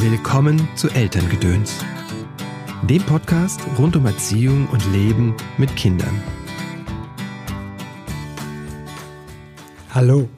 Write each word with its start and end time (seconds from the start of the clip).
Willkommen 0.00 0.68
zu 0.76 0.88
Elterngedöns, 0.90 1.84
dem 2.88 3.02
Podcast 3.02 3.60
rund 3.80 3.96
um 3.96 4.06
Erziehung 4.06 4.68
und 4.68 4.92
Leben 4.92 5.34
mit 5.56 5.74
Kindern. 5.74 6.22
Hallo, 9.90 10.28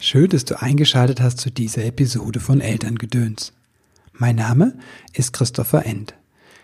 schön, 0.00 0.28
dass 0.30 0.44
du 0.44 0.60
eingeschaltet 0.60 1.20
hast 1.20 1.38
zu 1.38 1.52
dieser 1.52 1.84
Episode 1.84 2.40
von 2.40 2.60
Elterngedöns. 2.60 3.52
Mein 4.12 4.34
Name 4.34 4.76
ist 5.12 5.32
Christopher 5.32 5.86
End. 5.86 6.14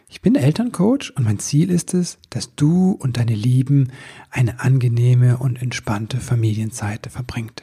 Ich 0.09 0.21
bin 0.21 0.35
Elterncoach 0.35 1.13
und 1.15 1.23
mein 1.23 1.39
Ziel 1.39 1.71
ist 1.71 1.95
es, 1.95 2.19
dass 2.31 2.57
du 2.57 2.99
und 2.99 3.17
deine 3.17 3.37
Lieben 3.37 3.93
eine 4.29 4.59
angenehme 4.59 5.39
und 5.39 5.63
entspannte 5.63 6.17
Familienzeit 6.17 7.07
verbringt. 7.13 7.63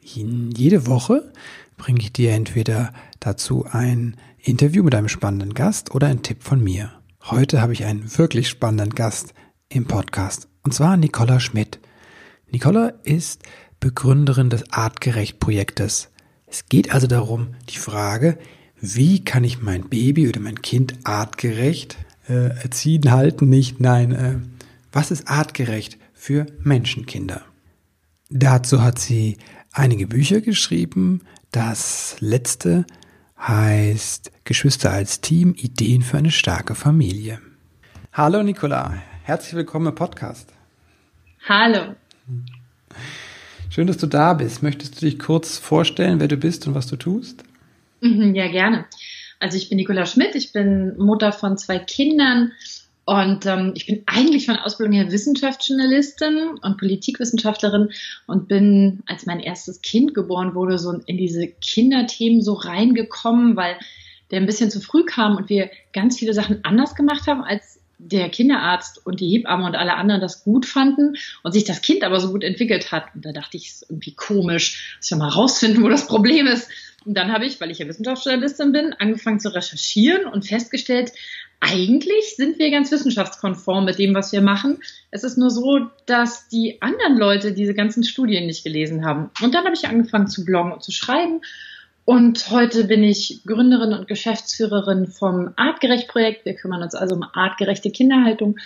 Jede 0.00 0.86
Woche 0.86 1.32
bringe 1.82 1.98
ich 1.98 2.12
dir 2.12 2.30
entweder 2.30 2.92
dazu 3.18 3.66
ein 3.68 4.16
Interview 4.38 4.84
mit 4.84 4.94
einem 4.94 5.08
spannenden 5.08 5.52
Gast 5.52 5.92
oder 5.92 6.06
einen 6.06 6.22
Tipp 6.22 6.44
von 6.44 6.62
mir. 6.62 6.92
Heute 7.24 7.60
habe 7.60 7.72
ich 7.72 7.84
einen 7.84 8.16
wirklich 8.18 8.48
spannenden 8.48 8.90
Gast 8.90 9.34
im 9.68 9.86
Podcast 9.86 10.46
und 10.62 10.72
zwar 10.72 10.96
Nicola 10.96 11.40
Schmidt. 11.40 11.80
Nicola 12.52 12.92
ist 13.02 13.42
Begründerin 13.80 14.48
des 14.48 14.72
Artgerecht-Projektes. 14.72 16.10
Es 16.46 16.66
geht 16.66 16.94
also 16.94 17.08
darum, 17.08 17.56
die 17.68 17.78
Frage, 17.78 18.38
wie 18.80 19.24
kann 19.24 19.42
ich 19.42 19.60
mein 19.60 19.88
Baby 19.88 20.28
oder 20.28 20.38
mein 20.38 20.62
Kind 20.62 21.00
artgerecht 21.02 21.96
äh, 22.28 22.60
erziehen, 22.62 23.10
halten, 23.10 23.48
nicht, 23.48 23.80
nein, 23.80 24.12
äh, 24.12 24.36
was 24.92 25.10
ist 25.10 25.26
artgerecht 25.26 25.98
für 26.14 26.46
Menschenkinder? 26.62 27.42
Dazu 28.30 28.82
hat 28.82 29.00
sie 29.00 29.36
einige 29.72 30.06
Bücher 30.06 30.40
geschrieben. 30.42 31.22
Das 31.52 32.16
letzte 32.20 32.86
heißt 33.38 34.32
Geschwister 34.44 34.90
als 34.90 35.20
Team, 35.20 35.54
Ideen 35.54 36.00
für 36.00 36.16
eine 36.16 36.30
starke 36.30 36.74
Familie. 36.74 37.42
Hallo 38.10 38.42
Nicola, 38.42 38.94
herzlich 39.24 39.54
willkommen 39.54 39.88
im 39.88 39.94
Podcast. 39.94 40.50
Hallo. 41.46 41.94
Schön, 43.68 43.86
dass 43.86 43.98
du 43.98 44.06
da 44.06 44.32
bist. 44.32 44.62
Möchtest 44.62 44.96
du 44.96 45.04
dich 45.04 45.18
kurz 45.18 45.58
vorstellen, 45.58 46.20
wer 46.20 46.28
du 46.28 46.38
bist 46.38 46.66
und 46.66 46.74
was 46.74 46.86
du 46.86 46.96
tust? 46.96 47.44
Mhm, 48.00 48.34
ja, 48.34 48.50
gerne. 48.50 48.86
Also 49.38 49.58
ich 49.58 49.68
bin 49.68 49.76
Nicola 49.76 50.06
Schmidt, 50.06 50.34
ich 50.34 50.54
bin 50.54 50.96
Mutter 50.96 51.32
von 51.32 51.58
zwei 51.58 51.78
Kindern 51.78 52.52
und 53.12 53.44
ähm, 53.44 53.72
ich 53.74 53.86
bin 53.86 54.04
eigentlich 54.06 54.46
von 54.46 54.56
Ausbildung 54.56 54.94
her 54.94 55.12
Wissenschaftsjournalistin 55.12 56.58
und 56.62 56.78
Politikwissenschaftlerin 56.78 57.90
und 58.26 58.48
bin, 58.48 59.02
als 59.06 59.26
mein 59.26 59.40
erstes 59.40 59.82
Kind 59.82 60.14
geboren 60.14 60.54
wurde, 60.54 60.78
so 60.78 60.92
in 61.04 61.18
diese 61.18 61.46
Kinderthemen 61.46 62.40
so 62.40 62.54
reingekommen, 62.54 63.54
weil 63.54 63.76
der 64.30 64.40
ein 64.40 64.46
bisschen 64.46 64.70
zu 64.70 64.80
früh 64.80 65.04
kam 65.04 65.36
und 65.36 65.50
wir 65.50 65.70
ganz 65.92 66.18
viele 66.18 66.32
Sachen 66.32 66.64
anders 66.64 66.94
gemacht 66.94 67.26
haben, 67.26 67.42
als 67.42 67.80
der 67.98 68.30
Kinderarzt 68.30 69.04
und 69.06 69.20
die 69.20 69.28
Hebamme 69.28 69.66
und 69.66 69.76
alle 69.76 69.94
anderen 69.94 70.20
das 70.22 70.42
gut 70.42 70.64
fanden 70.64 71.16
und 71.42 71.52
sich 71.52 71.64
das 71.64 71.82
Kind 71.82 72.04
aber 72.04 72.18
so 72.18 72.32
gut 72.32 72.42
entwickelt 72.42 72.92
hat. 72.92 73.14
Und 73.14 73.26
da 73.26 73.32
dachte 73.32 73.58
ich, 73.58 73.68
es 73.68 73.82
ist 73.82 73.90
irgendwie 73.90 74.14
komisch, 74.14 74.96
dass 74.98 75.10
wir 75.10 75.18
mal 75.18 75.28
rausfinden, 75.28 75.82
wo 75.82 75.88
das 75.88 76.06
Problem 76.06 76.46
ist. 76.46 76.68
Und 77.04 77.14
dann 77.14 77.32
habe 77.32 77.46
ich, 77.46 77.60
weil 77.60 77.70
ich 77.70 77.78
ja 77.78 77.86
Wissenschaftsjournalistin 77.86 78.72
bin, 78.72 78.92
angefangen 78.92 79.40
zu 79.40 79.54
recherchieren 79.54 80.26
und 80.26 80.46
festgestellt, 80.46 81.12
eigentlich 81.64 82.34
sind 82.34 82.58
wir 82.58 82.72
ganz 82.72 82.90
wissenschaftskonform 82.90 83.84
mit 83.84 83.98
dem, 84.00 84.14
was 84.16 84.32
wir 84.32 84.42
machen. 84.42 84.80
Es 85.12 85.22
ist 85.22 85.38
nur 85.38 85.48
so, 85.48 85.86
dass 86.06 86.48
die 86.48 86.82
anderen 86.82 87.16
Leute 87.16 87.52
diese 87.52 87.72
ganzen 87.72 88.02
Studien 88.02 88.46
nicht 88.46 88.64
gelesen 88.64 89.04
haben. 89.04 89.30
Und 89.40 89.54
dann 89.54 89.64
habe 89.64 89.76
ich 89.76 89.86
angefangen 89.86 90.26
zu 90.26 90.44
bloggen 90.44 90.72
und 90.72 90.82
zu 90.82 90.90
schreiben. 90.90 91.40
Und 92.04 92.50
heute 92.50 92.84
bin 92.84 93.04
ich 93.04 93.42
Gründerin 93.46 93.92
und 93.92 94.08
Geschäftsführerin 94.08 95.06
vom 95.06 95.52
Artgerecht-Projekt. 95.54 96.44
Wir 96.44 96.54
kümmern 96.54 96.82
uns 96.82 96.96
also 96.96 97.14
um 97.14 97.22
artgerechte 97.22 97.92
Kinderhaltung. 97.92 98.58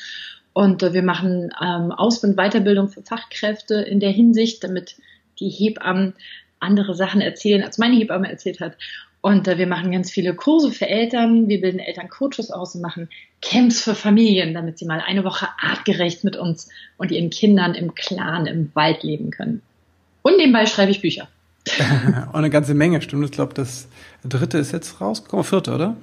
Und 0.55 0.81
wir 0.81 1.03
machen 1.03 1.51
ähm, 1.63 1.93
Aus- 1.93 2.25
und 2.25 2.37
Weiterbildung 2.37 2.89
für 2.89 3.03
Fachkräfte 3.03 3.75
in 3.75 4.01
der 4.01 4.11
Hinsicht, 4.11 4.65
damit 4.65 4.97
die 5.39 5.51
Hebammen 5.51 6.15
andere 6.61 6.95
Sachen 6.95 7.21
erzählen, 7.21 7.63
als 7.63 7.77
meine 7.77 7.97
Hebamme 7.97 8.31
erzählt 8.31 8.61
hat. 8.61 8.79
Und 9.27 9.49
äh, 9.49 9.59
wir 9.59 9.67
machen 9.67 9.91
ganz 9.91 10.13
viele 10.13 10.37
Kurse 10.37 10.71
für 10.71 10.89
Eltern, 10.89 11.49
wir 11.49 11.61
bilden 11.61 11.81
Elterncoaches 11.81 12.53
aus 12.53 12.77
und 12.77 12.81
machen 12.81 13.09
Camps 13.43 13.83
für 13.83 13.97
Familien, 13.97 14.55
damit 14.55 14.79
sie 14.79 14.87
mal 14.87 15.03
eine 15.05 15.25
Woche 15.25 15.49
artgerecht 15.61 16.23
mit 16.23 16.37
uns 16.37 16.69
und 16.97 17.11
ihren 17.11 17.29
Kindern 17.31 17.75
im 17.75 17.97
Clan 17.97 18.47
im 18.47 18.71
Wald 18.75 19.03
leben 19.03 19.33
können. 19.33 19.63
Und 20.23 20.37
nebenbei 20.37 20.67
schreibe 20.67 20.93
ich 20.93 21.01
Bücher. 21.01 21.27
und 22.29 22.37
eine 22.37 22.51
ganze 22.51 22.75
Menge, 22.75 23.03
stimmt. 23.03 23.25
Ich 23.25 23.33
glaube, 23.33 23.53
das 23.53 23.89
dritte 24.23 24.59
ist 24.59 24.71
jetzt 24.71 25.01
rausgekommen, 25.01 25.43
vierte, 25.43 25.75
oder? 25.75 25.97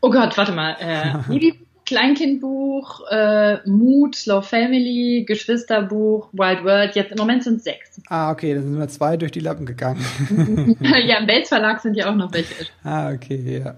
Oh 0.00 0.08
Gott, 0.08 0.38
warte 0.38 0.52
mal. 0.52 0.76
Äh, 0.80 1.30
Kleinkindbuch, 1.86 3.02
äh, 3.10 3.58
Mut, 3.68 4.16
Slow 4.16 4.42
Family, 4.42 5.24
Geschwisterbuch, 5.26 6.28
Wild 6.32 6.64
World. 6.64 6.96
Jetzt 6.96 7.12
im 7.12 7.18
Moment 7.18 7.44
sind 7.44 7.56
es 7.56 7.64
sechs. 7.64 8.00
Ah, 8.08 8.30
okay, 8.30 8.54
dann 8.54 8.64
sind 8.64 8.78
wir 8.78 8.88
zwei 8.88 9.16
durch 9.16 9.32
die 9.32 9.40
Lappen 9.40 9.66
gegangen. 9.66 10.04
ja, 10.80 11.18
im 11.18 11.26
Belz 11.26 11.48
Verlag 11.48 11.80
sind 11.80 11.96
ja 11.96 12.10
auch 12.10 12.14
noch 12.14 12.32
welche. 12.32 12.66
Ah, 12.82 13.10
okay, 13.10 13.62
ja. 13.64 13.76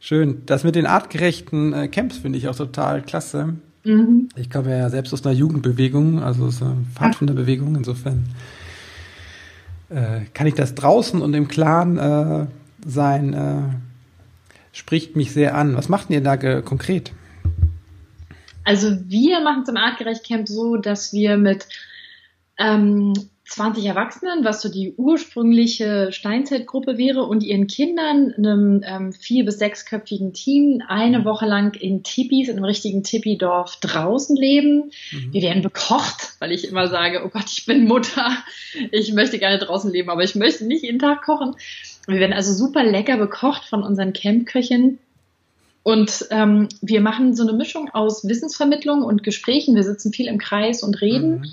Schön. 0.00 0.42
Das 0.46 0.64
mit 0.64 0.74
den 0.74 0.86
artgerechten 0.86 1.72
äh, 1.72 1.88
Camps 1.88 2.18
finde 2.18 2.38
ich 2.38 2.48
auch 2.48 2.56
total 2.56 3.02
klasse. 3.02 3.54
Mhm. 3.84 4.28
Ich 4.36 4.50
komme 4.50 4.76
ja 4.76 4.90
selbst 4.90 5.12
aus 5.12 5.24
einer 5.24 5.34
Jugendbewegung, 5.34 6.22
also 6.22 6.46
aus 6.46 6.60
einer 6.60 6.76
Pfadfinderbewegung. 6.94 7.76
Insofern 7.76 8.24
äh, 9.90 10.22
kann 10.34 10.46
ich 10.46 10.54
das 10.54 10.74
draußen 10.74 11.22
und 11.22 11.34
im 11.34 11.48
Clan 11.48 11.98
äh, 11.98 12.46
sein, 12.86 13.32
äh, 13.34 13.62
spricht 14.72 15.16
mich 15.16 15.32
sehr 15.32 15.54
an. 15.54 15.76
Was 15.76 15.88
macht 15.88 16.10
ihr 16.10 16.20
da 16.20 16.36
konkret? 16.62 17.12
Also 18.64 18.96
wir 19.08 19.40
machen 19.40 19.64
zum 19.64 19.76
Artgerecht 19.76 20.26
Camp 20.26 20.48
so, 20.48 20.76
dass 20.76 21.12
wir 21.12 21.36
mit 21.36 21.66
ähm, 22.58 23.12
20 23.52 23.84
Erwachsenen, 23.84 24.44
was 24.44 24.62
so 24.62 24.70
die 24.70 24.94
ursprüngliche 24.96 26.10
Steinzeitgruppe 26.10 26.96
wäre, 26.96 27.24
und 27.24 27.42
ihren 27.42 27.66
Kindern, 27.66 28.32
einem 28.32 28.82
ähm, 28.86 29.12
vier- 29.12 29.44
bis 29.44 29.58
sechsköpfigen 29.58 30.32
Team, 30.32 30.82
eine 30.88 31.20
mhm. 31.20 31.24
Woche 31.26 31.46
lang 31.46 31.74
in 31.74 32.02
Tipis, 32.02 32.48
in 32.48 32.56
einem 32.56 32.64
richtigen 32.64 33.02
Tipi-Dorf 33.02 33.76
draußen 33.80 34.36
leben. 34.36 34.90
Mhm. 35.10 35.32
Wir 35.32 35.42
werden 35.42 35.62
bekocht, 35.62 36.34
weil 36.38 36.50
ich 36.50 36.66
immer 36.66 36.88
sage, 36.88 37.22
oh 37.24 37.28
Gott, 37.28 37.50
ich 37.52 37.66
bin 37.66 37.84
Mutter, 37.86 38.38
ich 38.90 39.12
möchte 39.12 39.38
gerne 39.38 39.58
draußen 39.58 39.92
leben, 39.92 40.08
aber 40.08 40.24
ich 40.24 40.34
möchte 40.34 40.64
nicht 40.64 40.82
jeden 40.82 40.98
Tag 40.98 41.22
kochen. 41.22 41.54
Wir 42.06 42.20
werden 42.20 42.32
also 42.32 42.54
super 42.54 42.82
lecker 42.82 43.18
bekocht 43.18 43.64
von 43.64 43.82
unseren 43.82 44.14
Campköchen. 44.14 44.98
Und 45.82 46.26
ähm, 46.30 46.68
wir 46.80 47.00
machen 47.00 47.34
so 47.34 47.42
eine 47.42 47.56
Mischung 47.56 47.90
aus 47.92 48.26
Wissensvermittlung 48.28 49.02
und 49.02 49.22
Gesprächen. 49.22 49.74
Wir 49.74 49.82
sitzen 49.82 50.12
viel 50.12 50.28
im 50.28 50.38
Kreis 50.38 50.82
und 50.82 51.00
reden. 51.00 51.40
Mhm. 51.40 51.44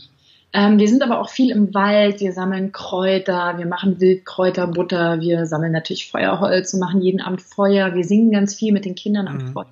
Ähm, 0.52 0.80
wir 0.80 0.88
sind 0.88 1.04
aber 1.04 1.20
auch 1.20 1.30
viel 1.30 1.52
im 1.52 1.74
Wald. 1.74 2.20
Wir 2.20 2.34
sammeln 2.34 2.72
Kräuter, 2.72 3.58
wir 3.58 3.66
machen 3.66 4.00
Wildkräuterbutter, 4.00 5.22
wir 5.22 5.46
sammeln 5.46 5.72
natürlich 5.72 6.10
Feuerholz 6.10 6.74
und 6.74 6.80
machen 6.80 7.02
jeden 7.02 7.22
Abend 7.22 7.42
Feuer. 7.42 7.96
Wir 7.96 8.04
singen 8.04 8.32
ganz 8.32 8.56
viel 8.56 8.72
mit 8.72 8.86
den 8.86 8.96
Kindern 8.96 9.28
am 9.28 9.38
mhm. 9.38 9.54
Feuer. 9.54 9.68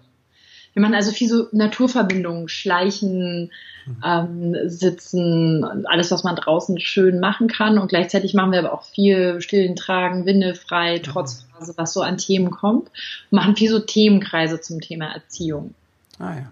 Wir 0.77 0.81
machen 0.81 0.93
also 0.93 1.11
viel 1.11 1.27
so 1.27 1.47
Naturverbindungen, 1.53 2.49
Schleichen, 2.49 3.49
mhm. 3.88 4.03
ähm, 4.05 4.69
Sitzen, 4.69 5.65
alles, 5.88 6.11
was 6.11 6.23
man 6.23 6.35
draußen 6.35 6.79
schön 6.79 7.19
machen 7.19 7.47
kann. 7.47 7.79
Und 7.79 7.88
gleichzeitig 7.88 8.35
machen 8.35 8.51
wir 8.51 8.59
aber 8.59 8.73
auch 8.73 8.83
viel 8.83 9.41
Stillen 9.41 9.75
tragen, 9.75 10.27
windelfrei, 10.27 10.99
Trotzphase, 10.99 11.73
was 11.77 11.93
so 11.93 12.03
an 12.03 12.19
Themen 12.19 12.51
kommt. 12.51 12.91
Und 13.31 13.38
machen 13.38 13.55
viel 13.55 13.71
so 13.71 13.79
Themenkreise 13.79 14.61
zum 14.61 14.79
Thema 14.79 15.07
Erziehung. 15.07 15.73
Ah 16.19 16.35
ja. 16.35 16.51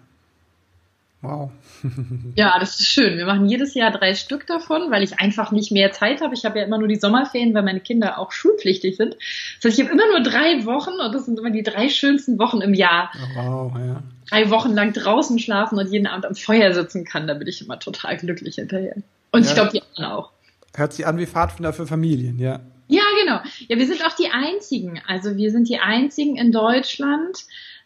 Wow. 1.21 1.51
ja, 2.35 2.57
das 2.59 2.79
ist 2.79 2.87
schön. 2.87 3.19
Wir 3.19 3.27
machen 3.27 3.47
jedes 3.47 3.75
Jahr 3.75 3.91
drei 3.91 4.15
Stück 4.15 4.47
davon, 4.47 4.89
weil 4.89 5.03
ich 5.03 5.19
einfach 5.19 5.51
nicht 5.51 5.71
mehr 5.71 5.91
Zeit 5.91 6.21
habe. 6.21 6.33
Ich 6.33 6.45
habe 6.45 6.57
ja 6.57 6.65
immer 6.65 6.79
nur 6.79 6.87
die 6.87 6.95
Sommerferien, 6.95 7.53
weil 7.53 7.61
meine 7.61 7.79
Kinder 7.79 8.17
auch 8.17 8.31
schulpflichtig 8.31 8.97
sind. 8.97 9.17
Das 9.57 9.65
heißt, 9.65 9.77
ich 9.77 9.85
habe 9.85 9.93
immer 9.93 10.07
nur 10.07 10.23
drei 10.23 10.65
Wochen 10.65 10.99
und 10.99 11.13
das 11.13 11.27
sind 11.27 11.37
immer 11.37 11.51
die 11.51 11.61
drei 11.61 11.89
schönsten 11.89 12.39
Wochen 12.39 12.61
im 12.61 12.73
Jahr. 12.73 13.11
Wow, 13.35 13.71
ja. 13.77 14.01
Drei 14.29 14.49
Wochen 14.49 14.73
lang 14.73 14.93
draußen 14.93 15.37
schlafen 15.39 15.77
und 15.77 15.91
jeden 15.91 16.07
Abend 16.07 16.25
am 16.25 16.35
Feuer 16.35 16.73
sitzen 16.73 17.05
kann. 17.05 17.27
Da 17.27 17.33
bin 17.33 17.47
ich 17.47 17.61
immer 17.61 17.79
total 17.79 18.17
glücklich 18.17 18.55
hinterher. 18.55 18.95
Und 19.31 19.43
ja, 19.43 19.49
ich 19.49 19.53
glaube, 19.53 19.71
die 19.71 19.81
anderen 19.81 20.11
auch. 20.11 20.31
Hört 20.75 20.93
sich 20.93 21.05
an 21.05 21.17
wie 21.17 21.25
Pfadfinder 21.25 21.73
für 21.73 21.87
Familien, 21.87 22.39
ja. 22.39 22.61
Ja, 22.87 23.03
genau. 23.19 23.39
Ja, 23.67 23.77
wir 23.77 23.87
sind 23.87 24.05
auch 24.05 24.15
die 24.15 24.29
einzigen. 24.29 25.01
Also 25.07 25.37
wir 25.37 25.51
sind 25.51 25.69
die 25.69 25.79
einzigen 25.79 26.37
in 26.37 26.51
Deutschland, 26.51 27.45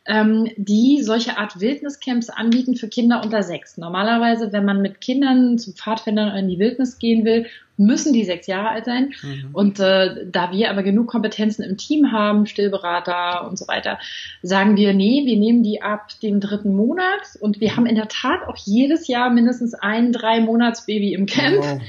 ähm, 0.09 0.50
die 0.57 1.03
solche 1.03 1.38
Art 1.38 1.61
Wildniscamps 1.61 2.29
anbieten 2.29 2.75
für 2.75 2.88
Kinder 2.88 3.21
unter 3.23 3.44
sechs. 3.44 3.77
Normalerweise, 3.77 4.51
wenn 4.51 4.65
man 4.65 4.81
mit 4.81 5.01
Kindern 5.01 5.59
zu 5.59 5.71
Pfadfindern 5.71 6.35
in 6.35 6.50
die 6.50 6.57
Wildnis 6.57 6.97
gehen 6.97 7.25
will, 7.25 7.45
müssen 7.77 8.11
die 8.11 8.25
sechs 8.25 8.47
Jahre 8.47 8.69
alt 8.69 8.85
sein. 8.85 9.13
Mhm. 9.21 9.50
Und 9.53 9.79
äh, 9.79 10.25
da 10.25 10.51
wir 10.51 10.71
aber 10.71 10.81
genug 10.81 11.07
Kompetenzen 11.07 11.63
im 11.63 11.77
Team 11.77 12.11
haben, 12.11 12.47
Stillberater 12.47 13.47
und 13.47 13.59
so 13.59 13.67
weiter, 13.67 14.00
sagen 14.41 14.75
wir, 14.75 14.94
nee, 14.94 15.27
wir 15.27 15.38
nehmen 15.38 15.61
die 15.61 15.83
ab 15.83 16.09
dem 16.23 16.39
dritten 16.39 16.75
Monat. 16.75 17.38
Und 17.39 17.62
wir 17.62 17.77
haben 17.77 17.85
in 17.85 17.95
der 17.95 18.07
Tat 18.07 18.47
auch 18.47 18.57
jedes 18.57 19.07
Jahr 19.07 19.29
mindestens 19.29 19.75
ein 19.75 20.12
drei 20.12 20.41
Monats 20.41 20.88
Baby 20.88 21.13
im 21.13 21.27
Camp. 21.27 21.59
Wow. 21.59 21.81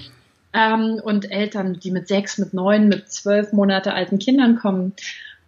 Ähm, 0.53 1.01
und 1.03 1.31
Eltern, 1.31 1.81
die 1.81 1.91
mit 1.91 2.07
sechs, 2.07 2.37
mit 2.37 2.53
neun, 2.53 2.89
mit 2.89 3.11
zwölf 3.11 3.53
Monate 3.55 3.95
alten 3.95 4.19
Kindern 4.19 4.57
kommen. 4.57 4.93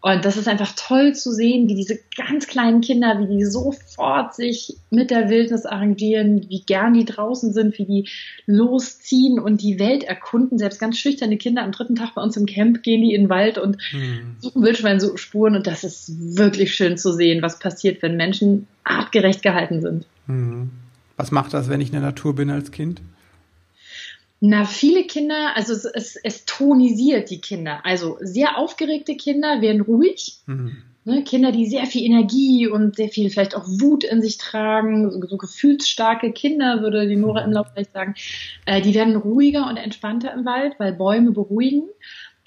Und 0.04 0.24
das 0.24 0.36
ist 0.36 0.48
einfach 0.48 0.72
toll 0.74 1.14
zu 1.14 1.30
sehen, 1.30 1.68
wie 1.68 1.76
diese 1.76 1.96
ganz 2.16 2.48
kleinen 2.48 2.80
Kinder, 2.80 3.20
wie 3.20 3.36
die 3.36 3.44
sofort 3.44 4.34
sich 4.34 4.76
mit 4.90 5.12
der 5.12 5.30
Wildnis 5.30 5.64
arrangieren, 5.64 6.44
wie 6.48 6.62
gern 6.62 6.92
die 6.92 7.04
draußen 7.04 7.52
sind, 7.52 7.78
wie 7.78 7.84
die 7.84 8.08
losziehen 8.44 9.38
und 9.38 9.62
die 9.62 9.78
Welt 9.78 10.02
erkunden. 10.02 10.58
Selbst 10.58 10.80
ganz 10.80 10.98
schüchterne 10.98 11.36
Kinder 11.36 11.62
am 11.62 11.70
dritten 11.70 11.94
Tag 11.94 12.16
bei 12.16 12.22
uns 12.22 12.36
im 12.36 12.46
Camp 12.46 12.82
gehen 12.82 13.00
die 13.00 13.14
in 13.14 13.22
den 13.22 13.30
Wald 13.30 13.58
und 13.58 13.80
hm. 13.90 14.36
suchen 14.40 14.64
Wildschweinspuren. 14.64 15.54
Und 15.54 15.68
das 15.68 15.84
ist 15.84 16.36
wirklich 16.36 16.74
schön 16.74 16.98
zu 16.98 17.12
sehen, 17.12 17.40
was 17.40 17.60
passiert, 17.60 18.02
wenn 18.02 18.16
Menschen 18.16 18.66
artgerecht 18.82 19.40
gehalten 19.40 19.82
sind. 19.82 20.04
Hm. 20.26 20.70
Was 21.16 21.30
macht 21.30 21.54
das, 21.54 21.68
wenn 21.68 21.80
ich 21.80 21.88
in 21.88 21.94
der 21.94 22.02
Natur 22.02 22.34
bin 22.34 22.50
als 22.50 22.72
Kind? 22.72 23.00
Na, 24.44 24.64
viele 24.64 25.04
Kinder, 25.04 25.52
also 25.54 25.72
es, 25.72 25.84
es, 25.84 26.16
es 26.16 26.44
tonisiert 26.46 27.30
die 27.30 27.40
Kinder. 27.40 27.86
Also 27.86 28.18
sehr 28.20 28.58
aufgeregte 28.58 29.16
Kinder 29.16 29.60
werden 29.60 29.82
ruhig. 29.82 30.38
Mhm. 30.46 30.78
Ne, 31.04 31.22
Kinder, 31.22 31.52
die 31.52 31.66
sehr 31.66 31.86
viel 31.86 32.04
Energie 32.04 32.66
und 32.66 32.96
sehr 32.96 33.08
viel 33.08 33.30
vielleicht 33.30 33.54
auch 33.54 33.68
Wut 33.68 34.02
in 34.02 34.20
sich 34.20 34.38
tragen, 34.38 35.12
so, 35.12 35.24
so 35.24 35.36
gefühlsstarke 35.36 36.32
Kinder, 36.32 36.82
würde 36.82 37.06
die 37.06 37.14
Nora 37.14 37.44
im 37.44 37.52
Lauf 37.52 37.68
vielleicht 37.72 37.92
sagen, 37.92 38.16
äh, 38.66 38.80
die 38.80 38.94
werden 38.94 39.14
ruhiger 39.14 39.68
und 39.68 39.76
entspannter 39.76 40.34
im 40.34 40.44
Wald, 40.44 40.74
weil 40.78 40.92
Bäume 40.92 41.30
beruhigen. 41.30 41.84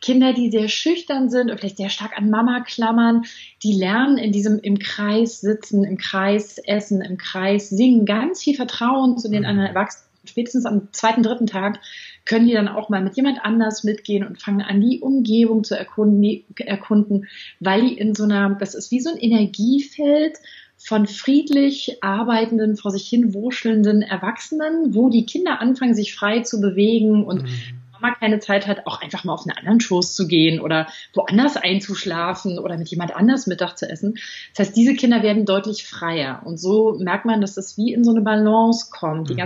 Kinder, 0.02 0.34
die 0.34 0.52
sehr 0.52 0.68
schüchtern 0.68 1.30
sind 1.30 1.50
und 1.50 1.60
vielleicht 1.60 1.78
sehr 1.78 1.90
stark 1.90 2.18
an 2.18 2.30
Mama 2.30 2.60
klammern, 2.60 3.24
die 3.64 3.72
lernen 3.72 4.18
in 4.18 4.34
diesem 4.34 4.60
im 4.60 4.80
Kreis 4.80 5.40
sitzen, 5.40 5.86
im 5.86 5.98
Kreis 5.98 6.58
essen, 6.58 7.02
im 7.02 7.18
Kreis 7.18 7.70
singen, 7.70 8.06
ganz 8.06 8.44
viel 8.44 8.56
Vertrauen 8.56 9.18
zu 9.18 9.30
den 9.30 9.44
mhm. 9.44 9.48
anderen 9.48 9.70
Erwachsenen 9.70 10.06
spätestens 10.30 10.66
am 10.66 10.92
zweiten, 10.92 11.24
dritten 11.24 11.48
Tag 11.48 11.80
können 12.26 12.48
die 12.48 12.54
dann 12.54 12.68
auch 12.68 12.90
mal 12.90 13.02
mit 13.02 13.16
jemand 13.16 13.40
anders 13.44 13.84
mitgehen 13.84 14.26
und 14.26 14.42
fangen 14.42 14.62
an, 14.62 14.82
die 14.82 15.00
Umgebung 15.00 15.64
zu 15.64 15.78
erkunden, 15.78 16.22
die, 16.22 16.46
erkunden, 16.58 17.28
weil 17.60 17.82
die 17.82 17.98
in 17.98 18.16
so 18.16 18.24
einer, 18.24 18.56
das 18.56 18.76
ist 18.76 18.92
wie 18.92 19.00
so 19.00 19.12
ein 19.12 19.18
Energiefeld 19.18 20.38
von 20.78 21.08
friedlich 21.08 21.98
arbeitenden, 22.02 22.76
vor 22.76 22.92
sich 22.92 23.08
hin 23.08 23.34
wuschelnden 23.34 24.02
Erwachsenen, 24.02 24.94
wo 24.94 25.10
die 25.10 25.26
Kinder 25.26 25.62
anfangen, 25.62 25.96
sich 25.96 26.14
frei 26.14 26.42
zu 26.42 26.60
bewegen 26.60 27.24
und 27.24 27.44
mhm. 27.44 27.50
Mama 27.94 28.16
keine 28.16 28.40
Zeit 28.40 28.68
hat, 28.68 28.86
auch 28.86 29.02
einfach 29.02 29.24
mal 29.24 29.34
auf 29.34 29.46
einen 29.46 29.58
anderen 29.58 29.80
Schoß 29.80 30.16
zu 30.16 30.28
gehen 30.28 30.60
oder 30.60 30.88
woanders 31.14 31.58
einzuschlafen 31.58 32.60
oder 32.60 32.78
mit 32.78 32.90
jemand 32.90 33.16
anders 33.16 33.48
Mittag 33.48 33.78
zu 33.78 33.90
essen. 33.90 34.16
Das 34.54 34.68
heißt, 34.68 34.78
diese 34.78 34.96
Kinder 34.96 35.24
werden 35.24 35.46
deutlich 35.46 35.86
freier. 35.86 36.42
Und 36.46 36.60
so 36.60 36.98
merkt 37.00 37.26
man, 37.26 37.42
dass 37.42 37.56
das 37.56 37.78
wie 37.78 37.94
in 37.94 38.04
so 38.04 38.12
eine 38.12 38.22
Balance 38.22 38.90
kommt. 38.92 39.30
Die 39.30 39.34
mhm. 39.34 39.40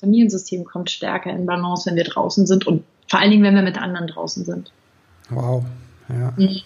Familiensystem 0.00 0.64
kommt 0.64 0.90
stärker 0.90 1.30
in 1.30 1.46
Balance, 1.46 1.88
wenn 1.88 1.96
wir 1.96 2.04
draußen 2.04 2.46
sind 2.46 2.66
und 2.66 2.84
vor 3.08 3.20
allen 3.20 3.30
Dingen, 3.30 3.44
wenn 3.44 3.54
wir 3.54 3.62
mit 3.62 3.80
anderen 3.80 4.06
draußen 4.06 4.44
sind. 4.44 4.72
Wow, 5.30 5.64
ja. 6.08 6.32
Mhm. 6.36 6.60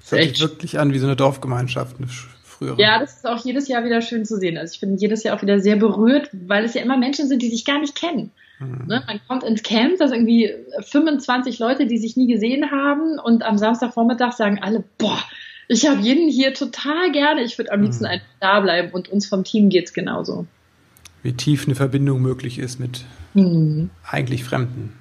Das 0.00 0.12
hört 0.12 0.22
sich 0.22 0.40
wirklich 0.40 0.78
an 0.78 0.92
wie 0.92 0.98
so 0.98 1.06
eine 1.06 1.16
Dorfgemeinschaft. 1.16 1.96
Eine 1.98 2.08
frühere. 2.54 2.80
Ja, 2.80 2.98
das 2.98 3.16
ist 3.16 3.26
auch 3.26 3.44
jedes 3.44 3.68
Jahr 3.68 3.84
wieder 3.84 4.00
schön 4.02 4.24
zu 4.24 4.38
sehen. 4.38 4.56
Also 4.58 4.74
ich 4.74 4.80
bin 4.80 4.96
jedes 4.96 5.22
Jahr 5.22 5.36
auch 5.36 5.42
wieder 5.42 5.60
sehr 5.60 5.76
berührt, 5.76 6.28
weil 6.32 6.64
es 6.64 6.74
ja 6.74 6.82
immer 6.82 6.96
Menschen 6.96 7.28
sind, 7.28 7.42
die 7.42 7.50
sich 7.50 7.64
gar 7.64 7.80
nicht 7.80 7.94
kennen. 7.94 8.30
Mhm. 8.58 8.86
Ne? 8.86 9.02
Man 9.06 9.20
kommt 9.26 9.44
ins 9.44 9.62
Camp, 9.62 9.98
da 9.98 10.08
sind 10.08 10.28
irgendwie 10.28 10.54
25 10.80 11.58
Leute, 11.58 11.86
die 11.86 11.98
sich 11.98 12.16
nie 12.16 12.26
gesehen 12.26 12.70
haben 12.70 13.18
und 13.18 13.42
am 13.42 13.58
Samstagvormittag 13.58 14.32
sagen 14.32 14.60
alle, 14.62 14.84
boah, 14.98 15.18
ich 15.68 15.88
habe 15.88 16.00
jeden 16.00 16.28
hier 16.28 16.54
total 16.54 17.10
gerne, 17.10 17.42
ich 17.42 17.56
würde 17.58 17.72
am 17.72 17.82
liebsten 17.82 18.04
mhm. 18.04 18.10
einfach 18.10 18.26
da 18.40 18.60
bleiben 18.60 18.90
und 18.92 19.08
uns 19.08 19.26
vom 19.26 19.44
Team 19.44 19.70
geht 19.70 19.86
es 19.86 19.92
genauso 19.92 20.46
wie 21.24 21.32
tief 21.32 21.66
eine 21.66 21.74
Verbindung 21.74 22.22
möglich 22.22 22.58
ist 22.58 22.78
mit 22.78 23.04
mhm. 23.32 23.90
eigentlich 24.08 24.44
Fremden. 24.44 24.92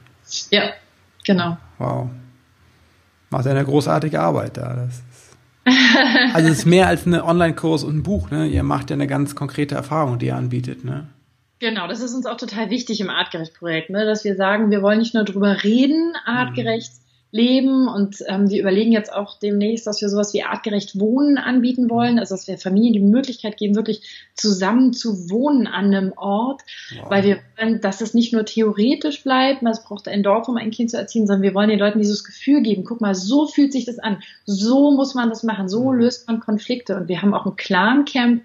Ja, 0.50 0.72
genau. 1.26 1.58
Wow. 1.78 2.10
Macht 3.30 3.46
eine 3.46 3.64
großartige 3.64 4.20
Arbeit 4.20 4.58
da. 4.58 4.74
Das 4.74 4.96
ist, 4.96 5.38
also 6.34 6.50
es 6.50 6.60
ist 6.60 6.66
mehr 6.66 6.88
als 6.88 7.06
ein 7.06 7.14
Online-Kurs 7.14 7.84
und 7.84 7.98
ein 7.98 8.04
Buch. 8.04 8.32
Ne? 8.32 8.48
Ihr 8.48 8.64
macht 8.64 8.90
ja 8.90 8.96
eine 8.96 9.06
ganz 9.06 9.36
konkrete 9.36 9.76
Erfahrung, 9.76 10.18
die 10.18 10.28
ihr 10.28 10.36
anbietet. 10.36 10.86
Ne? 10.86 11.08
Genau, 11.60 11.88
das 11.88 12.00
ist 12.00 12.14
uns 12.14 12.26
auch 12.26 12.38
total 12.38 12.70
wichtig 12.70 13.02
im 13.02 13.10
Artgerecht-Projekt, 13.10 13.90
ne? 13.90 14.06
dass 14.06 14.24
wir 14.24 14.36
sagen, 14.36 14.72
wir 14.72 14.82
wollen 14.82 15.00
nicht 15.00 15.14
nur 15.14 15.26
drüber 15.26 15.64
reden, 15.64 16.14
artgerecht, 16.26 16.92
mhm 16.92 17.03
leben 17.34 17.88
und 17.88 18.24
ähm, 18.28 18.48
wir 18.52 18.62
überlegen 18.62 18.92
jetzt 18.92 19.12
auch 19.12 19.40
demnächst, 19.40 19.88
dass 19.88 20.00
wir 20.02 20.08
sowas 20.08 20.36
wie 20.36 20.44
artgerecht 20.44 21.00
Wohnen 21.00 21.40
anbieten 21.40 21.90
wollen, 21.90 22.20
also 22.20 22.36
dass 22.36 22.48
wir 22.48 22.60
Familien 22.60 22.94
die 22.94 23.00
Möglichkeit 23.00 23.58
geben, 23.58 23.76
wirklich 23.76 24.04
zusammen 24.36 24.94
zu 24.94 25.32
wohnen 25.32 25.66
an 25.66 25.86
einem 25.86 26.14
Ort, 26.16 26.62
wow. 26.96 27.10
weil 27.10 27.24
wir 27.24 27.40
wollen, 27.58 27.82
dass 27.82 28.02
es 28.02 28.14
nicht 28.14 28.34
nur 28.34 28.46
theoretisch 28.46 29.24
bleibt, 29.24 29.64
man 29.64 29.76
braucht 29.84 30.08
ein 30.08 30.22
Dorf, 30.22 30.48
um 30.48 30.58
ein 30.58 30.70
Kind 30.70 30.92
zu 30.92 30.98
erziehen, 30.98 31.26
sondern 31.26 31.42
wir 31.42 31.56
wollen 31.56 31.70
den 31.70 31.80
Leuten 31.80 31.98
dieses 31.98 32.24
Gefühl 32.24 32.62
geben, 32.62 32.84
guck 32.84 33.02
mal, 33.02 33.16
so 33.16 33.48
fühlt 33.48 33.74
sich 33.74 33.86
das 33.86 33.98
an, 33.98 34.22
so 34.46 34.92
muss 34.92 35.16
man 35.16 35.30
das 35.30 35.42
machen, 35.42 35.70
so 35.70 35.92
mhm. 35.92 35.98
löst 35.98 36.28
man 36.28 36.40
Konflikte 36.40 36.96
und 36.96 37.08
wir 37.08 37.24
haben 37.24 37.34
auch 37.34 37.48
ein 37.48 37.56
Clan-Camp, 37.56 38.44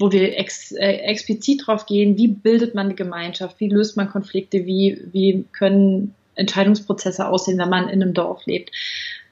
wo 0.00 0.10
wir 0.10 0.36
ex, 0.36 0.72
äh, 0.72 0.96
explizit 0.96 1.62
drauf 1.64 1.86
gehen, 1.86 2.18
wie 2.18 2.26
bildet 2.26 2.74
man 2.74 2.86
eine 2.86 2.96
Gemeinschaft, 2.96 3.60
wie 3.60 3.68
löst 3.68 3.96
man 3.96 4.10
Konflikte, 4.10 4.66
wie, 4.66 5.00
wie 5.12 5.44
können 5.52 6.12
Entscheidungsprozesse 6.36 7.26
aussehen, 7.26 7.58
wenn 7.58 7.68
man 7.68 7.88
in 7.88 8.02
einem 8.02 8.14
Dorf 8.14 8.46
lebt. 8.46 8.70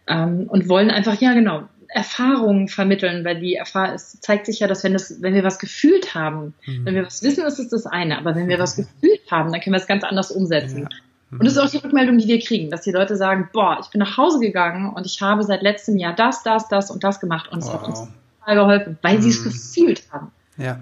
Ähm, 0.06 0.46
und 0.48 0.68
wollen 0.68 0.90
einfach, 0.90 1.20
ja 1.20 1.32
genau, 1.32 1.62
Erfahrungen 1.88 2.68
vermitteln, 2.68 3.24
weil 3.24 3.38
die 3.38 3.54
Erfahrung, 3.54 3.94
es 3.94 4.20
zeigt 4.20 4.46
sich 4.46 4.58
ja, 4.58 4.66
dass 4.66 4.82
wenn 4.82 4.92
das, 4.94 5.22
wenn 5.22 5.32
wir 5.32 5.44
was 5.44 5.60
gefühlt 5.60 6.14
haben, 6.14 6.54
mhm. 6.66 6.84
wenn 6.84 6.94
wir 6.96 7.06
was 7.06 7.22
wissen, 7.22 7.44
ist 7.44 7.60
es 7.60 7.68
das 7.68 7.86
eine, 7.86 8.18
aber 8.18 8.34
wenn 8.34 8.48
wir 8.48 8.58
was 8.58 8.74
gefühlt 8.74 9.30
haben, 9.30 9.52
dann 9.52 9.60
können 9.60 9.74
wir 9.74 9.80
es 9.80 9.86
ganz 9.86 10.02
anders 10.02 10.32
umsetzen. 10.32 10.82
Ja. 10.82 10.88
Mhm. 11.30 11.38
Und 11.38 11.44
das 11.46 11.52
ist 11.54 11.58
auch 11.60 11.70
die 11.70 11.76
Rückmeldung, 11.76 12.18
die 12.18 12.26
wir 12.26 12.40
kriegen, 12.40 12.68
dass 12.70 12.82
die 12.82 12.90
Leute 12.90 13.16
sagen, 13.16 13.48
boah, 13.52 13.78
ich 13.80 13.90
bin 13.90 14.00
nach 14.00 14.16
Hause 14.16 14.40
gegangen 14.40 14.92
und 14.92 15.06
ich 15.06 15.20
habe 15.20 15.44
seit 15.44 15.62
letztem 15.62 15.96
Jahr 15.96 16.14
das, 16.14 16.42
das, 16.42 16.68
das 16.68 16.90
und 16.90 17.04
das 17.04 17.20
gemacht 17.20 17.52
und 17.52 17.60
es 17.60 17.66
wow. 17.66 17.74
hat 17.74 17.86
uns 17.86 18.08
total 18.40 18.56
geholfen, 18.56 18.98
weil 19.02 19.18
mhm. 19.18 19.22
sie 19.22 19.28
es 19.28 19.40
mhm. 19.40 19.44
gefühlt 19.44 20.02
haben. 20.10 20.32
Ja. 20.56 20.80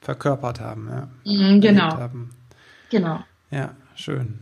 Verkörpert 0.00 0.60
haben, 0.60 0.88
ja. 0.88 1.08
Mhm, 1.32 1.60
genau. 1.60 1.96
Haben. 1.96 2.30
Genau. 2.90 3.20
Ja, 3.50 3.70
schön. 3.94 4.38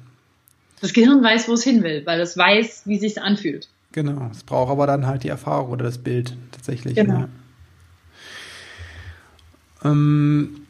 Das 0.85 0.93
Gehirn 0.93 1.25
weiß, 1.25 1.49
wo 1.49 1.55
es 1.55 1.65
hin 1.65 1.83
will, 1.83 2.05
weil 2.05 2.21
es 2.21 2.37
weiß, 2.37 2.83
wie 2.85 2.99
sich 2.99 3.23
anfühlt. 3.23 3.71
Genau, 3.93 4.29
es 4.31 4.43
braucht 4.43 4.71
aber 4.71 4.87
dann 4.87 5.07
halt 5.07 5.25
die 5.25 5.31
Erfahrung 5.31 5.71
oder 5.71 5.87
das 5.87 5.97
Bild 5.97 6.37
tatsächlich. 6.53 6.95
Genau. 6.95 7.21
Ne? 7.21 7.29
Ähm, 9.83 10.67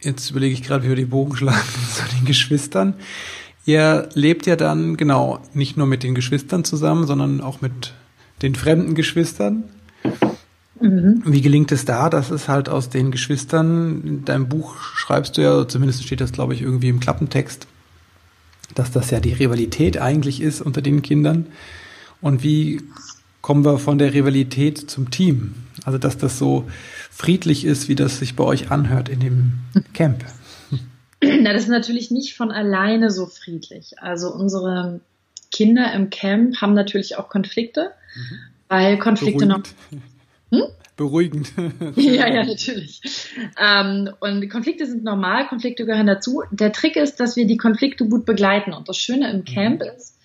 jetzt 0.00 0.30
überlege 0.30 0.54
ich 0.54 0.62
gerade, 0.62 0.84
wie 0.84 0.88
wir 0.88 0.96
die 0.96 1.04
Bogen 1.04 1.36
schlagen 1.36 1.58
zu 1.92 2.16
den 2.16 2.24
Geschwistern. 2.24 2.94
Ihr 3.66 4.08
lebt 4.14 4.46
ja 4.46 4.56
dann, 4.56 4.96
genau, 4.96 5.40
nicht 5.52 5.76
nur 5.76 5.86
mit 5.86 6.02
den 6.02 6.14
Geschwistern 6.14 6.64
zusammen, 6.64 7.06
sondern 7.06 7.42
auch 7.42 7.60
mit 7.60 7.92
den 8.40 8.54
fremden 8.54 8.94
Geschwistern. 8.94 9.64
Mhm. 10.80 11.22
Wie 11.24 11.42
gelingt 11.42 11.72
es 11.72 11.84
da, 11.84 12.08
dass 12.08 12.30
es 12.30 12.48
halt 12.48 12.68
aus 12.68 12.88
den 12.88 13.10
Geschwistern, 13.10 14.02
in 14.02 14.24
deinem 14.24 14.48
Buch 14.48 14.76
schreibst 14.80 15.36
du 15.36 15.42
ja, 15.42 15.68
zumindest 15.68 16.02
steht 16.04 16.20
das, 16.20 16.32
glaube 16.32 16.54
ich, 16.54 16.62
irgendwie 16.62 16.88
im 16.88 17.00
Klappentext, 17.00 17.66
dass 18.74 18.90
das 18.90 19.10
ja 19.10 19.20
die 19.20 19.32
Rivalität 19.32 19.98
eigentlich 19.98 20.40
ist 20.40 20.60
unter 20.62 20.80
den 20.80 21.02
Kindern. 21.02 21.46
Und 22.20 22.42
wie 22.42 22.82
kommen 23.42 23.64
wir 23.64 23.78
von 23.78 23.98
der 23.98 24.14
Rivalität 24.14 24.78
zum 24.78 25.10
Team? 25.10 25.54
Also, 25.84 25.98
dass 25.98 26.18
das 26.18 26.38
so 26.38 26.68
friedlich 27.10 27.64
ist, 27.64 27.88
wie 27.88 27.94
das 27.94 28.18
sich 28.18 28.36
bei 28.36 28.44
euch 28.44 28.70
anhört 28.70 29.08
in 29.08 29.20
dem 29.20 29.52
Camp. 29.92 30.24
Na, 31.22 31.52
das 31.52 31.64
ist 31.64 31.68
natürlich 31.68 32.10
nicht 32.10 32.34
von 32.34 32.50
alleine 32.50 33.10
so 33.10 33.26
friedlich. 33.26 33.98
Also 33.98 34.32
unsere 34.32 35.00
Kinder 35.52 35.92
im 35.92 36.08
Camp 36.10 36.60
haben 36.60 36.74
natürlich 36.74 37.16
auch 37.16 37.28
Konflikte, 37.28 37.90
mhm. 38.14 38.38
weil 38.68 38.98
Konflikte 38.98 39.46
Beruhigt. 39.46 39.74
noch 39.92 40.00
hm? 40.50 40.62
Beruhigend. 40.96 41.52
ja, 41.96 42.28
ja, 42.28 42.44
natürlich. 42.44 43.00
Ähm, 43.58 44.10
und 44.20 44.50
Konflikte 44.50 44.86
sind 44.86 45.02
normal, 45.02 45.46
Konflikte 45.48 45.86
gehören 45.86 46.06
dazu. 46.06 46.42
Der 46.50 46.72
Trick 46.72 46.96
ist, 46.96 47.20
dass 47.20 47.36
wir 47.36 47.46
die 47.46 47.56
Konflikte 47.56 48.06
gut 48.06 48.26
begleiten. 48.26 48.74
Und 48.74 48.88
das 48.88 48.98
Schöne 48.98 49.30
im 49.30 49.44
Camp 49.44 49.80
mhm. 49.80 49.86
ist, 49.96 50.18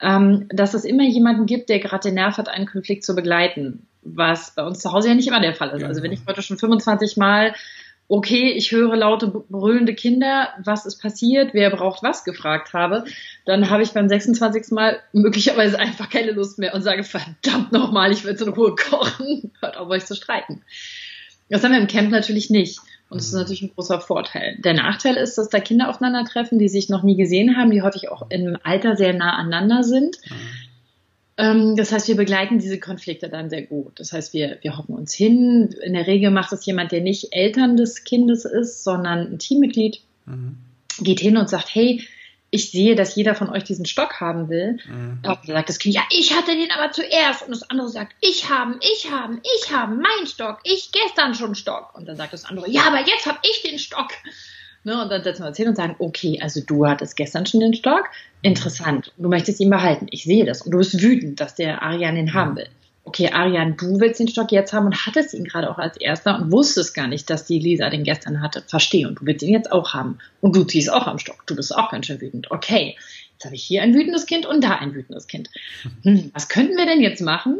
ähm, 0.00 0.46
dass 0.48 0.72
es 0.72 0.84
immer 0.84 1.04
jemanden 1.04 1.46
gibt, 1.46 1.68
der 1.68 1.80
gerade 1.80 2.08
den 2.08 2.14
Nerv 2.14 2.38
hat, 2.38 2.48
einen 2.48 2.66
Konflikt 2.66 3.04
zu 3.04 3.14
begleiten. 3.14 3.86
Was 4.02 4.54
bei 4.54 4.64
uns 4.64 4.78
zu 4.78 4.92
Hause 4.92 5.08
ja 5.08 5.14
nicht 5.14 5.28
immer 5.28 5.40
der 5.40 5.54
Fall 5.54 5.68
ist. 5.68 5.76
Genau. 5.78 5.88
Also 5.88 6.02
wenn 6.02 6.12
ich 6.12 6.20
heute 6.26 6.42
schon 6.42 6.58
25 6.58 7.16
Mal 7.16 7.54
okay, 8.12 8.50
ich 8.50 8.72
höre 8.72 8.94
laute, 8.94 9.26
brüllende 9.26 9.94
Kinder, 9.94 10.50
was 10.62 10.84
ist 10.84 11.00
passiert, 11.00 11.54
wer 11.54 11.70
braucht 11.70 12.02
was 12.02 12.24
gefragt 12.24 12.74
habe, 12.74 13.04
dann 13.46 13.70
habe 13.70 13.82
ich 13.82 13.92
beim 13.92 14.06
26. 14.06 14.70
Mal 14.70 15.00
möglicherweise 15.14 15.78
einfach 15.78 16.10
keine 16.10 16.32
Lust 16.32 16.58
mehr 16.58 16.74
und 16.74 16.82
sage, 16.82 17.04
verdammt 17.04 17.72
nochmal, 17.72 18.12
ich 18.12 18.24
will 18.24 18.36
in 18.38 18.48
Ruhe 18.50 18.74
kochen, 18.74 19.50
hört 19.60 19.78
auf 19.78 19.88
euch 19.88 20.04
zu 20.04 20.14
streiten. 20.14 20.60
Das 21.48 21.64
haben 21.64 21.72
wir 21.72 21.80
im 21.80 21.86
Camp 21.86 22.10
natürlich 22.10 22.50
nicht. 22.50 22.80
Und 23.08 23.16
das 23.16 23.28
ist 23.28 23.32
natürlich 23.32 23.62
ein 23.62 23.72
großer 23.74 24.00
Vorteil. 24.02 24.58
Der 24.58 24.74
Nachteil 24.74 25.16
ist, 25.16 25.38
dass 25.38 25.48
da 25.48 25.58
Kinder 25.60 25.88
aufeinandertreffen, 25.88 26.58
die 26.58 26.68
sich 26.68 26.90
noch 26.90 27.02
nie 27.02 27.16
gesehen 27.16 27.56
haben, 27.56 27.70
die 27.70 27.80
häufig 27.80 28.10
auch 28.10 28.26
im 28.28 28.58
Alter 28.62 28.94
sehr 28.94 29.14
nah 29.14 29.36
aneinander 29.36 29.84
sind. 29.84 30.18
Mhm. 30.28 30.34
Ähm, 31.38 31.76
das 31.76 31.92
heißt, 31.92 32.08
wir 32.08 32.16
begleiten 32.16 32.58
diese 32.58 32.78
Konflikte 32.78 33.28
dann 33.28 33.50
sehr 33.50 33.62
gut. 33.62 33.98
Das 33.98 34.12
heißt, 34.12 34.34
wir, 34.34 34.58
wir 34.60 34.76
hocken 34.76 34.94
uns 34.94 35.14
hin. 35.14 35.74
In 35.82 35.94
der 35.94 36.06
Regel 36.06 36.30
macht 36.30 36.52
es 36.52 36.66
jemand, 36.66 36.92
der 36.92 37.00
nicht 37.00 37.32
Eltern 37.32 37.76
des 37.76 38.04
Kindes 38.04 38.44
ist, 38.44 38.84
sondern 38.84 39.32
ein 39.32 39.38
Teammitglied, 39.38 40.02
mhm. 40.26 40.56
geht 40.98 41.20
hin 41.20 41.36
und 41.36 41.48
sagt, 41.48 41.74
hey, 41.74 42.06
ich 42.54 42.70
sehe, 42.70 42.94
dass 42.94 43.14
jeder 43.14 43.34
von 43.34 43.48
euch 43.48 43.64
diesen 43.64 43.86
Stock 43.86 44.20
haben 44.20 44.50
will. 44.50 44.78
Mhm. 44.86 45.20
Und 45.22 45.24
dann 45.24 45.38
sagt 45.46 45.70
das 45.70 45.78
Kind, 45.78 45.94
ja, 45.94 46.02
ich 46.10 46.36
hatte 46.36 46.54
den 46.54 46.70
aber 46.70 46.92
zuerst. 46.92 47.42
Und 47.42 47.50
das 47.50 47.70
andere 47.70 47.88
sagt, 47.88 48.14
ich 48.20 48.50
haben, 48.50 48.78
ich 48.82 49.10
haben, 49.10 49.40
ich 49.56 49.72
haben, 49.72 50.02
mein 50.02 50.26
Stock, 50.26 50.58
ich 50.64 50.92
gestern 50.92 51.34
schon 51.34 51.54
Stock. 51.54 51.94
Und 51.94 52.06
dann 52.06 52.16
sagt 52.16 52.34
das 52.34 52.44
andere, 52.44 52.68
ja, 52.68 52.82
aber 52.82 52.98
jetzt 52.98 53.24
habe 53.24 53.38
ich 53.42 53.62
den 53.62 53.78
Stock. 53.78 54.10
Ne, 54.84 55.00
und 55.00 55.10
dann 55.10 55.22
setzen 55.22 55.42
wir 55.42 55.48
uns 55.48 55.56
hin 55.56 55.68
und 55.68 55.76
sagen, 55.76 55.94
okay, 55.98 56.40
also 56.42 56.60
du 56.60 56.86
hattest 56.86 57.16
gestern 57.16 57.46
schon 57.46 57.60
den 57.60 57.74
Stock, 57.74 58.04
interessant, 58.42 59.12
du 59.16 59.28
möchtest 59.28 59.60
ihn 59.60 59.70
behalten, 59.70 60.08
ich 60.10 60.24
sehe 60.24 60.44
das. 60.44 60.62
Und 60.62 60.72
du 60.72 60.78
bist 60.78 61.00
wütend, 61.00 61.40
dass 61.40 61.54
der 61.54 61.82
Arian 61.82 62.16
den 62.16 62.34
haben 62.34 62.56
will. 62.56 62.68
Okay, 63.04 63.30
Arian, 63.32 63.76
du 63.76 63.98
willst 63.98 64.20
den 64.20 64.28
Stock 64.28 64.52
jetzt 64.52 64.72
haben 64.72 64.86
und 64.86 65.06
hattest 65.06 65.34
ihn 65.34 65.44
gerade 65.44 65.70
auch 65.70 65.78
als 65.78 65.96
erster 65.96 66.36
und 66.36 66.52
wusstest 66.52 66.94
gar 66.94 67.08
nicht, 67.08 67.28
dass 67.30 67.46
die 67.46 67.58
Lisa 67.58 67.90
den 67.90 68.04
gestern 68.04 68.40
hatte. 68.40 68.62
Verstehe. 68.66 69.08
Und 69.08 69.20
du 69.20 69.26
willst 69.26 69.42
ihn 69.42 69.52
jetzt 69.52 69.72
auch 69.72 69.92
haben. 69.92 70.18
Und 70.40 70.54
du 70.54 70.62
ziehst 70.62 70.90
auch 70.92 71.08
am 71.08 71.18
Stock. 71.18 71.44
Du 71.46 71.56
bist 71.56 71.74
auch 71.76 71.90
ganz 71.90 72.06
schön 72.06 72.20
wütend. 72.20 72.50
Okay, 72.52 72.96
jetzt 73.32 73.44
habe 73.44 73.56
ich 73.56 73.64
hier 73.64 73.82
ein 73.82 73.94
wütendes 73.94 74.26
Kind 74.26 74.46
und 74.46 74.62
da 74.62 74.76
ein 74.76 74.94
wütendes 74.94 75.26
Kind. 75.26 75.50
Hm, 76.04 76.30
was 76.32 76.48
könnten 76.48 76.76
wir 76.76 76.86
denn 76.86 77.00
jetzt 77.00 77.20
machen, 77.20 77.58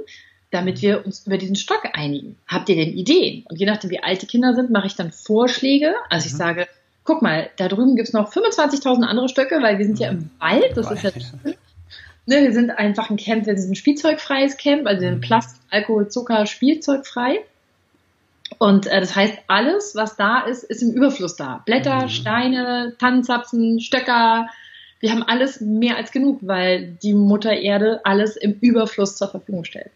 damit 0.53 0.81
wir 0.81 1.05
uns 1.05 1.27
über 1.27 1.39
diesen 1.39 1.57
Stock 1.57 1.83
einigen? 1.93 2.37
Habt 2.47 2.69
ihr 2.69 2.77
denn 2.77 2.97
Ideen? 2.97 3.45
Und 3.49 3.59
je 3.59 3.67
nachdem, 3.67 3.91
wie 3.91 4.03
alt 4.03 4.23
die 4.23 4.27
Kinder 4.27 4.55
sind, 4.55 4.71
mache 4.71 4.87
ich 4.87 4.95
dann 4.95 5.11
Vorschläge. 5.11 5.95
Also 6.09 6.27
ich 6.27 6.35
mhm. 6.35 6.39
sage, 6.39 6.69
guck 7.05 7.23
mal, 7.23 7.51
da 7.57 7.69
drüben 7.69 7.97
gibt's 7.97 8.13
noch 8.13 8.33
25.000 8.33 9.03
andere 9.03 9.29
Stöcke, 9.29 9.61
weil 9.63 9.79
wir 9.79 9.87
sind 9.87 9.99
ja 9.99 10.11
im 10.11 10.31
Wald, 10.39 10.77
das 10.77 10.91
ist 10.91 11.03
ja 11.03 11.11
Ne, 12.25 12.43
wir 12.43 12.53
sind 12.53 12.71
einfach 12.71 13.11
ein 13.11 13.17
Camp, 13.17 13.47
wir 13.47 13.59
sind 13.59 13.73
ein 13.73 13.75
spielzeugfreies 13.75 14.57
Camp, 14.57 14.87
also 14.87 15.05
ein 15.07 15.21
Plast, 15.21 15.61
Alkohol, 15.71 16.09
Zucker, 16.09 16.47
Spielzeugfrei. 16.47 17.41
Und 18.59 18.87
äh, 18.87 19.01
das 19.01 19.17
heißt, 19.17 19.39
alles, 19.49 19.97
was 19.97 20.17
da 20.17 20.41
ist, 20.43 20.63
ist 20.63 20.83
im 20.83 20.93
Überfluss 20.93 21.35
da. 21.35 21.63
Blätter, 21.67 22.05
mhm. 22.05 22.09
Steine, 22.09 22.95
Tannenzapfen, 22.99 23.81
Stöcker. 23.81 24.49
Wir 25.01 25.11
haben 25.11 25.25
alles 25.25 25.61
mehr 25.61 25.97
als 25.97 26.13
genug, 26.13 26.39
weil 26.43 26.97
die 27.03 27.15
Mutter 27.15 27.53
Erde 27.53 28.01
alles 28.05 28.37
im 28.37 28.53
Überfluss 28.61 29.17
zur 29.17 29.29
Verfügung 29.29 29.65
stellt. 29.65 29.91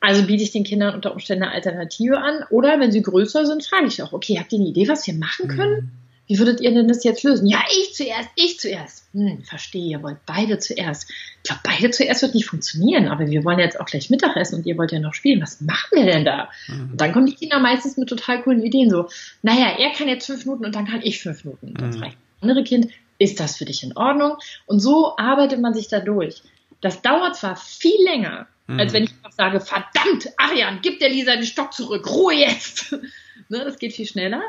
Also 0.00 0.26
biete 0.26 0.42
ich 0.42 0.50
den 0.50 0.64
Kindern 0.64 0.94
unter 0.94 1.12
Umständen 1.12 1.44
eine 1.44 1.52
Alternative 1.52 2.18
an. 2.18 2.44
Oder 2.50 2.80
wenn 2.80 2.90
sie 2.90 3.02
größer 3.02 3.46
sind, 3.46 3.64
frage 3.64 3.86
ich 3.86 4.02
auch, 4.02 4.12
okay, 4.12 4.38
habt 4.40 4.52
ihr 4.52 4.58
eine 4.58 4.68
Idee, 4.68 4.88
was 4.88 5.06
wir 5.06 5.14
machen 5.14 5.46
können? 5.46 5.92
Wie 6.28 6.38
würdet 6.38 6.60
ihr 6.60 6.72
denn 6.72 6.88
das 6.88 7.04
jetzt 7.04 7.22
lösen? 7.24 7.46
Ja, 7.46 7.64
ich 7.70 7.94
zuerst, 7.94 8.28
ich 8.36 8.60
zuerst. 8.60 9.08
Hm, 9.14 9.42
verstehe, 9.44 9.90
ihr 9.90 10.02
wollt 10.02 10.18
beide 10.26 10.58
zuerst. 10.58 11.10
Ich 11.10 11.42
glaube, 11.42 11.62
beide 11.64 11.90
zuerst 11.90 12.20
wird 12.20 12.34
nicht 12.34 12.46
funktionieren, 12.46 13.08
aber 13.08 13.26
wir 13.28 13.44
wollen 13.44 13.58
jetzt 13.58 13.80
auch 13.80 13.86
gleich 13.86 14.10
Mittagessen 14.10 14.56
und 14.56 14.66
ihr 14.66 14.76
wollt 14.76 14.92
ja 14.92 15.00
noch 15.00 15.14
spielen. 15.14 15.40
Was 15.40 15.62
machen 15.62 15.90
wir 15.92 16.04
denn 16.04 16.26
da? 16.26 16.50
Mhm. 16.68 16.92
Und 16.92 17.00
dann 17.00 17.12
kommen 17.12 17.26
die 17.26 17.34
Kinder 17.34 17.58
meistens 17.58 17.96
mit 17.96 18.10
total 18.10 18.42
coolen 18.42 18.62
Ideen. 18.62 18.90
So, 18.90 19.08
naja, 19.42 19.78
er 19.78 19.90
kann 19.92 20.06
jetzt 20.06 20.26
fünf 20.26 20.44
Minuten 20.44 20.66
und 20.66 20.74
dann 20.74 20.86
kann 20.86 21.00
ich 21.02 21.20
fünf 21.22 21.44
Minuten. 21.44 21.74
Das 21.74 21.96
mhm. 21.96 22.02
reicht. 22.02 22.18
Das 22.40 22.42
andere 22.42 22.62
Kind, 22.62 22.88
ist 23.18 23.40
das 23.40 23.56
für 23.56 23.64
dich 23.64 23.82
in 23.82 23.96
Ordnung? 23.96 24.36
Und 24.66 24.80
so 24.80 25.16
arbeitet 25.16 25.60
man 25.60 25.74
sich 25.74 25.88
da 25.88 26.00
durch. 26.00 26.42
Das 26.80 27.02
dauert 27.02 27.36
zwar 27.36 27.56
viel 27.56 28.00
länger, 28.04 28.46
mhm. 28.66 28.78
als 28.78 28.92
wenn 28.92 29.04
ich 29.04 29.10
einfach 29.10 29.32
sage, 29.32 29.60
verdammt, 29.60 30.28
Arian, 30.36 30.80
gib 30.82 31.00
der 31.00 31.08
Lisa 31.08 31.34
den 31.34 31.44
Stock 31.44 31.72
zurück, 31.72 32.08
Ruhe 32.08 32.34
jetzt. 32.34 32.92
ne, 33.48 33.64
das 33.64 33.78
geht 33.78 33.94
viel 33.94 34.06
schneller. 34.06 34.42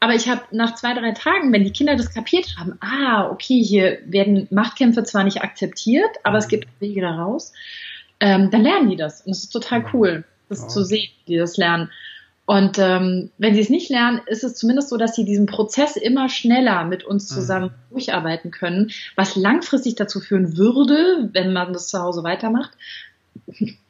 Aber 0.00 0.14
ich 0.14 0.28
habe 0.28 0.42
nach 0.50 0.74
zwei, 0.74 0.94
drei 0.94 1.12
Tagen, 1.12 1.52
wenn 1.52 1.64
die 1.64 1.72
Kinder 1.72 1.96
das 1.96 2.12
kapiert 2.12 2.56
haben, 2.58 2.78
ah, 2.80 3.30
okay, 3.30 3.62
hier 3.62 3.98
werden 4.04 4.46
Machtkämpfe 4.50 5.04
zwar 5.04 5.24
nicht 5.24 5.42
akzeptiert, 5.42 6.10
aber 6.22 6.38
es 6.38 6.48
gibt 6.48 6.68
Wege 6.80 7.00
daraus, 7.00 7.52
ähm, 8.20 8.50
dann 8.50 8.62
lernen 8.62 8.90
die 8.90 8.96
das. 8.96 9.22
Und 9.22 9.32
es 9.32 9.44
ist 9.44 9.50
total 9.50 9.84
cool, 9.92 10.24
das 10.48 10.64
oh. 10.64 10.68
zu 10.68 10.84
sehen, 10.84 11.10
die 11.26 11.36
das 11.36 11.56
lernen. 11.56 11.90
Und 12.46 12.78
ähm, 12.78 13.30
wenn 13.38 13.54
sie 13.54 13.60
es 13.60 13.70
nicht 13.70 13.90
lernen, 13.90 14.20
ist 14.26 14.44
es 14.44 14.54
zumindest 14.54 14.90
so, 14.90 14.96
dass 14.96 15.16
sie 15.16 15.24
diesen 15.24 15.46
Prozess 15.46 15.96
immer 15.96 16.28
schneller 16.28 16.84
mit 16.84 17.02
uns 17.02 17.26
zusammen 17.26 17.70
mhm. 17.70 17.94
durcharbeiten 17.94 18.52
können, 18.52 18.92
was 19.16 19.34
langfristig 19.34 19.96
dazu 19.96 20.20
führen 20.20 20.56
würde, 20.56 21.28
wenn 21.32 21.52
man 21.52 21.72
das 21.72 21.88
zu 21.88 21.98
Hause 22.00 22.22
weitermacht, 22.22 22.70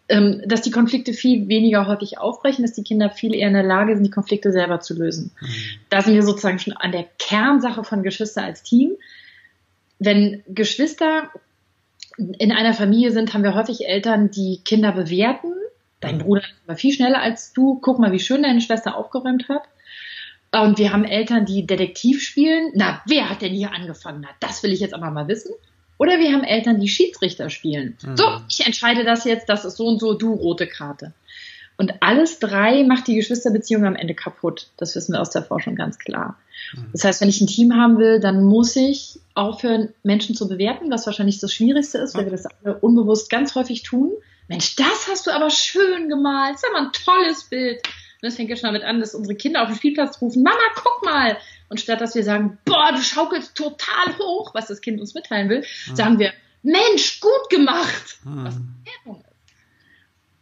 dass 0.09 0.63
die 0.63 0.71
Konflikte 0.71 1.13
viel 1.13 1.49
weniger 1.49 1.89
häufig 1.89 2.19
aufbrechen, 2.19 2.63
dass 2.63 2.75
die 2.75 2.85
Kinder 2.85 3.11
viel 3.11 3.35
eher 3.35 3.49
in 3.49 3.55
der 3.55 3.65
Lage 3.65 3.95
sind, 3.95 4.05
die 4.05 4.11
Konflikte 4.11 4.53
selber 4.53 4.79
zu 4.81 4.95
lösen. 4.95 5.33
Mhm. 5.41 5.47
Da 5.91 6.03
sind 6.03 6.15
wir 6.15 6.23
sozusagen 6.23 6.61
schon 6.61 6.75
an 6.75 6.93
der 6.93 7.07
Kernsache 7.19 7.83
von 7.83 8.05
Geschwister 8.05 8.45
als 8.45 8.63
Team. 8.63 8.93
Wenn 9.99 10.45
Geschwister 10.47 11.31
in 12.17 12.53
einer 12.53 12.73
Familie 12.73 13.11
sind, 13.11 13.35
haben 13.35 13.43
wir 13.43 13.55
häufig 13.55 13.89
Eltern, 13.89 14.31
die 14.31 14.61
Kinder 14.65 14.93
bewerten. 14.93 15.53
Dein 16.01 16.19
Bruder 16.19 16.43
ist 16.43 16.55
aber 16.67 16.77
viel 16.77 16.93
schneller 16.93 17.21
als 17.21 17.53
du. 17.53 17.81
Guck 17.81 17.99
mal, 17.99 18.13
wie 18.13 18.21
schön 18.21 18.43
deine 18.43 18.61
Schwester 18.61 18.97
aufgeräumt 18.97 19.49
hat. 19.49 19.63
Und 20.53 20.79
wir 20.79 20.93
haben 20.93 21.05
Eltern, 21.05 21.45
die 21.45 21.67
Detektiv 21.67 22.23
spielen. 22.23 22.71
Na, 22.75 23.03
wer 23.07 23.29
hat 23.29 23.43
denn 23.43 23.53
hier 23.53 23.73
angefangen? 23.73 24.21
Na, 24.23 24.29
das 24.41 24.63
will 24.63 24.73
ich 24.73 24.81
jetzt 24.81 24.95
aber 24.95 25.11
mal 25.11 25.27
wissen. 25.27 25.53
Oder 25.99 26.19
wir 26.19 26.33
haben 26.33 26.45
Eltern, 26.45 26.81
die 26.81 26.89
Schiedsrichter 26.89 27.51
spielen. 27.51 27.97
Mhm. 28.03 28.17
So, 28.17 28.25
ich 28.49 28.67
entscheide 28.67 29.05
das 29.05 29.25
jetzt, 29.25 29.49
das 29.49 29.65
ist 29.65 29.77
so 29.77 29.87
und 29.87 30.01
so, 30.01 30.15
du 30.15 30.33
rote 30.33 30.67
Karte. 30.67 31.13
Und 31.79 31.95
alles 32.01 32.39
drei 32.39 32.85
macht 32.85 33.07
die 33.07 33.17
Geschwisterbeziehung 33.17 33.85
am 33.85 33.97
Ende 33.97 34.15
kaputt. 34.15 34.69
Das 34.79 34.95
wissen 34.97 35.13
wir 35.13 35.21
aus 35.21 35.31
der 35.31 35.43
Forschung 35.43 35.75
ganz 35.75 35.99
klar. 35.99 36.39
Mhm. 36.75 36.87
Das 36.93 37.05
heißt, 37.05 37.21
wenn 37.21 37.29
ich 37.29 37.41
ein 37.41 37.47
Team 37.47 37.75
haben 37.75 37.99
will, 37.99 38.21
dann 38.21 38.45
muss 38.45 38.75
ich 38.77 39.21
aufhören, 39.35 39.93
Menschen 40.03 40.35
zu 40.35 40.49
bewerten, 40.49 40.91
was 40.91 41.07
wahrscheinlich 41.07 41.39
das 41.39 41.53
Schwierigste 41.53 41.99
ist, 41.99 42.15
weil 42.15 42.25
wir 42.25 42.33
das 42.33 42.47
alle 42.47 42.79
unbewusst 42.79 43.29
ganz 43.29 43.55
häufig 43.55 43.83
tun. 43.83 44.13
Mensch, 44.49 44.77
das 44.77 45.09
hast 45.11 45.27
du 45.27 45.33
aber 45.33 45.51
schön 45.51 46.09
gemalt. 46.09 46.55
Das 46.55 46.63
ist 46.63 46.71
aber 46.71 46.87
ein 46.87 46.93
tolles 46.93 47.45
Bild. 47.45 47.83
Und 47.85 48.23
das 48.23 48.37
fängt 48.37 48.49
ja 48.49 48.57
schon 48.57 48.69
damit 48.69 48.85
an, 48.85 49.01
dass 49.01 49.15
unsere 49.15 49.37
Kinder 49.37 49.63
auf 49.63 49.69
dem 49.69 49.77
Spielplatz 49.77 50.21
rufen, 50.23 50.43
Mama, 50.43 50.57
guck 50.77 51.05
mal, 51.05 51.37
und 51.69 51.81
statt 51.81 52.01
dass 52.01 52.15
wir 52.15 52.25
sagen, 52.25 52.59
boah, 52.65 52.93
du 52.93 53.01
schaukelst 53.01 53.55
total 53.55 54.19
hoch, 54.19 54.55
was 54.55 54.69
das 54.69 54.81
Kind 54.81 55.01
uns 55.01 55.15
mitteilen 55.15 55.49
will, 55.49 55.65
mhm. 55.89 55.97
sagen 55.97 56.19
wir, 56.19 56.33
Mensch, 56.63 57.21
gut 57.21 57.51
gemacht. 57.51 58.19
Mhm. 58.25 58.45
Was 58.45 58.55
ist. 58.57 59.27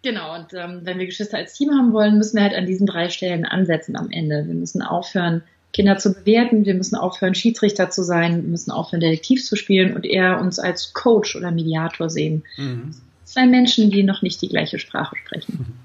Genau, 0.02 0.34
und 0.34 0.52
ähm, 0.52 0.80
wenn 0.82 0.98
wir 0.98 1.06
Geschwister 1.06 1.38
als 1.38 1.54
Team 1.54 1.70
haben 1.70 1.94
wollen, 1.94 2.18
müssen 2.18 2.36
wir 2.36 2.42
halt 2.42 2.54
an 2.54 2.66
diesen 2.66 2.86
drei 2.86 3.08
Stellen 3.08 3.46
ansetzen 3.46 3.96
am 3.96 4.10
Ende. 4.10 4.46
Wir 4.46 4.54
müssen 4.54 4.82
aufhören, 4.82 5.42
Kinder 5.72 5.96
zu 5.96 6.12
bewerten, 6.12 6.66
wir 6.66 6.74
müssen 6.74 6.96
aufhören, 6.96 7.34
Schiedsrichter 7.34 7.90
zu 7.90 8.04
sein, 8.04 8.42
wir 8.42 8.50
müssen 8.50 8.70
aufhören, 8.70 9.00
Detektiv 9.00 9.44
zu 9.44 9.56
spielen 9.56 9.96
und 9.96 10.04
eher 10.04 10.40
uns 10.40 10.58
als 10.58 10.92
Coach 10.92 11.34
oder 11.36 11.50
Mediator 11.50 12.10
sehen. 12.10 12.44
Mhm. 12.56 12.94
Zwei 13.24 13.46
Menschen, 13.46 13.90
die 13.90 14.02
noch 14.02 14.20
nicht 14.20 14.40
die 14.42 14.48
gleiche 14.48 14.78
Sprache 14.78 15.16
sprechen. 15.16 15.78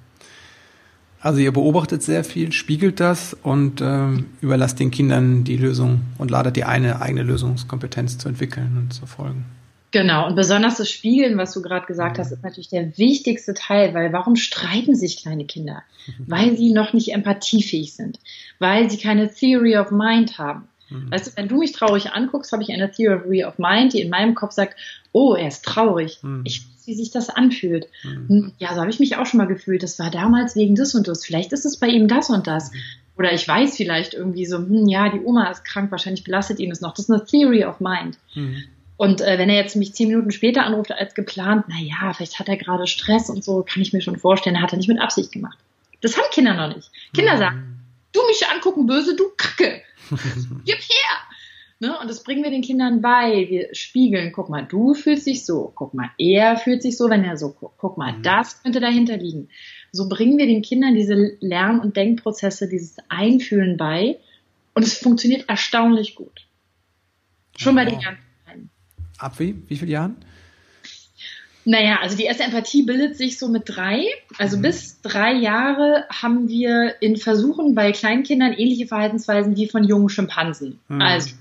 Also 1.22 1.40
ihr 1.40 1.52
beobachtet 1.52 2.02
sehr 2.02 2.24
viel, 2.24 2.52
spiegelt 2.54 3.00
das 3.00 3.34
und 3.34 3.82
ähm, 3.82 4.28
überlasst 4.42 4.80
den 4.80 4.90
Kindern 4.90 5.44
die 5.44 5.58
Lösung 5.58 6.02
und 6.18 6.32
ladet 6.32 6.56
die 6.56 6.64
eine 6.64 7.02
eigene 7.02 7.24
Lösungskompetenz 7.24 8.18
zu 8.18 8.30
entwickeln 8.30 8.78
und 8.78 8.94
zu 8.94 9.06
folgen. 9.06 9.46
Genau, 9.92 10.28
und 10.28 10.36
besonders 10.36 10.78
das 10.78 10.90
Spiegeln, 10.90 11.38
was 11.38 11.52
du 11.54 11.62
gerade 11.62 11.88
gesagt 11.88 12.20
hast, 12.20 12.32
ist 12.32 12.44
natürlich 12.44 12.70
der 12.70 12.98
wichtigste 12.98 13.56
Teil, 13.56 13.94
weil 13.96 14.14
warum 14.14 14.36
streiten 14.36 14.96
sich 14.96 15.18
kleine 15.18 15.46
Kinder? 15.46 15.82
Weil 16.28 16.58
sie 16.58 16.72
noch 16.72 16.94
nicht 16.94 17.14
empathiefähig 17.14 17.94
sind, 17.94 18.20
weil 18.58 18.90
sie 18.90 18.98
keine 18.98 19.32
Theory 19.32 19.78
of 19.78 19.92
Mind 19.92 20.40
haben. 20.40 20.68
Mhm. 20.90 21.12
Weißt 21.12 21.28
du, 21.28 21.32
wenn 21.36 21.48
du 21.48 21.60
mich 21.60 21.72
traurig 21.72 22.14
anguckst, 22.14 22.52
habe 22.52 22.64
ich 22.64 22.72
eine 22.72 22.90
Theory 22.90 23.44
of 23.44 23.60
Mind, 23.60 23.94
die 23.94 24.02
in 24.02 24.10
meinem 24.10 24.34
Kopf 24.34 24.54
sagt, 24.54 24.76
oh, 25.12 25.36
er 25.36 25.48
ist 25.48 25.66
traurig. 25.66 26.20
Mhm. 26.24 26.42
Ich 26.46 26.66
wie 26.89 26.96
sich 26.96 27.12
das 27.12 27.29
anfühlt. 27.29 27.88
Mhm. 28.03 28.51
Ja, 28.58 28.74
so 28.74 28.81
habe 28.81 28.89
ich 28.89 29.00
mich 29.00 29.15
auch 29.15 29.25
schon 29.25 29.38
mal 29.38 29.46
gefühlt. 29.46 29.84
Das 29.84 30.00
war 30.00 30.10
damals 30.10 30.55
wegen 30.55 30.75
das 30.75 30.96
und 30.96 31.08
das. 31.08 31.24
Vielleicht 31.24 31.53
ist 31.53 31.65
es 31.65 31.77
bei 31.77 31.88
ihm 31.88 32.08
das 32.08 32.29
und 32.29 32.48
das. 32.48 32.72
Mhm. 32.72 32.77
Oder 33.17 33.34
ich 33.34 33.48
weiß 33.48 33.77
vielleicht 33.77 34.13
irgendwie 34.13 34.46
so, 34.46 34.58
hm, 34.58 34.88
ja, 34.88 35.10
die 35.10 35.19
Oma 35.19 35.51
ist 35.51 35.65
krank, 35.65 35.91
wahrscheinlich 35.91 36.24
belastet 36.24 36.60
ihn 36.60 36.72
es 36.72 36.81
noch. 36.81 36.93
Das 36.93 37.05
ist 37.05 37.12
eine 37.12 37.24
Theory 37.24 37.63
of 37.65 37.79
Mind. 37.79 38.17
Mhm. 38.34 38.63
Und 38.98 39.22
äh, 39.22 39.38
wenn 39.38 39.50
er 39.50 39.55
jetzt 39.55 39.75
mich 39.75 39.93
zehn 39.93 40.08
Minuten 40.08 40.31
später 40.31 40.65
anruft 40.65 40.91
als 40.91 41.13
geplant, 41.13 41.65
na 41.67 41.75
ja, 41.79 42.13
vielleicht 42.13 42.39
hat 42.39 42.50
er 42.50 42.58
gerade 42.58 42.88
Stress 42.88 43.29
und 43.29 43.43
so, 43.43 43.63
kann 43.63 43.81
ich 43.81 43.93
mir 43.93 44.01
schon 44.01 44.17
vorstellen, 44.17 44.62
hat 44.62 44.74
er 44.74 44.77
nicht 44.77 44.89
mit 44.89 45.00
Absicht 45.00 45.31
gemacht. 45.31 45.58
Das 46.01 46.17
haben 46.17 46.25
Kinder 46.31 46.53
noch 46.53 46.75
nicht. 46.75 46.89
Kinder 47.13 47.36
mhm. 47.36 47.39
sagen, 47.39 47.79
du 48.13 48.19
mich 48.27 48.46
angucken 48.48 48.88
böse, 48.88 49.15
du 49.15 49.25
Kacke. 49.38 49.81
Gib 50.65 50.79
her! 50.79 51.29
Ne? 51.82 51.98
Und 51.98 52.10
das 52.10 52.24
bringen 52.24 52.44
wir 52.44 52.52
den 52.52 52.62
Kindern 52.62 53.02
bei. 53.02 53.48
Wir 53.50 53.74
spiegeln, 53.74 54.34
guck 54.34 54.50
mal, 54.50 54.66
du 54.66 54.94
fühlst 54.94 55.26
dich 55.28 55.46
so, 55.46 55.72
guck 55.74 55.94
mal, 55.94 56.10
er 56.18 56.58
fühlt 56.58 56.82
sich 56.82 56.98
so, 56.98 57.10
wenn 57.10 57.24
er 57.24 57.38
so 57.38 57.52
guckt. 57.54 57.76
Guck 57.78 57.98
mal, 57.98 58.18
mhm. 58.18 58.24
das 58.24 58.62
könnte 58.62 58.82
dahinter 58.82 59.16
liegen. 59.16 59.48
So 59.92 60.10
bringen 60.10 60.38
wir 60.38 60.46
den 60.46 60.62
Kindern 60.62 60.94
diese 60.94 61.38
Lern- 61.40 61.80
und 61.80 61.96
Denkprozesse, 61.96 62.68
dieses 62.68 62.98
Einfühlen 63.08 63.78
bei. 63.78 64.18
Und 64.74 64.84
es 64.84 64.98
funktioniert 64.98 65.48
erstaunlich 65.48 66.16
gut. 66.16 66.46
Schon 67.58 67.76
bei 67.76 67.86
den 67.86 68.00
ganz 68.00 68.20
Kleinen. 68.46 68.70
Ab 69.18 69.40
wie? 69.40 69.56
Wie 69.68 69.76
viele 69.78 69.92
Jahren? 69.92 70.18
Naja, 71.66 72.00
also 72.02 72.18
die 72.18 72.24
erste 72.24 72.44
Empathie 72.44 72.84
bildet 72.84 73.16
sich 73.16 73.38
so 73.38 73.48
mit 73.48 73.64
drei. 73.66 74.06
Also 74.38 74.58
mhm. 74.58 74.64
bis 74.64 75.02
drei 75.02 75.34
Jahre 75.34 76.06
haben 76.10 76.50
wir 76.50 77.02
in 77.02 77.16
Versuchen 77.16 77.74
bei 77.74 77.92
Kleinkindern 77.92 78.54
ähnliche 78.54 78.88
Verhaltensweisen 78.88 79.56
wie 79.56 79.68
von 79.68 79.84
jungen 79.84 80.10
Schimpansen. 80.10 80.80
Mhm. 80.88 81.02
Also 81.02 81.36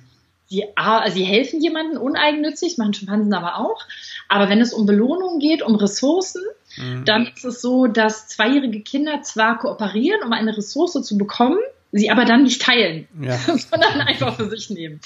sie, 0.49 0.65
sie 1.13 1.25
helfen 1.25 1.61
jemandem 1.61 2.01
uneigennützig, 2.01 2.79
machen 2.79 2.95
Schimpansen 2.95 3.35
aber 3.35 3.59
auch. 3.59 3.85
Aber 4.29 4.49
wenn 4.49 4.61
es 4.61 4.73
um 4.73 4.87
Belohnung 4.87 5.39
geht, 5.39 5.63
um 5.63 5.75
Ressourcen, 5.75 6.43
mhm. 6.77 7.05
dann 7.05 7.27
ist 7.27 7.45
es 7.45 7.61
so, 7.61 7.87
dass 7.87 8.29
zweijährige 8.29 8.81
Kinder 8.81 9.23
zwar 9.23 9.59
kooperieren, 9.59 10.23
um 10.25 10.33
eine 10.33 10.57
Ressource 10.57 11.01
zu 11.03 11.19
bekommen, 11.19 11.59
sie 11.93 12.11
aber 12.11 12.25
dann 12.25 12.43
nicht 12.43 12.63
teilen, 12.63 13.09
ja. 13.21 13.37
sondern 13.71 14.01
einfach 14.01 14.37
für 14.37 14.49
sich 14.49 14.71
nehmen 14.71 15.01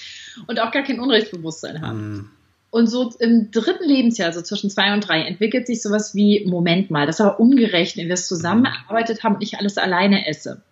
und 0.47 0.61
auch 0.61 0.71
gar 0.71 0.83
kein 0.83 1.01
Unrechtsbewusstsein 1.01 1.83
haben. 1.83 2.13
Mhm. 2.13 2.31
Und 2.73 2.87
so 2.87 3.13
im 3.19 3.51
dritten 3.51 3.87
Lebensjahr, 3.87 4.29
also 4.29 4.41
zwischen 4.41 4.71
zwei 4.71 4.95
und 4.95 5.07
drei, 5.07 5.21
entwickelt 5.21 5.67
sich 5.67 5.83
sowas 5.83 6.15
wie, 6.15 6.47
Moment 6.47 6.91
mal, 6.91 7.05
das 7.05 7.17
ist 7.17 7.21
aber 7.21 7.39
ungerecht, 7.39 7.99
wenn 7.99 8.07
wir 8.07 8.15
es 8.15 8.27
zusammengearbeitet 8.27 9.23
haben 9.23 9.35
und 9.35 9.43
ich 9.43 9.59
alles 9.59 9.77
alleine 9.77 10.27
esse. 10.27 10.63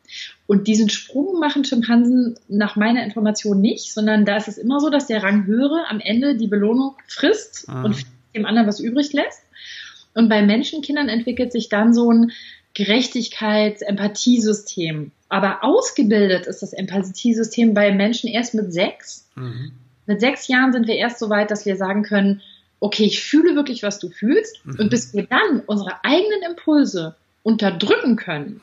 Und 0.47 0.67
diesen 0.67 0.89
Sprung 0.89 1.39
machen 1.39 1.63
Schimpansen 1.63 2.39
nach 2.49 2.75
meiner 2.75 3.05
Information 3.05 3.61
nicht, 3.61 3.93
sondern 3.93 4.25
da 4.25 4.39
ist 4.39 4.49
es 4.49 4.57
immer 4.57 4.81
so, 4.81 4.89
dass 4.89 5.09
der 5.09 5.23
Ranghöhere 5.23 5.91
am 5.91 6.01
Ende 6.01 6.37
die 6.37 6.47
Belohnung 6.47 6.97
frisst 7.07 7.67
ah. 7.69 7.83
und 7.83 7.97
dem 8.35 8.47
anderen 8.47 8.67
was 8.67 8.81
übrig 8.81 9.13
lässt. 9.13 9.43
Und 10.15 10.31
bei 10.31 10.41
Menschenkindern 10.41 11.11
entwickelt 11.11 11.53
sich 11.53 11.69
dann 11.69 11.93
so 11.93 12.11
ein 12.11 12.33
Gerechtigkeits-, 12.75 13.83
Empathiesystem. 13.83 15.13
Aber 15.29 15.65
ausgebildet 15.65 16.47
ist 16.47 16.63
das 16.63 16.73
Empathiesystem 16.73 17.75
bei 17.75 17.93
Menschen 17.93 18.31
erst 18.31 18.55
mit 18.55 18.73
sechs. 18.73 19.29
Mhm. 19.35 19.73
Mit 20.11 20.21
sechs 20.21 20.49
Jahren 20.49 20.73
sind 20.73 20.89
wir 20.89 20.97
erst 20.97 21.21
so 21.21 21.31
weit, 21.31 21.53
dass 21.53 21.67
wir 21.67 21.77
sagen 21.77 22.03
können, 22.03 22.43
okay, 22.81 23.05
ich 23.05 23.23
fühle 23.23 23.55
wirklich, 23.55 23.85
was 23.85 24.01
du 24.01 24.09
fühlst. 24.11 24.67
Mhm. 24.67 24.77
Und 24.81 24.91
bis 24.91 25.15
wir 25.15 25.23
dann 25.23 25.61
unsere 25.67 26.03
eigenen 26.03 26.43
Impulse 26.51 27.15
unterdrücken 27.45 28.17
können, 28.17 28.61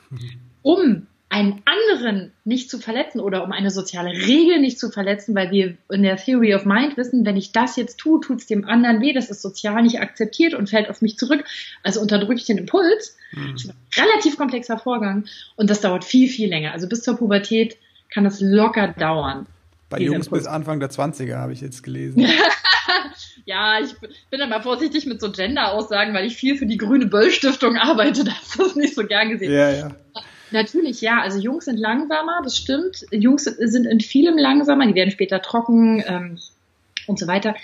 um 0.60 1.06
einen 1.30 1.62
anderen 1.64 2.32
nicht 2.44 2.68
zu 2.70 2.78
verletzen 2.78 3.20
oder 3.20 3.44
um 3.44 3.52
eine 3.52 3.70
soziale 3.70 4.10
Regel 4.10 4.60
nicht 4.60 4.78
zu 4.78 4.90
verletzen, 4.90 5.34
weil 5.34 5.50
wir 5.50 5.78
in 5.90 6.02
der 6.02 6.16
Theory 6.16 6.54
of 6.54 6.66
Mind 6.66 6.98
wissen, 6.98 7.24
wenn 7.24 7.38
ich 7.38 7.52
das 7.52 7.76
jetzt 7.76 7.96
tue, 7.96 8.20
tut 8.20 8.40
es 8.40 8.46
dem 8.46 8.66
anderen 8.66 9.00
weh, 9.00 9.14
das 9.14 9.30
ist 9.30 9.40
sozial 9.40 9.82
nicht 9.82 10.00
akzeptiert 10.00 10.52
und 10.52 10.68
fällt 10.68 10.90
auf 10.90 11.00
mich 11.00 11.16
zurück. 11.16 11.44
Also 11.82 12.02
unterdrücke 12.02 12.34
ich 12.34 12.44
den 12.44 12.58
Impuls. 12.58 13.16
Mhm. 13.32 13.52
Das 13.52 13.64
ist 13.64 13.70
ein 13.70 14.04
relativ 14.04 14.36
komplexer 14.36 14.78
Vorgang 14.78 15.24
und 15.56 15.70
das 15.70 15.80
dauert 15.80 16.04
viel, 16.04 16.28
viel 16.28 16.50
länger. 16.50 16.72
Also 16.72 16.88
bis 16.88 17.02
zur 17.02 17.16
Pubertät 17.16 17.78
kann 18.10 18.24
das 18.24 18.40
locker 18.42 18.88
dauern. 18.88 19.46
Bei 19.88 19.98
Jungs 19.98 20.28
bis 20.28 20.46
Anfang 20.46 20.80
der 20.80 20.90
20er 20.90 21.36
habe 21.36 21.52
ich 21.52 21.60
jetzt 21.60 21.82
gelesen. 21.82 22.26
ja, 23.46 23.80
ich 23.80 23.94
bin 24.30 24.40
immer 24.40 24.62
vorsichtig 24.62 25.06
mit 25.06 25.20
so 25.20 25.32
Gender-Aussagen, 25.32 26.12
weil 26.14 26.26
ich 26.26 26.36
viel 26.36 26.56
für 26.56 26.66
die 26.66 26.76
Grüne 26.76 27.06
Böll-Stiftung 27.06 27.76
arbeite. 27.76 28.24
Das 28.56 28.66
ist 28.66 28.76
nicht 28.76 28.94
so 28.94 29.06
gern 29.06 29.30
gesehen. 29.30 29.52
Ja, 29.52 29.70
ja. 29.70 29.90
Natürlich, 30.50 31.00
ja. 31.00 31.20
Also 31.20 31.38
Jungs 31.38 31.66
sind 31.66 31.78
langsamer, 31.78 32.40
das 32.42 32.56
stimmt. 32.56 33.04
Jungs 33.10 33.44
sind 33.44 33.86
in 33.86 34.00
vielem 34.00 34.36
langsamer, 34.36 34.86
die 34.86 34.94
werden 34.94 35.10
später 35.10 35.40
trocken 35.42 36.02
ähm, 36.06 36.38
und 37.06 37.18
so 37.18 37.26
weiter. 37.26 37.54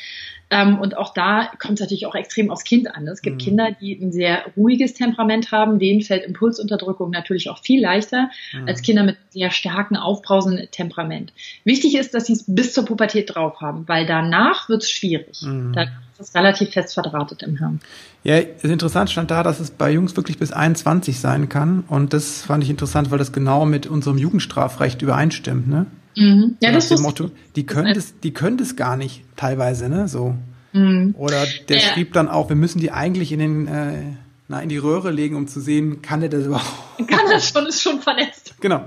Ähm, 0.51 0.79
und 0.79 0.97
auch 0.97 1.15
da 1.15 1.51
kommt 1.59 1.75
es 1.75 1.81
natürlich 1.81 2.07
auch 2.07 2.15
extrem 2.15 2.51
aufs 2.51 2.65
Kind 2.65 2.95
an. 2.95 3.07
Es 3.09 3.23
gibt 3.23 3.37
mhm. 3.37 3.45
Kinder, 3.45 3.69
die 3.81 3.95
ein 4.01 4.13
sehr 4.13 4.45
ruhiges 4.57 4.95
Temperament 4.95 5.53
haben, 5.53 5.79
denen 5.79 6.03
fällt 6.03 6.25
Impulsunterdrückung 6.25 7.11
natürlich 7.11 7.51
auch 7.51 7.59
viel 7.59 7.81
leichter 7.81 8.31
mhm. 8.53 8.69
als 8.69 8.83
Kinder 8.83 9.03
mit 9.03 9.17
sehr 9.31 9.51
starken, 9.51 9.97
aufbrausenden 9.97 10.71
Temperament. 10.71 11.33
Wichtig 11.65 11.97
ist, 11.97 12.15
dass 12.15 12.27
sie 12.27 12.35
es 12.35 12.45
bis 12.47 12.73
zur 12.73 12.85
Pubertät 12.85 13.35
drauf 13.35 13.61
haben, 13.61 13.89
weil 13.89 14.07
danach 14.07 14.69
wird 14.69 14.83
es 14.83 14.91
schwierig. 14.91 15.43
Mhm. 15.43 15.73
Da 15.73 15.83
ist 15.83 16.21
es 16.21 16.35
relativ 16.35 16.71
fest 16.71 16.95
verdrahtet 16.95 17.43
im 17.43 17.59
Hirn. 17.59 17.81
Ja, 18.23 18.39
ist 18.39 18.65
interessant 18.65 19.11
stand 19.11 19.31
da, 19.31 19.43
dass 19.43 19.61
es 19.61 19.71
bei 19.71 19.91
Jungs 19.91 20.17
wirklich 20.17 20.39
bis 20.39 20.53
21 20.53 21.19
sein 21.21 21.49
kann. 21.49 21.85
Und 21.89 22.13
das 22.13 22.43
fand 22.43 22.63
ich 22.63 22.71
interessant, 22.71 23.11
weil 23.11 23.19
das 23.19 23.33
genau 23.33 23.67
mit 23.67 23.87
unserem 23.87 24.19
Jugendstrafrecht 24.19 25.03
übereinstimmt, 25.03 25.69
ne? 25.69 25.87
Mhm. 26.17 26.57
Ja, 26.61 26.73
das 26.73 26.91
ist 26.91 27.01
Motto, 27.01 27.31
die 27.57 27.67
können 27.67 27.95
das, 27.95 28.19
die 28.21 28.33
können 28.33 28.57
das 28.57 28.77
gar 28.77 28.97
nicht 28.97 29.23
teilweise, 29.37 29.89
ne? 29.89 30.09
So. 30.09 30.35
Mhm. 30.73 31.15
Oder 31.17 31.45
der 31.69 31.79
ja. 31.79 31.83
schrieb 31.83 32.13
dann 32.13 32.29
auch, 32.29 32.49
wir 32.49 32.57
müssen 32.57 32.81
die 32.81 32.91
eigentlich 32.91 33.33
in 33.33 33.39
den, 33.39 33.67
äh, 33.67 34.03
na, 34.49 34.61
in 34.61 34.69
die 34.69 34.77
Röhre 34.77 35.11
legen, 35.11 35.37
um 35.37 35.47
zu 35.47 35.61
sehen, 35.61 36.03
kann 36.03 36.21
der 36.21 36.29
das 36.29 36.47
überhaupt? 36.47 37.09
Kann 37.09 37.31
er 37.31 37.41
schon, 37.41 37.67
ist 37.67 37.83
schon 37.83 38.01
verletzt. 38.01 38.55
Genau. 38.61 38.85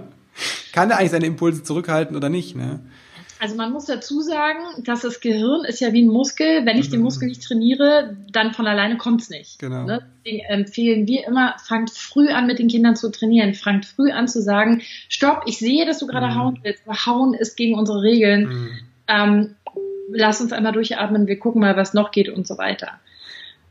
Kann 0.72 0.91
er 0.91 0.98
eigentlich 0.98 1.12
seine 1.12 1.25
Impulse 1.25 1.63
zurückhalten 1.63 2.15
oder 2.15 2.29
nicht, 2.29 2.55
ne? 2.55 2.79
Also 3.39 3.56
man 3.56 3.72
muss 3.72 3.86
dazu 3.86 4.22
sagen, 4.22 4.84
dass 4.84 5.01
das 5.01 5.20
Gehirn 5.20 5.63
ist 5.65 5.79
ja 5.79 5.94
wie 5.94 6.01
ein 6.01 6.08
Muskel. 6.08 6.65
Wenn 6.65 6.77
ich 6.77 6.89
den 6.89 7.01
Muskel 7.01 7.27
nicht 7.27 7.44
trainiere, 7.44 8.17
dann 8.32 8.53
von 8.53 8.65
alleine 8.65 8.98
kommt's 8.98 9.29
nicht. 9.29 9.60
Genau. 9.60 9.84
Ne? 9.84 10.06
Deswegen 10.25 10.46
empfehlen 10.46 11.08
wir 11.08 11.27
immer, 11.27 11.56
fangt 11.63 11.91
früh 11.91 12.29
an 12.29 12.48
mit 12.48 12.60
den 12.60 12.67
Kindern 12.67 12.96
zu 12.96 13.12
trainieren. 13.12 13.53
Fangt 13.53 13.86
früh 13.86 14.12
an 14.12 14.27
zu 14.27 14.42
sagen, 14.42 14.81
stopp, 15.07 15.44
ich 15.46 15.59
sehe, 15.59 15.85
dass 15.85 16.00
du 16.00 16.07
gerade 16.07 16.27
mhm. 16.27 16.35
hauen 16.35 16.59
willst. 16.64 16.81
Aber 16.85 17.05
hauen 17.05 17.33
ist 17.35 17.55
gegen 17.55 17.75
unsere 17.75 18.01
Regeln. 18.01 18.48
Mhm. 18.48 18.70
Ähm, 19.07 19.55
lass 20.09 20.42
uns 20.42 20.51
einmal 20.51 20.74
durchatmen, 20.74 21.27
wir 21.27 21.40
gucken 21.40 21.61
mal, 21.61 21.77
was 21.77 21.94
noch 21.94 22.11
geht 22.11 22.29
und 22.29 22.48
so 22.48 22.57
weiter. 22.57 23.00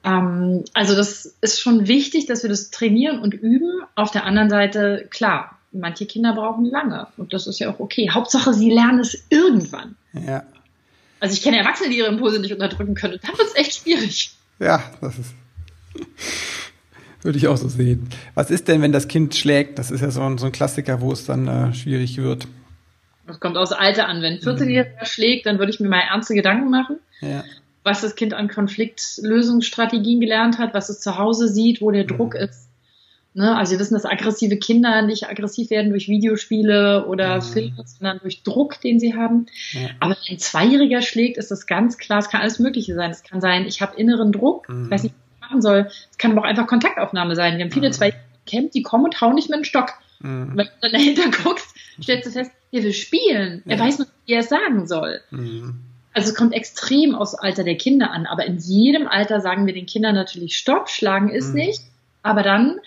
Ähm, 0.05 0.64
also 0.75 0.95
das 0.95 1.37
ist 1.40 1.61
schon 1.61 1.88
wichtig, 1.88 2.27
dass 2.27 2.43
wir 2.43 2.51
das 2.51 2.71
trainieren 2.71 3.19
und 3.19 3.35
üben. 3.35 3.83
Auf 3.97 4.11
der 4.12 4.25
anderen 4.25 4.51
Seite, 4.51 5.09
klar, 5.11 5.56
manche 5.81 6.07
Kinder 6.07 6.35
brauchen 6.35 6.65
lange 6.65 7.09
und 7.17 7.33
das 7.33 7.47
ist 7.47 7.59
ja 7.59 7.73
auch 7.73 7.81
okay. 7.81 8.11
Hauptsache, 8.11 8.53
sie 8.55 8.71
lernen 8.71 9.01
es 9.01 9.27
irgendwann. 9.31 9.97
Ja. 10.12 10.45
Also 11.21 11.35
ich 11.35 11.43
kenne 11.43 11.59
Erwachsene, 11.59 11.91
die 11.91 11.99
ihre 11.99 12.09
Impulse 12.09 12.41
nicht 12.41 12.53
unterdrücken 12.53 12.95
können. 12.95 13.15
Und 13.15 13.25
dann 13.25 13.39
wird 13.39 13.49
es 13.49 13.57
echt 13.57 13.75
schwierig. 13.83 14.33
Ja, 14.59 14.83
das 15.01 15.19
ist. 15.19 15.35
Würde 17.23 17.39
ich 17.39 17.49
auch 17.49 17.57
so 17.57 17.69
sehen. 17.69 18.09
Was 18.35 18.51
ist 18.51 18.69
denn, 18.69 18.83
wenn 18.83 18.93
das 18.93 19.09
Kind 19.09 19.35
schlägt? 19.35 19.79
Das 19.79 19.91
ist 19.91 20.01
ja 20.01 20.11
so 20.11 20.21
ein, 20.23 20.39
so 20.39 20.47
ein 20.47 20.53
Klassiker, 20.53 21.01
wo 21.01 21.11
es 21.11 21.25
dann 21.25 21.49
äh, 21.49 21.75
schwierig 21.75 22.19
wird. 22.19 22.47
Das 23.27 23.41
kommt 23.41 23.57
aus 23.57 23.73
Alter 23.73 24.07
an. 24.07 24.23
Wenn 24.23 24.35
ein 24.35 24.39
14-Jähriger 24.39 25.01
mhm. 25.01 25.07
schlägt, 25.07 25.47
dann 25.47 25.59
würde 25.59 25.71
ich 25.71 25.81
mir 25.81 25.89
mal 25.89 26.01
ernste 26.01 26.35
Gedanken 26.35 26.71
machen. 26.71 26.99
Ja. 27.21 27.43
Was 27.83 28.03
das 28.03 28.15
Kind 28.15 28.35
an 28.35 28.49
Konfliktlösungsstrategien 28.49 30.21
gelernt 30.21 30.59
hat, 30.59 30.75
was 30.75 30.89
es 30.89 31.01
zu 31.01 31.19
Hause 31.19 31.49
sieht, 31.49 31.81
wo 31.81 31.91
der 31.91 32.05
mhm. 32.05 32.09
Druck 32.09 32.35
ist. 32.35 32.65
Ne? 33.37 33.55
Also 33.55 33.72
wir 33.72 33.81
wissen, 33.81 33.92
dass 33.92 34.07
aggressive 34.07 34.57
Kinder 34.57 35.03
nicht 35.03 35.29
aggressiv 35.29 35.68
werden 35.68 35.90
durch 35.90 36.09
Videospiele 36.09 37.07
oder 37.07 37.37
mhm. 37.37 37.42
Filme, 37.42 37.85
sondern 37.85 38.18
durch 38.20 38.42
Druck, 38.42 38.81
den 38.81 38.99
sie 38.99 39.14
haben. 39.14 39.44
Ja. 39.72 39.90
Aber 40.01 40.16
wenn 40.16 40.37
ein 40.37 40.38
Zweijähriger 40.38 41.03
schlägt, 41.03 41.37
ist 41.37 41.51
das 41.51 41.66
ganz 41.66 41.99
klar, 41.99 42.20
es 42.20 42.31
kann 42.31 42.40
alles 42.40 42.59
Mögliche 42.61 42.94
sein. 42.94 43.11
Es 43.11 43.22
kann 43.22 43.42
sein, 43.42 43.66
ich 43.66 43.83
habe 43.83 43.94
inneren 44.01 44.33
Druck, 44.33 44.70
mhm. 44.70 44.87
ich 44.87 44.90
weiß 44.90 45.03
nicht, 45.03 45.14
was 45.14 45.35
ich 45.35 45.40
machen 45.42 45.61
soll. 45.61 45.90
Es 46.11 46.16
kann 46.16 46.33
aber 46.33 46.40
auch 46.40 46.46
einfach 46.46 46.66
Kontaktaufnahme 46.66 47.35
sein. 47.35 47.59
Wir 47.59 47.66
haben 47.66 47.72
viele 47.72 47.88
mhm. 47.88 47.92
Zweijährige 47.92 48.25
Camp, 48.46 48.72
die 48.72 48.83
kommen 48.83 49.05
und 49.05 49.20
hauen 49.20 49.35
nicht 49.35 49.51
mit 49.51 49.59
dem 49.59 49.64
Stock. 49.64 49.92
Mhm. 50.20 50.53
Wenn 50.57 50.66
du 50.66 50.72
dann 50.81 50.92
dahinter 50.92 51.31
guckst, 51.44 51.77
stellst 52.03 52.27
du 52.29 52.31
fest, 52.31 52.53
er 52.72 52.85
will 52.85 52.94
spielen. 52.94 53.62
Ja. 53.66 53.72
Er 53.72 53.81
weiß 53.81 53.99
nur, 53.99 54.09
wie 54.25 54.33
er 54.33 54.40
es 54.40 54.49
sagen 54.49 54.87
soll. 54.87 55.20
Mhm. 55.31 55.81
Also 56.14 56.31
es 56.31 56.35
kommt 56.35 56.55
extrem 56.55 57.14
aus 57.14 57.35
Alter 57.35 57.64
der 57.64 57.77
Kinder 57.77 58.12
an, 58.12 58.25
aber 58.25 58.46
in 58.46 58.57
jedem 58.57 59.07
Alter 59.07 59.42
sagen 59.42 59.66
wir 59.66 59.75
den 59.75 59.85
Kindern 59.85 60.14
natürlich 60.14 60.57
Stopp, 60.57 60.88
schlagen 60.88 61.29
ist 61.29 61.51
mhm. 61.51 61.57
nicht. 61.57 61.83
Aber 62.22 62.42
dann 62.42 62.81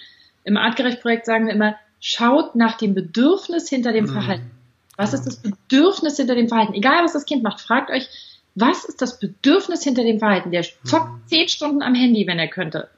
im 0.44 0.58
Artgerecht-Projekt 0.58 1.26
sagen 1.26 1.48
wir 1.48 1.54
immer, 1.54 1.76
schaut 2.00 2.56
nach 2.56 2.78
dem 2.78 2.94
Bedürfnis 2.94 3.70
hinter 3.70 3.92
dem 3.92 4.06
mhm. 4.06 4.14
Verhalten. 4.14 4.52
Was 4.98 5.14
ist 5.14 5.26
das 5.26 5.38
Bedürfnis 5.38 6.18
hinter 6.18 6.36
dem 6.36 6.50
Verhalten? 6.50 6.74
Egal, 6.74 7.04
was 7.04 7.14
das 7.14 7.26
Kind 7.26 7.44
macht, 7.44 7.62
fragt 7.62 7.90
euch, 7.90 8.08
was 8.56 8.84
ist 8.86 9.02
das 9.02 9.20
Bedürfnis 9.20 9.84
hinter 9.84 10.04
dem 10.04 10.20
Verhalten? 10.20 10.52
Der 10.52 10.66
zockt 10.84 11.12
mhm. 11.12 11.28
zehn 11.28 11.48
Stunden 11.48 11.82
am 11.82 11.96
Handy, 11.96 12.28
wenn 12.28 12.40
er 12.40 12.48
könnte. 12.48 12.90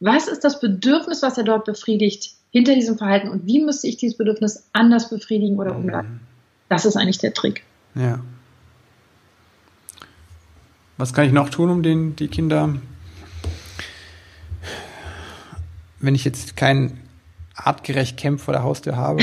Was 0.00 0.28
ist 0.28 0.44
das 0.44 0.60
Bedürfnis, 0.60 1.22
was 1.22 1.36
er 1.36 1.44
dort 1.44 1.66
befriedigt 1.66 2.32
hinter 2.50 2.74
diesem 2.74 2.96
Verhalten? 2.96 3.28
Und 3.28 3.46
wie 3.46 3.62
müsste 3.62 3.86
ich 3.88 3.98
dieses 3.98 4.16
Bedürfnis 4.16 4.68
anders 4.72 5.10
befriedigen 5.10 5.58
oder 5.58 5.74
mhm. 5.74 5.84
umleiten? 5.84 6.20
Das 6.68 6.86
ist 6.86 6.96
eigentlich 6.96 7.18
der 7.18 7.34
Trick. 7.34 7.64
Ja. 7.94 8.20
Was 10.96 11.12
kann 11.12 11.26
ich 11.26 11.32
noch 11.32 11.50
tun, 11.50 11.70
um 11.70 11.82
den, 11.82 12.16
die 12.16 12.28
Kinder 12.28 12.74
wenn 16.00 16.14
ich 16.14 16.24
jetzt 16.24 16.56
kein 16.56 16.98
artgerecht 17.54 18.16
Camp 18.16 18.40
vor 18.40 18.52
der 18.52 18.62
Haustür 18.62 18.96
habe, 18.96 19.22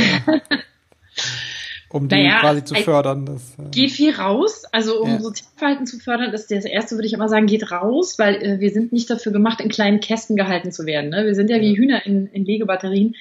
um 1.89 2.07
die 2.07 2.15
naja, 2.15 2.39
quasi 2.39 2.63
zu 2.63 2.75
fördern. 2.75 3.25
Das, 3.25 3.55
äh, 3.57 3.69
geht 3.71 3.91
viel 3.91 4.13
raus. 4.13 4.63
Also 4.71 5.01
um 5.01 5.09
ja. 5.09 5.19
Sozialverhalten 5.19 5.85
zu 5.85 5.99
fördern, 5.99 6.33
ist 6.33 6.51
das 6.51 6.65
erste, 6.65 6.95
würde 6.95 7.07
ich 7.07 7.13
immer 7.13 7.29
sagen, 7.29 7.47
geht 7.47 7.71
raus, 7.71 8.19
weil 8.19 8.35
äh, 8.35 8.59
wir 8.59 8.69
sind 8.69 8.91
nicht 8.91 9.09
dafür 9.09 9.31
gemacht, 9.31 9.61
in 9.61 9.69
kleinen 9.69 9.99
Kästen 9.99 10.35
gehalten 10.35 10.71
zu 10.71 10.85
werden. 10.85 11.09
Ne? 11.09 11.25
Wir 11.25 11.35
sind 11.35 11.49
ja 11.49 11.59
wie 11.59 11.77
Hühner 11.77 12.05
in, 12.05 12.27
in 12.27 12.45
Legebatterien. 12.45 13.15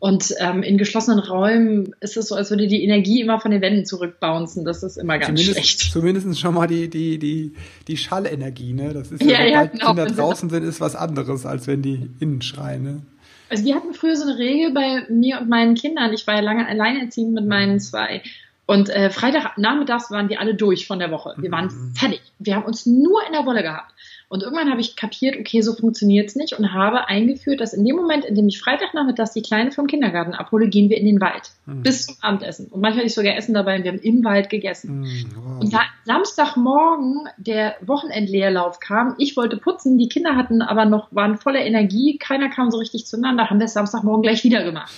Und 0.00 0.34
ähm, 0.38 0.62
in 0.62 0.78
geschlossenen 0.78 1.18
Räumen 1.18 1.94
ist 2.00 2.16
es 2.16 2.28
so, 2.28 2.34
als 2.34 2.48
würde 2.48 2.66
die 2.66 2.82
Energie 2.82 3.20
immer 3.20 3.38
von 3.38 3.50
den 3.50 3.60
Wänden 3.60 3.84
zurückbouncen. 3.84 4.64
Das 4.64 4.82
ist 4.82 4.96
immer 4.96 5.18
ganz 5.18 5.38
zumindest, 5.38 5.68
schlecht. 5.68 5.92
Zumindest 5.92 6.40
schon 6.40 6.54
mal 6.54 6.66
die, 6.66 6.88
die, 6.88 7.18
die, 7.18 7.52
die 7.86 7.96
Schallenergie, 7.98 8.72
ne? 8.72 8.94
Das 8.94 9.12
ist 9.12 9.22
ja, 9.22 9.42
ja, 9.42 9.46
ja 9.46 9.64
genau. 9.66 9.88
Kinder 9.88 10.06
draußen 10.06 10.48
sind, 10.48 10.64
ist 10.64 10.80
was 10.80 10.96
anderes, 10.96 11.44
als 11.44 11.66
wenn 11.66 11.82
die 11.82 12.08
innen 12.18 12.40
schreien, 12.40 12.82
ne? 12.82 13.02
Also 13.50 13.64
wir 13.64 13.74
hatten 13.74 13.92
früher 13.92 14.16
so 14.16 14.22
eine 14.22 14.38
Regel 14.38 14.72
bei 14.72 15.04
mir 15.10 15.38
und 15.38 15.50
meinen 15.50 15.74
Kindern. 15.74 16.14
Ich 16.14 16.26
war 16.26 16.36
ja 16.36 16.40
lange 16.40 16.66
alleinerziehend 16.66 17.34
mit 17.34 17.46
meinen 17.46 17.78
zwei. 17.78 18.22
Und 18.64 18.88
äh, 18.88 19.10
Freitagnachmittags 19.10 20.10
waren 20.10 20.30
wir 20.30 20.40
alle 20.40 20.54
durch 20.54 20.86
von 20.86 20.98
der 20.98 21.10
Woche. 21.10 21.34
Wir 21.36 21.50
waren 21.50 21.66
mhm. 21.66 21.94
fertig. 21.94 22.22
Wir 22.38 22.54
haben 22.54 22.64
uns 22.64 22.86
nur 22.86 23.20
in 23.26 23.32
der 23.32 23.44
Wolle 23.44 23.62
gehabt. 23.62 23.92
Und 24.30 24.44
irgendwann 24.44 24.70
habe 24.70 24.80
ich 24.80 24.94
kapiert, 24.94 25.36
okay, 25.36 25.60
so 25.60 25.74
funktioniert's 25.74 26.36
nicht 26.36 26.56
und 26.56 26.72
habe 26.72 27.08
eingeführt, 27.08 27.60
dass 27.60 27.72
in 27.72 27.84
dem 27.84 27.96
Moment, 27.96 28.24
in 28.24 28.36
dem 28.36 28.46
ich 28.46 28.60
Freitagnachmittags 28.60 29.32
die 29.32 29.42
Kleine 29.42 29.72
vom 29.72 29.88
Kindergarten 29.88 30.34
abhole, 30.34 30.68
gehen 30.68 30.88
wir 30.88 30.98
in 30.98 31.04
den 31.04 31.20
Wald 31.20 31.50
mhm. 31.66 31.82
bis 31.82 32.06
zum 32.06 32.14
Abendessen. 32.20 32.66
Und 32.66 32.80
manchmal 32.80 32.98
hatte 32.98 33.08
ich 33.08 33.14
sogar 33.14 33.34
Essen 33.34 33.54
dabei 33.54 33.76
und 33.76 33.82
wir 33.82 33.90
haben 33.90 33.98
im 33.98 34.22
Wald 34.22 34.48
gegessen. 34.48 35.00
Mhm, 35.00 35.24
wow. 35.34 35.60
Und 35.62 35.74
da 35.74 35.80
Samstagmorgen 36.04 37.28
der 37.38 37.74
Wochenendleerlauf 37.80 38.78
kam, 38.78 39.16
ich 39.18 39.36
wollte 39.36 39.56
putzen, 39.56 39.98
die 39.98 40.08
Kinder 40.08 40.36
hatten 40.36 40.62
aber 40.62 40.84
noch, 40.84 41.08
waren 41.10 41.36
voller 41.36 41.64
Energie, 41.64 42.16
keiner 42.16 42.50
kam 42.50 42.70
so 42.70 42.78
richtig 42.78 43.06
zueinander, 43.06 43.50
haben 43.50 43.58
wir 43.58 43.66
es 43.66 43.72
Samstagmorgen 43.72 44.22
gleich 44.22 44.44
wieder 44.44 44.62
gemacht. 44.62 44.92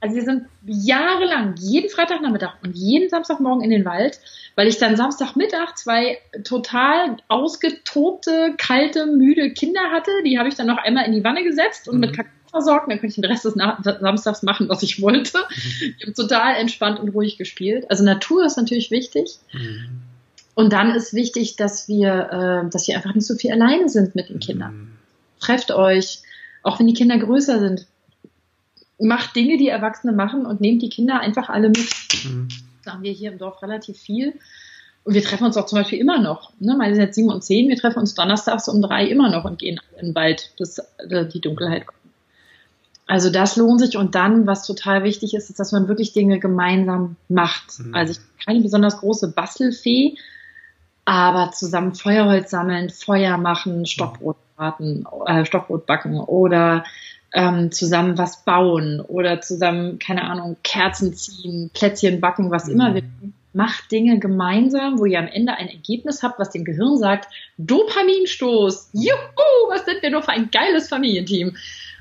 Also 0.00 0.16
wir 0.16 0.24
sind 0.24 0.46
jahrelang 0.64 1.56
jeden 1.58 1.90
Freitagnachmittag 1.90 2.54
und 2.64 2.74
jeden 2.74 3.10
Samstagmorgen 3.10 3.62
in 3.62 3.70
den 3.70 3.84
Wald, 3.84 4.18
weil 4.56 4.66
ich 4.66 4.78
dann 4.78 4.96
Samstagmittag 4.96 5.76
zwei 5.76 6.18
total 6.42 7.18
ausgetobte, 7.28 8.54
kalte, 8.56 9.06
müde 9.06 9.52
Kinder 9.52 9.90
hatte. 9.92 10.10
Die 10.24 10.38
habe 10.38 10.48
ich 10.48 10.54
dann 10.54 10.66
noch 10.66 10.78
einmal 10.78 11.04
in 11.04 11.12
die 11.12 11.22
Wanne 11.22 11.44
gesetzt 11.44 11.86
und 11.86 11.96
mhm. 11.96 12.00
mit 12.00 12.16
Kakao 12.16 12.32
versorgt. 12.50 12.90
Dann 12.90 12.98
konnte 12.98 13.08
ich 13.08 13.14
den 13.14 13.24
Rest 13.24 13.44
des 13.44 13.54
Samstags 13.54 14.42
machen, 14.42 14.68
was 14.68 14.82
ich 14.82 15.00
wollte. 15.02 15.38
Mhm. 15.38 15.94
Ich 15.98 16.02
habe 16.02 16.14
total 16.14 16.56
entspannt 16.56 16.98
und 16.98 17.10
ruhig 17.10 17.36
gespielt. 17.36 17.86
Also 17.90 18.04
Natur 18.04 18.44
ist 18.44 18.56
natürlich 18.56 18.90
wichtig. 18.90 19.38
Mhm. 19.52 20.00
Und 20.54 20.72
dann 20.72 20.94
ist 20.94 21.14
wichtig, 21.14 21.56
dass 21.56 21.88
wir, 21.88 22.64
äh, 22.66 22.70
dass 22.70 22.88
wir 22.88 22.96
einfach 22.96 23.14
nicht 23.14 23.26
so 23.26 23.34
viel 23.34 23.52
alleine 23.52 23.88
sind 23.88 24.14
mit 24.14 24.28
den 24.28 24.40
Kindern. 24.40 24.74
Mhm. 24.74 24.92
Trefft 25.40 25.70
euch, 25.70 26.20
auch 26.62 26.78
wenn 26.78 26.86
die 26.86 26.94
Kinder 26.94 27.18
größer 27.18 27.60
sind 27.60 27.86
macht 29.00 29.34
Dinge, 29.36 29.56
die 29.56 29.68
Erwachsene 29.68 30.12
machen 30.12 30.46
und 30.46 30.60
nehmt 30.60 30.82
die 30.82 30.88
Kinder 30.88 31.20
einfach 31.20 31.48
alle 31.48 31.68
mit. 31.68 31.90
Mhm. 32.24 32.48
Das 32.84 32.92
haben 32.92 33.02
wir 33.02 33.12
hier 33.12 33.32
im 33.32 33.38
Dorf 33.38 33.62
relativ 33.62 33.98
viel. 33.98 34.34
Und 35.02 35.14
wir 35.14 35.22
treffen 35.22 35.44
uns 35.44 35.56
auch 35.56 35.66
zum 35.66 35.78
Beispiel 35.78 35.98
immer 35.98 36.20
noch. 36.20 36.52
Ne? 36.60 36.76
Meine 36.76 36.94
sind 36.94 37.04
jetzt 37.04 37.14
sieben 37.14 37.30
und 37.30 37.42
zehn. 37.42 37.68
Wir 37.68 37.76
treffen 37.76 38.00
uns 38.00 38.14
donnerstags 38.14 38.68
um 38.68 38.82
drei 38.82 39.06
immer 39.06 39.30
noch 39.30 39.44
und 39.44 39.58
gehen 39.58 39.80
in 39.98 40.08
den 40.08 40.14
Wald, 40.14 40.52
bis 40.58 40.78
äh, 40.78 41.26
die 41.26 41.40
Dunkelheit 41.40 41.86
kommt. 41.86 42.00
Also 43.06 43.30
das 43.30 43.56
lohnt 43.56 43.80
sich. 43.80 43.96
Und 43.96 44.14
dann, 44.14 44.46
was 44.46 44.66
total 44.66 45.02
wichtig 45.02 45.34
ist, 45.34 45.50
ist, 45.50 45.58
dass 45.58 45.72
man 45.72 45.88
wirklich 45.88 46.12
Dinge 46.12 46.38
gemeinsam 46.38 47.16
macht. 47.28 47.78
Mhm. 47.78 47.94
Also 47.94 48.12
ich 48.12 48.18
bin 48.18 48.44
keine 48.44 48.60
besonders 48.60 48.98
große 48.98 49.32
Bastelfee, 49.32 50.16
aber 51.06 51.50
zusammen 51.50 51.94
Feuerholz 51.94 52.50
sammeln, 52.50 52.90
Feuer 52.90 53.38
machen, 53.38 53.86
Stockbrot 53.86 54.36
braten, 54.56 55.06
äh, 55.26 55.44
Stockbrot 55.44 55.86
backen 55.86 56.20
oder 56.20 56.84
ähm, 57.32 57.70
zusammen 57.70 58.18
was 58.18 58.44
bauen 58.44 59.00
oder 59.00 59.40
zusammen, 59.40 59.98
keine 59.98 60.24
Ahnung, 60.24 60.56
Kerzen 60.62 61.14
ziehen, 61.14 61.70
Plätzchen 61.72 62.20
backen, 62.20 62.50
was 62.50 62.66
mhm. 62.66 62.72
immer 62.72 62.94
wir 62.94 63.02
Macht 63.52 63.90
Dinge 63.90 64.20
gemeinsam, 64.20 65.00
wo 65.00 65.06
ihr 65.06 65.18
am 65.18 65.26
Ende 65.26 65.54
ein 65.54 65.68
Ergebnis 65.68 66.22
habt, 66.22 66.38
was 66.38 66.50
dem 66.50 66.64
Gehirn 66.64 66.98
sagt, 66.98 67.28
Dopaminstoß, 67.58 68.90
juhu, 68.92 69.68
was 69.68 69.84
sind 69.86 70.02
wir 70.02 70.10
nur 70.10 70.22
für 70.22 70.30
ein 70.30 70.52
geiles 70.52 70.88
Familienteam. 70.88 71.56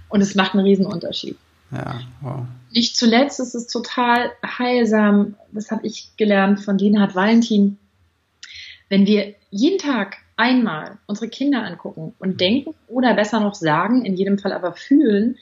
Und 0.09 0.21
es 0.21 0.35
macht 0.35 0.53
einen 0.53 0.63
Riesenunterschied. 0.63 1.37
Ja, 1.71 2.01
wow. 2.21 2.45
Nicht 2.71 2.95
zuletzt 2.95 3.39
ist 3.39 3.55
es 3.55 3.65
total 3.65 4.31
heilsam, 4.45 5.35
das 5.51 5.71
habe 5.71 5.87
ich 5.87 6.15
gelernt 6.17 6.63
von 6.63 6.77
Linhard 6.77 7.15
Valentin, 7.15 7.79
wenn 8.89 9.07
wir 9.07 9.33
jeden 9.49 9.79
Tag 9.79 10.17
einmal 10.39 10.97
unsere 11.05 11.27
Kinder 11.27 11.63
angucken 11.63 12.13
und 12.17 12.29
mhm. 12.29 12.37
denken 12.37 12.73
oder 12.87 13.13
besser 13.13 13.41
noch 13.41 13.55
sagen, 13.55 14.05
in 14.05 14.15
jedem 14.15 14.39
Fall 14.39 14.53
aber 14.53 14.73
fühlen, 14.73 15.37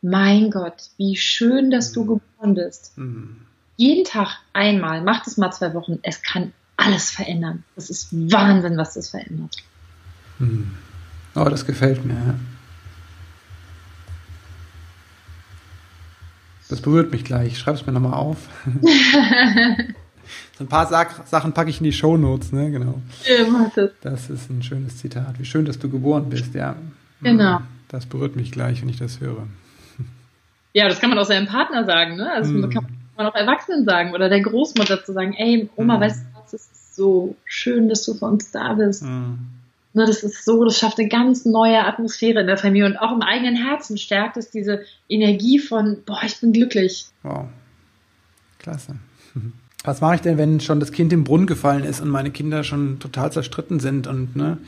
mein 0.00 0.50
Gott, 0.50 0.90
wie 0.96 1.16
schön, 1.16 1.70
dass 1.70 1.92
du 1.92 2.02
mhm. 2.02 2.06
geboren 2.06 2.54
bist. 2.54 2.96
Mhm. 2.96 3.36
Jeden 3.76 4.04
Tag 4.04 4.38
einmal, 4.54 5.02
mach 5.02 5.22
das 5.22 5.36
mal 5.36 5.52
zwei 5.52 5.74
Wochen, 5.74 5.98
es 6.02 6.22
kann 6.22 6.52
alles 6.76 7.10
verändern. 7.10 7.62
Das 7.76 7.90
ist 7.90 8.08
Wahnsinn, 8.12 8.76
was 8.76 8.94
das 8.94 9.10
verändert. 9.10 9.56
Mhm. 10.38 10.74
Oh, 11.34 11.44
das 11.44 11.66
gefällt 11.66 12.04
mir. 12.04 12.14
Ja. 12.14 12.34
Das 16.70 16.80
berührt 16.80 17.12
mich 17.12 17.24
gleich. 17.24 17.52
Ich 17.52 17.58
schreibe 17.58 17.78
es 17.78 17.86
mir 17.86 17.92
nochmal 17.92 18.14
auf. 18.14 18.48
So 20.56 20.64
ein 20.64 20.68
paar 20.68 20.86
Sachen 20.86 21.52
packe 21.52 21.70
ich 21.70 21.78
in 21.78 21.84
die 21.84 21.92
Shownotes, 21.92 22.52
ne? 22.52 22.70
Genau. 22.70 23.00
Ja, 23.26 23.70
das. 23.74 23.90
das 24.00 24.30
ist 24.30 24.50
ein 24.50 24.62
schönes 24.62 24.98
Zitat. 24.98 25.38
Wie 25.38 25.44
schön, 25.44 25.64
dass 25.64 25.78
du 25.78 25.88
geboren 25.88 26.28
bist, 26.28 26.54
ja. 26.54 26.76
Genau. 27.22 27.60
Das 27.88 28.06
berührt 28.06 28.36
mich 28.36 28.52
gleich, 28.52 28.82
wenn 28.82 28.88
ich 28.88 28.98
das 28.98 29.20
höre. 29.20 29.46
Ja, 30.74 30.88
das 30.88 31.00
kann 31.00 31.10
man 31.10 31.18
auch 31.18 31.24
seinem 31.24 31.46
Partner 31.46 31.84
sagen, 31.84 32.16
ne? 32.16 32.30
Also 32.30 32.52
mm. 32.52 32.70
kann 32.70 32.86
man 33.16 33.26
auch 33.26 33.34
Erwachsenen 33.34 33.84
sagen 33.84 34.12
oder 34.12 34.28
der 34.28 34.42
Großmutter 34.42 35.04
zu 35.04 35.12
sagen, 35.12 35.32
ey, 35.34 35.68
Oma, 35.76 35.98
mm. 35.98 36.00
weißt 36.00 36.20
du 36.20 36.40
was, 36.40 36.52
es 36.52 36.66
ist 36.66 36.94
so 36.94 37.36
schön, 37.44 37.88
dass 37.88 38.04
du 38.04 38.14
für 38.14 38.26
uns 38.26 38.50
da 38.50 38.74
bist. 38.74 39.02
Mm. 39.02 39.38
Ne, 39.94 40.04
das 40.04 40.22
ist 40.22 40.44
so, 40.44 40.64
das 40.64 40.78
schafft 40.78 40.98
eine 40.98 41.08
ganz 41.08 41.46
neue 41.46 41.84
Atmosphäre 41.84 42.40
in 42.40 42.46
der 42.46 42.58
Familie 42.58 42.86
und 42.86 42.98
auch 42.98 43.12
im 43.12 43.22
eigenen 43.22 43.56
Herzen 43.56 43.96
stärkt 43.96 44.36
es 44.36 44.50
diese 44.50 44.82
Energie 45.08 45.58
von, 45.58 46.02
boah, 46.04 46.20
ich 46.24 46.38
bin 46.40 46.52
glücklich. 46.52 47.06
Wow. 47.22 47.48
Klasse. 48.58 48.96
was 49.84 50.00
mache 50.00 50.16
ich 50.16 50.20
denn, 50.20 50.38
wenn 50.38 50.60
schon 50.60 50.80
das 50.80 50.92
Kind 50.92 51.12
im 51.12 51.24
Brunnen 51.24 51.46
gefallen 51.46 51.84
ist 51.84 52.00
und 52.00 52.08
meine 52.08 52.30
Kinder 52.30 52.64
schon 52.64 52.98
total 52.98 53.32
zerstritten 53.32 53.80
sind 53.80 54.06
und 54.06 54.36
ne? 54.36 54.58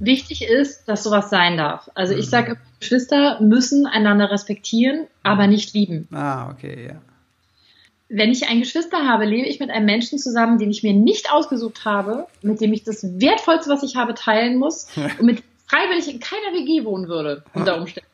Wichtig 0.00 0.42
ist, 0.48 0.88
dass 0.88 1.02
sowas 1.02 1.28
sein 1.28 1.56
darf. 1.56 1.90
Also 1.94 2.14
ich 2.14 2.26
mhm. 2.26 2.30
sage, 2.30 2.56
Geschwister 2.80 3.40
müssen 3.40 3.86
einander 3.86 4.30
respektieren, 4.30 5.06
aber 5.22 5.46
nicht 5.46 5.74
lieben. 5.74 6.08
Ah, 6.12 6.50
okay, 6.50 6.88
ja. 6.88 7.02
Wenn 8.08 8.30
ich 8.30 8.48
ein 8.48 8.60
Geschwister 8.60 9.06
habe, 9.06 9.26
lebe 9.26 9.46
ich 9.46 9.60
mit 9.60 9.70
einem 9.70 9.84
Menschen 9.84 10.18
zusammen, 10.18 10.58
den 10.58 10.70
ich 10.70 10.82
mir 10.82 10.94
nicht 10.94 11.30
ausgesucht 11.30 11.84
habe, 11.84 12.26
mit 12.40 12.60
dem 12.60 12.72
ich 12.72 12.84
das 12.84 13.02
Wertvollste, 13.20 13.70
was 13.70 13.82
ich 13.82 13.96
habe, 13.96 14.14
teilen 14.14 14.56
muss 14.56 14.86
und 15.18 15.26
mit 15.26 15.42
freiwillig 15.66 16.08
in 16.08 16.20
keiner 16.20 16.54
WG 16.54 16.84
wohnen 16.84 17.08
würde, 17.08 17.44
unter 17.52 17.76
Umständen. 17.78 18.08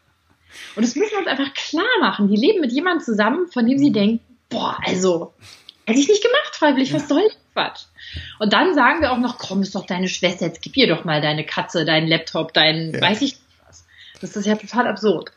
Und 0.75 0.85
das 0.85 0.97
müssen 0.97 1.13
wir 1.13 1.19
uns 1.19 1.29
einfach 1.29 1.53
klar 1.55 1.85
machen. 2.01 2.29
Die 2.29 2.37
leben 2.37 2.61
mit 2.61 2.73
jemandem 2.73 3.05
zusammen, 3.05 3.47
von 3.49 3.67
dem 3.67 3.79
sie 3.79 3.91
mhm. 3.91 3.95
denken, 3.95 4.34
boah, 4.49 4.79
also, 4.85 5.35
hätte 5.87 6.01
ich 6.01 6.09
nicht 6.09 6.23
gemacht 6.23 6.55
freiwillig, 6.55 6.93
was 6.93 7.09
soll 7.09 7.23
das 7.23 7.37
Quatsch? 7.53 7.85
Und 8.39 8.53
dann 8.53 8.75
sagen 8.75 9.01
wir 9.01 9.13
auch 9.13 9.19
noch, 9.19 9.39
komm, 9.39 9.63
ist 9.63 9.75
doch 9.75 9.87
deine 9.87 10.09
Schwester, 10.09 10.47
jetzt 10.47 10.63
gib 10.63 10.77
ihr 10.77 10.89
doch 10.89 11.05
mal 11.05 11.21
deine 11.21 11.45
Katze, 11.45 11.85
deinen 11.85 12.09
Laptop, 12.09 12.53
dein, 12.53 12.93
ja. 12.93 13.01
weiß 13.01 13.23
ich 13.23 13.37
was. 13.67 13.85
Das 14.21 14.37
ist 14.37 14.47
ja 14.47 14.57
total 14.57 14.87
absurd. 14.87 15.31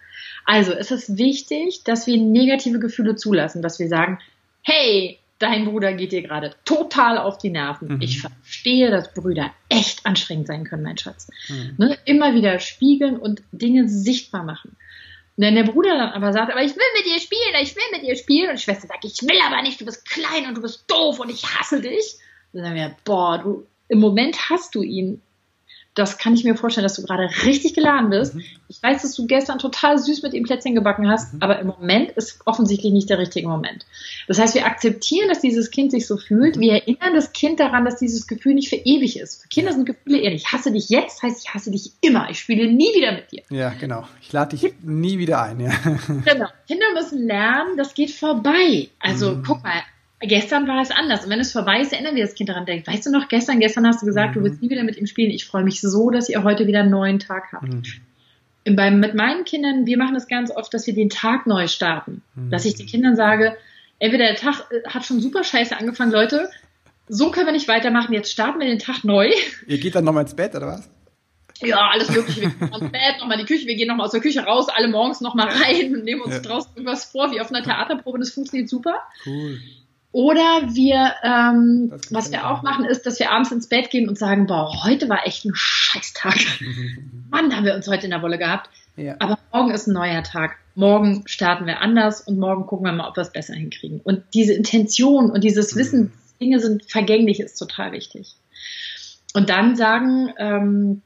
Also, 0.46 0.72
es 0.72 0.92
ist 0.92 1.18
wichtig, 1.18 1.84
dass 1.84 2.08
wir 2.08 2.18
negative 2.18 2.80
Gefühle 2.80 3.16
zulassen, 3.16 3.62
dass 3.62 3.80
wir 3.80 3.90
sagen, 3.90 4.20
hey, 4.62 5.20
dein 5.40 5.66
Bruder 5.66 5.94
geht 5.94 6.12
dir 6.12 6.22
gerade 6.22 6.56
total 6.66 7.18
auf 7.18 7.38
die 7.38 7.50
Nerven. 7.50 7.96
Mhm. 7.96 8.02
Ich 8.02 8.22
verstehe, 8.22 8.90
dass 8.90 9.14
Brüder 9.14 9.52
echt 9.70 10.06
anstrengend 10.06 10.48
sein 10.48 10.64
können, 10.64 10.84
mein 10.84 10.98
Schatz. 10.98 11.30
Mhm. 11.48 11.76
Ne? 11.78 11.98
Immer 12.06 12.34
wieder 12.34 12.60
spiegeln 12.60 13.18
und 13.18 13.44
Dinge 13.52 13.88
sichtbar 13.88 14.44
machen. 14.44 14.76
Und 15.38 15.44
wenn 15.44 15.56
der 15.56 15.64
Bruder 15.64 15.98
dann 15.98 16.10
aber 16.10 16.34
sagt, 16.34 16.52
aber 16.52 16.64
ich 16.64 16.76
will 16.76 16.84
mit 16.96 17.06
dir 17.06 17.20
spielen, 17.20 17.62
ich 17.62 17.76
will 17.76 17.84
mit 17.92 18.02
dir 18.02 18.16
spielen, 18.16 18.50
und 18.50 18.58
die 18.58 18.64
Schwester 18.64 18.88
sagt, 18.88 19.06
ich 19.06 19.22
will 19.22 19.40
aber 19.46 19.62
nicht, 19.62 19.80
du 19.80 19.86
bist 19.86 20.10
klein 20.10 20.48
und 20.48 20.58
du 20.58 20.62
bist 20.62 20.90
doof 20.90 21.20
und 21.20 21.30
ich 21.30 21.46
hasse 21.46 21.80
dich, 21.80 22.18
dann 22.54 22.64
sagen 22.64 22.76
wir, 22.76 22.96
boah, 23.06 23.38
du, 23.38 23.68
im 23.88 24.00
Moment 24.00 24.50
hast 24.50 24.74
du 24.74 24.82
ihn 24.82 25.22
das 25.98 26.18
kann 26.18 26.34
ich 26.36 26.44
mir 26.44 26.56
vorstellen, 26.56 26.84
dass 26.84 26.96
du 26.96 27.02
gerade 27.02 27.30
richtig 27.46 27.74
geladen 27.74 28.10
bist. 28.10 28.36
Mhm. 28.36 28.44
Ich 28.68 28.82
weiß, 28.84 29.02
dass 29.02 29.16
du 29.16 29.26
gestern 29.26 29.58
total 29.58 29.98
süß 29.98 30.22
mit 30.22 30.34
ihm 30.34 30.44
Plätzchen 30.44 30.76
gebacken 30.76 31.10
hast, 31.10 31.34
mhm. 31.34 31.42
aber 31.42 31.60
im 31.60 31.68
Moment 31.68 32.12
ist 32.12 32.42
offensichtlich 32.46 32.94
nicht 32.94 33.10
der 33.10 33.18
richtige 33.18 33.48
Moment. 33.48 33.86
Das 34.28 34.40
heißt, 34.40 34.54
wir 34.54 34.66
akzeptieren, 34.66 35.28
dass 35.30 35.40
dieses 35.40 35.72
Kind 35.72 35.92
sich 35.92 36.06
so 36.06 36.18
fühlt. 36.18 36.58
Mhm. 36.58 36.62
Wir 36.62 36.74
erinnern 36.74 37.16
das 37.16 37.34
Kind 37.34 37.60
daran, 37.60 37.86
dass 37.86 37.98
dieses 37.98 38.28
Gefühl 38.28 38.54
nicht 38.54 38.70
für 38.70 38.76
ewig 38.76 39.20
ist. 39.20 39.42
Für 39.42 39.48
Kinder 39.48 39.74
sind 39.74 39.86
Gefühle 39.86 40.20
ehrlich. 40.20 40.44
Ich 40.46 40.54
hasse 40.54 40.72
dich 40.72 40.90
jetzt, 40.90 41.24
heißt 41.24 41.44
ich 41.46 41.54
hasse 41.54 41.72
dich 41.72 41.94
immer. 42.02 42.30
Ich 42.30 42.40
spiele 42.40 42.72
nie 42.72 42.94
wieder 42.96 43.14
mit 43.14 43.32
dir. 43.32 43.42
Ja, 43.50 43.70
genau. 43.70 44.08
Ich 44.22 44.32
lade 44.32 44.56
dich 44.56 44.74
nie 44.84 45.18
wieder 45.18 45.42
ein. 45.42 45.60
Ja. 45.60 45.72
Genau. 46.26 46.48
Kinder 46.68 46.86
müssen 46.94 47.26
lernen, 47.26 47.78
das 47.78 47.94
geht 47.94 48.12
vorbei. 48.12 48.90
Also 49.00 49.32
mhm. 49.32 49.44
guck 49.44 49.64
mal, 49.64 49.82
gestern 50.20 50.68
war 50.68 50.82
es 50.82 50.92
anders. 50.92 51.26
Und 51.26 51.30
wenn 51.30 51.40
es 51.40 51.52
vorbei 51.52 51.82
ist, 51.82 51.94
erinnern 51.94 52.16
wir 52.16 52.24
das 52.24 52.36
Kind 52.36 52.50
daran. 52.50 52.66
Denkt, 52.66 52.88
weißt 52.88 53.06
du 53.06 53.12
noch, 53.12 53.28
gestern, 53.28 53.60
gestern 53.60 53.86
hast 53.88 54.02
du 54.02 54.06
gesagt, 54.06 54.32
mhm. 54.32 54.40
du 54.40 54.46
willst 54.46 54.62
nie 54.62 54.70
wieder 54.70 54.84
mit 54.84 54.98
ihm 54.98 55.08
spielen. 55.08 55.32
Ich 55.32 55.46
freue 55.46 55.64
mich 55.64 55.82
so, 55.82 56.10
dass 56.10 56.30
ihr 56.30 56.44
heute 56.44 56.68
wieder 56.68 56.82
einen 56.82 56.92
neuen 56.92 57.20
Tag 57.20 57.52
habt. 57.54 57.68
Mhm. 57.68 58.76
Beim, 58.76 59.00
mit 59.00 59.16
meinen 59.16 59.46
Kindern, 59.46 59.86
wir 59.86 59.98
machen 59.98 60.14
das 60.14 60.28
ganz 60.28 60.52
oft, 60.52 60.74
dass 60.74 60.88
wir 60.88 60.94
den 60.94 61.10
Tag 61.10 61.48
neu 61.48 61.68
starten. 61.68 62.22
Mhm. 62.36 62.50
Dass 62.50 62.66
ich 62.66 62.76
den 62.76 62.88
Kindern 62.88 63.16
sage, 63.16 63.56
entweder 64.00 64.26
der 64.26 64.36
Tag 64.36 64.66
äh, 64.72 64.88
hat 64.90 65.06
schon 65.06 65.22
super 65.22 65.44
scheiße 65.44 65.78
angefangen, 65.78 66.12
Leute, 66.12 66.50
so 67.08 67.32
können 67.32 67.46
wir 67.46 67.54
nicht 67.54 67.68
weitermachen, 67.68 68.14
jetzt 68.14 68.32
starten 68.32 68.60
wir 68.60 68.68
den 68.68 68.80
Tag 68.80 69.04
neu. 69.04 69.32
Ihr 69.68 69.78
geht 69.78 69.96
dann 69.96 70.04
nochmal 70.04 70.24
ins 70.24 70.36
Bett, 70.36 70.56
oder 70.56 70.68
was? 70.68 70.90
Ja, 71.62 71.90
alles 71.92 72.10
mögliche. 72.10 72.42
Wir 72.42 72.50
gehen 72.50 72.82
ins 72.82 72.92
Bett, 72.92 73.20
nochmal 73.20 73.40
in 73.40 73.46
die 73.46 73.52
Küche, 73.52 73.66
wir 73.66 73.76
gehen 73.76 73.88
nochmal 73.88 74.06
aus 74.06 74.12
der 74.12 74.22
Küche 74.22 74.42
raus, 74.42 74.68
alle 74.70 74.90
morgens 74.90 75.22
nochmal 75.22 75.48
rein 75.48 75.96
und 75.96 76.04
nehmen 76.04 76.22
uns 76.22 76.36
ja. 76.36 76.42
draußen 76.42 76.72
irgendwas 76.76 77.06
vor, 77.06 77.32
wie 77.32 77.40
auf 77.40 77.50
einer 77.50 77.64
Theaterprobe, 77.64 78.20
das 78.20 78.32
funktioniert 78.32 78.70
super. 78.70 79.02
Cool. 79.26 79.60
Oder 80.18 80.74
wir, 80.74 81.14
ähm, 81.22 81.92
was 82.10 82.32
wir 82.32 82.48
auch 82.48 82.64
machen, 82.64 82.86
ist, 82.86 83.06
dass 83.06 83.20
wir 83.20 83.32
abends 83.32 83.52
ins 83.52 83.70
Bett 83.70 83.92
gehen 83.92 84.10
und 84.10 84.18
sagen, 84.18 84.48
boah, 84.48 84.84
heute 84.84 85.10
war 85.10 85.28
echt 85.28 85.46
ein 85.46 85.52
Scheißtag. 85.54 86.34
Mann, 87.30 87.56
haben 87.56 87.66
wir 87.66 87.76
uns 87.76 87.88
heute 87.88 88.06
in 88.06 88.10
der 88.10 88.24
Wolle 88.24 88.40
gehabt. 88.40 88.68
Ja. 88.96 89.16
Aber 89.20 89.38
morgen 89.54 89.70
ist 89.70 89.86
ein 89.86 89.94
neuer 89.94 90.24
Tag. 90.24 90.56
Morgen 90.74 91.22
starten 91.28 91.68
wir 91.68 91.82
anders 91.82 92.22
und 92.22 92.40
morgen 92.40 92.66
gucken 92.66 92.88
wir 92.88 92.94
mal, 92.94 93.08
ob 93.08 93.16
wir 93.16 93.22
es 93.22 93.32
besser 93.32 93.54
hinkriegen. 93.54 94.02
Und 94.02 94.24
diese 94.34 94.54
Intention 94.54 95.30
und 95.30 95.44
dieses 95.44 95.76
mhm. 95.76 95.80
Wissen, 95.80 96.14
Dinge 96.42 96.60
sind 96.62 96.90
vergänglich, 96.90 97.40
ist 97.40 97.60
total 97.60 97.92
wichtig. 97.92 98.38
Und 99.36 99.52
dann 99.52 99.76
sagen 99.76 100.34
ähm, 100.40 101.04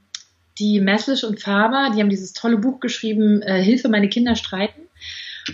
die 0.58 0.80
Messlisch 0.80 1.26
und 1.26 1.41
Faber, 1.41 1.91
die 1.93 2.00
haben 2.00 2.10
dieses 2.10 2.32
tolle 2.32 2.60
Buch 2.60 2.80
geschrieben, 2.80 3.41
äh, 3.41 3.62
Hilfe, 3.62 3.89
meine 3.89 4.08
Kinder 4.08 4.38
streiten. 4.38 4.81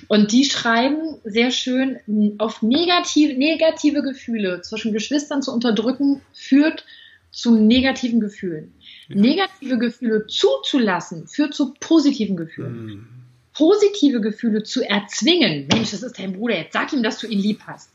Und 0.08 0.32
die 0.32 0.46
schreiben 0.46 1.18
sehr 1.24 1.52
schön, 1.52 1.98
auf 2.38 2.62
negative, 2.62 3.38
negative 3.38 4.02
Gefühle 4.02 4.62
zwischen 4.62 4.94
Geschwistern 4.94 5.42
zu 5.42 5.52
unterdrücken, 5.52 6.22
führt 6.34 6.86
zu 7.32 7.56
negativen 7.56 8.20
Gefühlen. 8.20 8.74
Ja. 9.10 9.16
Negative 9.16 9.78
Gefühle 9.78 10.28
zuzulassen, 10.28 11.28
führt 11.28 11.54
zu 11.54 11.74
positiven 11.80 12.36
Gefühlen. 12.38 12.86
Mhm. 12.86 13.08
positive 13.54 14.22
Gefühle 14.22 14.64
zu 14.64 14.88
erzwingen, 14.88 15.68
Mensch, 15.72 15.92
das 15.92 16.04
ist 16.04 16.20
dein 16.20 16.34
Bruder, 16.34 16.58
jetzt 16.58 16.74
sag 16.74 16.94
ihm, 16.94 17.02
dass 17.02 17.18
du 17.20 17.28
ihn 17.28 17.40
lieb 17.40 17.62
hast, 17.66 17.90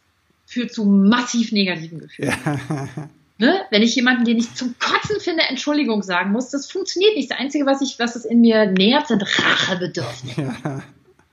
führt 0.45 0.73
zu 0.73 0.85
massiv 0.85 1.53
negativen 1.53 1.99
Gefühlen. 2.01 2.35
Ja. 2.45 2.89
Ne? 3.39 3.63
Wenn 3.71 3.83
ich 3.83 3.97
jemanden, 3.97 4.25
den 4.25 4.39
ich 4.39 4.55
zum 4.55 4.77
Kotzen 4.79 5.19
finde, 5.19 5.43
Entschuldigung 5.49 6.05
sagen 6.05 6.31
muss, 6.31 6.51
das 6.51 6.71
funktioniert 6.71 7.17
nicht. 7.17 7.29
Das 7.29 7.39
Einzige, 7.41 7.67
was 7.67 7.83
ich, 7.83 7.99
was 7.99 8.15
es 8.15 8.25
in 8.25 8.41
mir 8.41 8.67
nährt, 8.67 9.09
sind 9.09 9.21
Rachebedürfnisse. 9.21 10.43
Ja. 10.43 10.83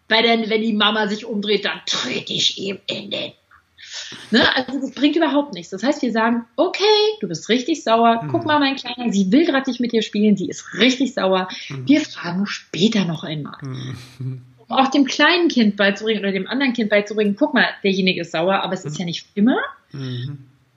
Weil 0.09 0.23
dann, 0.23 0.49
wenn 0.49 0.61
die 0.61 0.73
Mama 0.73 1.07
sich 1.07 1.25
umdreht, 1.25 1.65
dann 1.65 1.79
trete 1.85 2.33
ich 2.33 2.57
ihm 2.57 2.79
in 2.87 3.11
den 3.11 3.31
Ne? 4.31 4.55
Also 4.55 4.79
das 4.79 4.91
bringt 4.91 5.15
überhaupt 5.15 5.53
nichts. 5.53 5.71
Das 5.71 5.83
heißt, 5.83 6.01
wir 6.01 6.11
sagen, 6.11 6.45
okay, 6.55 6.83
du 7.21 7.27
bist 7.27 7.49
richtig 7.49 7.83
sauer. 7.83 8.27
Guck 8.31 8.41
mhm. 8.41 8.47
mal, 8.47 8.59
mein 8.59 8.75
Kleiner, 8.75 9.11
sie 9.11 9.31
will 9.31 9.45
gerade 9.45 9.69
nicht 9.69 9.79
mit 9.79 9.91
dir 9.91 10.01
spielen, 10.01 10.37
sie 10.37 10.49
ist 10.49 10.75
richtig 10.75 11.13
sauer. 11.13 11.47
Mhm. 11.69 11.87
Wir 11.87 12.01
fragen 12.01 12.45
später 12.45 13.05
noch 13.05 13.23
einmal. 13.23 13.57
Mhm. 13.61 14.41
Um 14.57 14.77
auch 14.77 14.91
dem 14.91 15.05
kleinen 15.05 15.47
Kind 15.47 15.77
beizubringen 15.77 16.19
oder 16.19 16.31
dem 16.31 16.47
anderen 16.47 16.73
Kind 16.73 16.89
beizubringen, 16.89 17.35
guck 17.37 17.53
mal, 17.53 17.67
derjenige 17.83 18.21
ist 18.21 18.31
sauer, 18.31 18.61
aber 18.61 18.73
es 18.73 18.85
ist 18.85 18.99
ja 18.99 19.05
nicht 19.05 19.25
immer. 19.33 19.57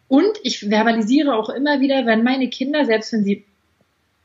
Und 0.08 0.32
ich 0.42 0.60
verbalisiere 0.60 1.34
auch 1.34 1.50
immer 1.50 1.80
wieder, 1.80 2.06
wenn 2.06 2.22
meine 2.22 2.48
Kinder, 2.48 2.86
selbst 2.86 3.12
wenn 3.12 3.24
sie 3.24 3.44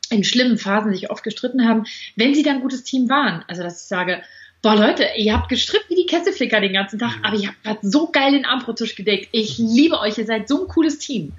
in 0.09 0.23
schlimmen 0.23 0.57
Phasen 0.57 0.93
sich 0.93 1.11
oft 1.11 1.23
gestritten 1.23 1.67
haben, 1.67 1.85
wenn 2.15 2.33
sie 2.33 2.43
dann 2.43 2.57
ein 2.57 2.61
gutes 2.61 2.83
Team 2.83 3.09
waren. 3.09 3.43
Also, 3.49 3.61
dass 3.61 3.81
ich 3.81 3.87
sage, 3.87 4.21
boah 4.67 4.75
Leute, 4.75 5.07
ihr 5.15 5.33
habt 5.33 5.47
gestritten 5.47 5.85
wie 5.87 5.95
die 5.95 6.05
Kesselflicker 6.07 6.59
den 6.59 6.73
ganzen 6.73 6.99
Tag, 6.99 7.15
aber 7.23 7.37
ihr 7.37 7.47
habt 7.47 7.63
gerade 7.63 7.79
so 7.83 8.09
geil 8.11 8.33
den 8.33 8.43
Armbrottisch 8.43 8.95
gedeckt. 8.95 9.29
Ich 9.31 9.57
liebe 9.57 9.97
euch, 9.97 10.17
ihr 10.17 10.25
seid 10.25 10.49
so 10.49 10.63
ein 10.63 10.67
cooles 10.67 10.99
Team. 10.99 11.31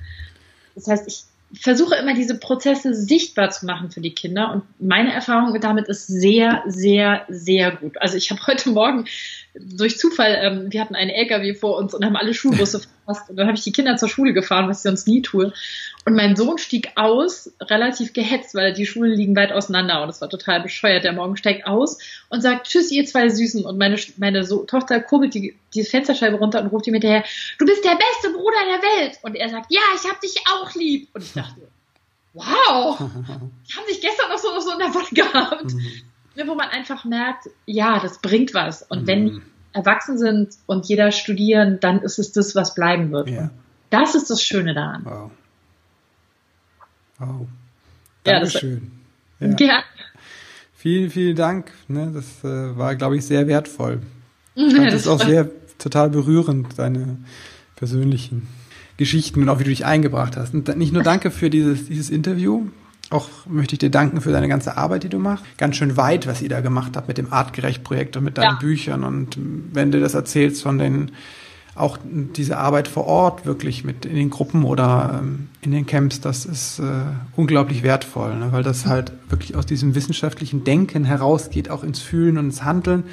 Das 0.74 0.86
heißt, 0.86 1.06
ich 1.06 1.60
versuche 1.60 1.96
immer 1.96 2.14
diese 2.14 2.38
Prozesse 2.38 2.94
sichtbar 2.94 3.50
zu 3.50 3.66
machen 3.66 3.90
für 3.90 4.00
die 4.00 4.14
Kinder 4.14 4.50
und 4.50 4.62
meine 4.80 5.12
Erfahrung 5.12 5.60
damit 5.60 5.88
ist 5.88 6.06
sehr, 6.06 6.62
sehr, 6.68 7.26
sehr 7.28 7.72
gut. 7.72 8.00
Also 8.00 8.16
ich 8.16 8.30
habe 8.30 8.40
heute 8.46 8.70
Morgen 8.70 9.04
durch 9.60 9.98
Zufall, 9.98 10.38
ähm, 10.40 10.72
wir 10.72 10.80
hatten 10.80 10.94
einen 10.94 11.10
LKW 11.10 11.54
vor 11.54 11.76
uns 11.76 11.94
und 11.94 12.04
haben 12.04 12.16
alle 12.16 12.34
Schulbusse 12.34 12.80
verpasst 13.06 13.30
und 13.30 13.36
dann 13.36 13.46
habe 13.46 13.56
ich 13.56 13.64
die 13.64 13.72
Kinder 13.72 13.96
zur 13.96 14.08
Schule 14.08 14.32
gefahren, 14.32 14.68
was 14.68 14.78
ich 14.78 14.82
sonst 14.82 15.08
nie 15.08 15.22
tue. 15.22 15.52
Und 16.04 16.14
mein 16.14 16.36
Sohn 16.36 16.58
stieg 16.58 16.92
aus, 16.96 17.52
relativ 17.60 18.12
gehetzt, 18.12 18.54
weil 18.54 18.72
die 18.72 18.86
Schulen 18.86 19.12
liegen 19.12 19.36
weit 19.36 19.52
auseinander 19.52 20.02
und 20.02 20.08
es 20.08 20.20
war 20.20 20.30
total 20.30 20.62
bescheuert. 20.62 21.04
Der 21.04 21.12
Morgen 21.12 21.36
steigt 21.36 21.66
aus 21.66 21.98
und 22.30 22.40
sagt, 22.40 22.66
tschüss, 22.66 22.90
ihr 22.90 23.04
zwei 23.04 23.28
Süßen. 23.28 23.64
Und 23.64 23.78
meine, 23.78 23.96
meine 24.16 24.44
so 24.44 24.64
Tochter 24.64 25.00
kurbelt 25.00 25.34
die, 25.34 25.54
die 25.74 25.84
Fensterscheibe 25.84 26.38
runter 26.38 26.62
und 26.62 26.68
ruft 26.68 26.86
ihm 26.86 26.94
hinterher, 26.94 27.24
du 27.58 27.66
bist 27.66 27.84
der 27.84 27.96
beste 27.96 28.30
Bruder 28.36 28.56
der 28.64 29.02
Welt. 29.02 29.18
Und 29.22 29.34
er 29.34 29.48
sagt, 29.50 29.66
ja, 29.70 29.82
ich 29.94 30.08
hab 30.08 30.20
dich 30.20 30.36
auch 30.50 30.74
lieb. 30.74 31.08
Und 31.12 31.24
ich 31.24 31.32
dachte, 31.32 31.60
wow, 32.32 32.98
die 33.68 33.74
haben 33.74 33.86
sich 33.86 34.00
gestern 34.00 34.30
noch 34.30 34.38
so, 34.38 34.48
noch 34.48 34.62
so 34.62 34.72
in 34.72 34.78
der 34.78 34.94
Wolle 34.94 35.08
gehabt. 35.12 35.74
Mhm. 35.74 36.07
Wo 36.46 36.54
man 36.54 36.68
einfach 36.68 37.04
merkt, 37.04 37.48
ja, 37.66 37.98
das 38.00 38.20
bringt 38.20 38.54
was. 38.54 38.82
Und 38.82 39.02
mhm. 39.02 39.06
wenn 39.06 39.42
erwachsen 39.72 40.18
sind 40.18 40.50
und 40.66 40.86
jeder 40.86 41.12
studieren, 41.12 41.78
dann 41.80 42.00
ist 42.00 42.18
es 42.18 42.32
das, 42.32 42.54
was 42.54 42.74
bleiben 42.74 43.10
wird. 43.12 43.28
Ja. 43.28 43.50
Das 43.90 44.14
ist 44.14 44.30
das 44.30 44.42
Schöne 44.42 44.74
daran. 44.74 45.04
Wow. 45.04 45.30
Wow. 47.18 47.46
Dankeschön. 48.24 48.90
Ja, 49.40 49.48
das, 49.48 49.60
ja. 49.60 49.82
Vielen, 50.74 51.10
vielen 51.10 51.36
Dank. 51.36 51.72
Ne, 51.88 52.10
das 52.14 52.44
äh, 52.44 52.76
war, 52.76 52.94
glaube 52.94 53.16
ich, 53.16 53.26
sehr 53.26 53.46
wertvoll. 53.46 54.00
Ich 54.60 54.74
fand 54.74 54.86
das, 54.86 55.04
das 55.04 55.06
auch 55.06 55.24
sehr 55.24 55.48
total 55.78 56.10
berührend, 56.10 56.76
deine 56.80 57.18
persönlichen 57.76 58.48
Geschichten 58.96 59.42
und 59.42 59.48
auch 59.48 59.60
wie 59.60 59.64
du 59.64 59.70
dich 59.70 59.86
eingebracht 59.86 60.36
hast. 60.36 60.52
Und 60.52 60.76
nicht 60.76 60.92
nur 60.92 61.04
danke 61.04 61.30
für 61.30 61.48
dieses, 61.48 61.86
dieses 61.86 62.10
Interview, 62.10 62.66
auch 63.10 63.28
möchte 63.46 63.74
ich 63.74 63.78
dir 63.78 63.90
danken 63.90 64.20
für 64.20 64.32
deine 64.32 64.48
ganze 64.48 64.76
Arbeit, 64.76 65.02
die 65.02 65.08
du 65.08 65.18
machst. 65.18 65.44
Ganz 65.56 65.76
schön 65.76 65.96
weit, 65.96 66.26
was 66.26 66.42
ihr 66.42 66.48
da 66.48 66.60
gemacht 66.60 66.96
habt 66.96 67.08
mit 67.08 67.16
dem 67.16 67.32
Artgerecht-Projekt 67.32 68.16
und 68.16 68.24
mit 68.24 68.36
deinen 68.36 68.54
ja. 68.54 68.58
Büchern. 68.60 69.04
Und 69.04 69.38
wenn 69.72 69.90
du 69.90 70.00
das 70.00 70.14
erzählst 70.14 70.62
von 70.62 70.78
den 70.78 71.12
auch 71.74 71.96
diese 72.02 72.58
Arbeit 72.58 72.88
vor 72.88 73.06
Ort 73.06 73.46
wirklich 73.46 73.84
mit 73.84 74.04
in 74.04 74.16
den 74.16 74.30
Gruppen 74.30 74.64
oder 74.64 75.20
ähm, 75.22 75.48
in 75.60 75.70
den 75.70 75.86
Camps, 75.86 76.20
das 76.20 76.44
ist 76.44 76.80
äh, 76.80 76.82
unglaublich 77.36 77.84
wertvoll, 77.84 78.34
ne? 78.36 78.48
weil 78.50 78.64
das 78.64 78.84
halt 78.84 79.12
wirklich 79.28 79.54
aus 79.54 79.64
diesem 79.64 79.94
wissenschaftlichen 79.94 80.64
Denken 80.64 81.04
herausgeht, 81.04 81.70
auch 81.70 81.84
ins 81.84 82.00
Fühlen 82.00 82.36
und 82.36 82.46
ins 82.46 82.64
Handeln. 82.64 83.04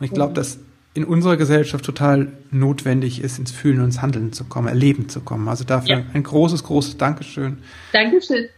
Und 0.00 0.04
ich 0.04 0.10
glaube, 0.10 0.34
dass 0.34 0.58
in 0.94 1.04
unserer 1.04 1.36
Gesellschaft 1.36 1.84
total 1.84 2.32
notwendig 2.50 3.22
ist, 3.22 3.38
ins 3.38 3.52
Fühlen 3.52 3.78
und 3.78 3.84
ins 3.84 4.02
Handeln 4.02 4.32
zu 4.32 4.44
kommen, 4.44 4.66
erleben 4.66 5.08
zu 5.08 5.20
kommen. 5.20 5.46
Also 5.46 5.62
dafür 5.62 5.98
ja. 5.98 6.04
ein 6.12 6.24
großes, 6.24 6.64
großes 6.64 6.96
Dankeschön. 6.96 7.58
Dankeschön. 7.92 8.48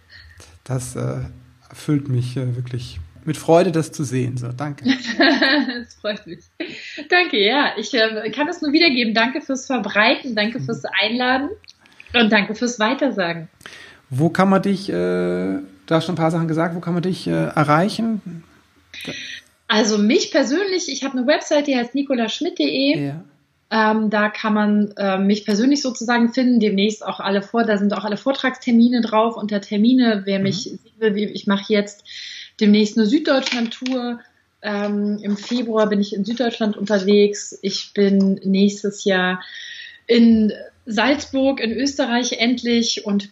Das 0.65 0.97
äh, 0.97 1.21
erfüllt 1.69 2.09
mich 2.09 2.37
äh, 2.37 2.57
wirklich 2.57 3.01
mit 3.25 3.37
Freude, 3.37 3.71
das 3.73 3.93
zu 3.93 4.05
sehen. 4.05 4.37
So, 4.37 4.49
danke. 4.49 4.85
das 5.19 5.95
freut 5.95 6.27
mich. 6.27 6.41
Danke, 7.09 7.39
ja. 7.39 7.73
Ich 7.77 7.93
äh, 7.95 8.31
kann 8.31 8.49
es 8.49 8.63
nur 8.63 8.73
wiedergeben. 8.73 9.15
Danke 9.15 9.41
fürs 9.41 9.67
Verbreiten, 9.67 10.35
danke 10.35 10.59
mhm. 10.59 10.65
fürs 10.65 10.83
Einladen 11.01 11.51
und 12.15 12.33
danke 12.33 12.55
fürs 12.55 12.79
Weitersagen. 12.79 13.49
Wo 14.09 14.29
kann 14.29 14.49
man 14.49 14.63
dich, 14.63 14.89
äh, 14.89 14.93
du 14.93 15.63
hast 15.91 16.07
schon 16.07 16.15
ein 16.15 16.19
paar 16.19 16.31
Sachen 16.31 16.49
gesagt, 16.49 16.75
wo 16.75 16.81
kann 16.81 16.95
man 16.95 17.03
dich 17.03 17.27
äh, 17.27 17.31
erreichen? 17.31 18.43
Also 19.69 19.99
mich 19.99 20.33
persönlich, 20.33 20.91
ich 20.91 21.05
habe 21.05 21.17
eine 21.17 21.27
Website, 21.27 21.69
die 21.69 21.77
heißt 21.77 21.95
nikolaschmidt.de. 21.95 23.07
Ja. 23.07 23.25
Ähm, 23.73 24.11
da 24.11 24.29
kann 24.29 24.53
man 24.53 24.93
äh, 24.97 25.19
mich 25.19 25.45
persönlich 25.45 25.81
sozusagen 25.81 26.33
finden. 26.33 26.59
Demnächst 26.59 27.07
auch 27.07 27.21
alle 27.21 27.41
vor, 27.41 27.63
da 27.63 27.79
sind 27.79 27.93
auch 27.93 28.05
alle 28.05 28.17
Vortragstermine 28.17 29.01
drauf. 29.01 29.37
Unter 29.37 29.61
Termine, 29.61 30.23
wer 30.25 30.39
mhm. 30.39 30.45
mich 30.45 30.65
sehen 30.65 30.81
will, 30.99 31.31
ich 31.33 31.47
mache 31.47 31.73
jetzt 31.73 32.05
demnächst 32.61 32.99
eine 32.99 33.07
Süddeutschland-Tour. 33.07 34.21
Ähm, 34.63 35.19
Im 35.23 35.37
Februar 35.37 35.89
bin 35.89 36.01
ich 36.01 36.13
in 36.13 36.25
Süddeutschland 36.25 36.77
unterwegs. 36.77 37.59
Ich 37.63 37.93
bin 37.95 38.41
nächstes 38.45 39.05
Jahr 39.05 39.41
in 40.07 40.53
Salzburg 40.85 41.61
in 41.61 41.73
Österreich 41.73 42.33
endlich 42.33 43.07
und 43.07 43.31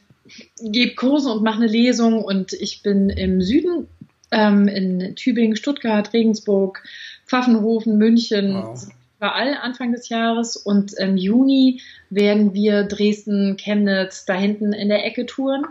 gebe 0.62 0.94
Kurse 0.94 1.32
und 1.32 1.42
mache 1.42 1.62
eine 1.62 1.66
Lesung. 1.66 2.22
Und 2.22 2.52
ich 2.52 2.82
bin 2.82 3.10
im 3.10 3.42
Süden 3.42 3.88
ähm, 4.30 4.68
in 4.68 5.16
Tübingen, 5.16 5.56
Stuttgart, 5.56 6.12
Regensburg, 6.12 6.82
Pfaffenhofen, 7.26 7.98
München. 7.98 8.54
Wow. 8.54 8.88
Überall 9.18 9.58
Anfang 9.60 9.92
des 9.92 10.08
Jahres 10.08 10.56
und 10.56 10.94
im 10.94 11.16
Juni 11.16 11.82
werden 12.08 12.54
wir 12.54 12.84
Dresden, 12.84 13.56
Chemnitz 13.56 14.24
da 14.24 14.34
hinten 14.34 14.72
in 14.72 14.88
der 14.88 15.04
Ecke 15.04 15.26
touren. 15.26 15.66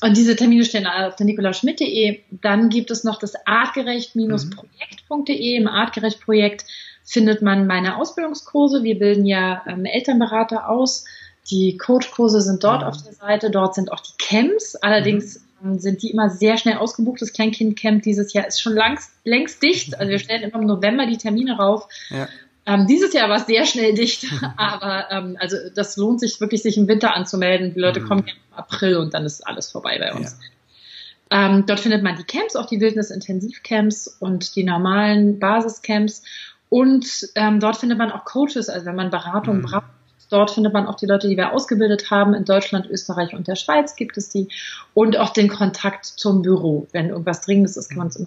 Und 0.00 0.16
diese 0.16 0.36
Termine 0.36 0.64
stehen 0.64 0.86
auf 0.86 1.16
der 1.16 1.26
nikolaschmidt.de. 1.26 2.20
Dann 2.30 2.70
gibt 2.70 2.90
es 2.90 3.04
noch 3.04 3.18
das 3.18 3.34
artgerecht-projekt.de. 3.46 5.56
Im 5.56 5.68
Artgerecht-Projekt 5.68 6.64
findet 7.04 7.42
man 7.42 7.66
meine 7.66 7.96
Ausbildungskurse. 7.96 8.82
Wir 8.82 8.98
bilden 8.98 9.26
ja 9.26 9.62
ähm, 9.66 9.84
Elternberater 9.84 10.68
aus. 10.68 11.04
Die 11.50 11.76
Coachkurse 11.76 12.40
sind 12.40 12.64
dort 12.64 12.82
mhm. 12.82 12.88
auf 12.88 13.02
der 13.02 13.12
Seite. 13.12 13.50
Dort 13.50 13.74
sind 13.74 13.92
auch 13.92 14.00
die 14.00 14.16
Camps. 14.18 14.76
Allerdings 14.76 15.40
mhm. 15.62 15.78
sind 15.78 16.02
die 16.02 16.10
immer 16.10 16.28
sehr 16.28 16.58
schnell 16.58 16.76
ausgebucht. 16.76 17.22
Das 17.22 17.32
Kleinkind-Camp 17.32 18.02
dieses 18.02 18.32
Jahr 18.32 18.46
ist 18.46 18.60
schon 18.60 18.74
langst, 18.74 19.12
längst 19.24 19.62
dicht. 19.62 19.98
Also 19.98 20.10
wir 20.10 20.18
stellen 20.18 20.42
immer 20.42 20.60
im 20.60 20.66
November 20.66 21.06
die 21.06 21.16
Termine 21.16 21.56
rauf. 21.56 21.88
Ja. 22.10 22.28
Ähm, 22.66 22.86
dieses 22.88 23.12
Jahr 23.12 23.28
war 23.28 23.36
es 23.36 23.46
sehr 23.46 23.64
schnell 23.64 23.94
dicht, 23.94 24.26
aber 24.56 25.10
ähm, 25.10 25.36
also 25.40 25.56
das 25.74 25.96
lohnt 25.96 26.20
sich 26.20 26.40
wirklich, 26.40 26.62
sich 26.62 26.76
im 26.76 26.88
Winter 26.88 27.14
anzumelden. 27.14 27.74
Die 27.74 27.80
Leute 27.80 28.00
mhm. 28.00 28.08
kommen 28.08 28.24
im 28.26 28.56
April 28.58 28.96
und 28.96 29.14
dann 29.14 29.24
ist 29.24 29.46
alles 29.46 29.70
vorbei 29.70 29.98
bei 29.98 30.12
uns. 30.12 30.32
Ja. 30.32 31.46
Ähm, 31.46 31.64
dort 31.66 31.80
findet 31.80 32.02
man 32.02 32.16
die 32.16 32.24
Camps, 32.24 32.56
auch 32.56 32.66
die 32.66 32.80
Wildnis-Intensivcamps 32.80 34.16
und 34.20 34.54
die 34.56 34.64
normalen 34.64 35.38
Basiscamps. 35.38 36.22
Und 36.68 37.06
ähm, 37.36 37.60
dort 37.60 37.76
findet 37.76 37.98
man 37.98 38.10
auch 38.10 38.24
Coaches, 38.24 38.68
also 38.68 38.86
wenn 38.86 38.96
man 38.96 39.10
Beratung 39.10 39.58
mhm. 39.58 39.62
braucht. 39.62 39.86
Dort 40.28 40.50
findet 40.50 40.72
man 40.72 40.86
auch 40.86 40.96
die 40.96 41.06
Leute, 41.06 41.28
die 41.28 41.36
wir 41.36 41.52
ausgebildet 41.52 42.10
haben. 42.10 42.34
In 42.34 42.44
Deutschland, 42.44 42.86
Österreich 42.86 43.32
und 43.32 43.46
der 43.46 43.54
Schweiz 43.54 43.94
gibt 43.94 44.16
es 44.16 44.28
die. 44.28 44.48
Und 44.92 45.16
auch 45.16 45.30
den 45.32 45.48
Kontakt 45.48 46.04
zum 46.04 46.42
Büro. 46.42 46.88
Wenn 46.90 47.10
irgendwas 47.10 47.42
Dringendes 47.42 47.76
ist, 47.76 47.90
kann 47.90 47.98
man 47.98 48.08
es 48.08 48.26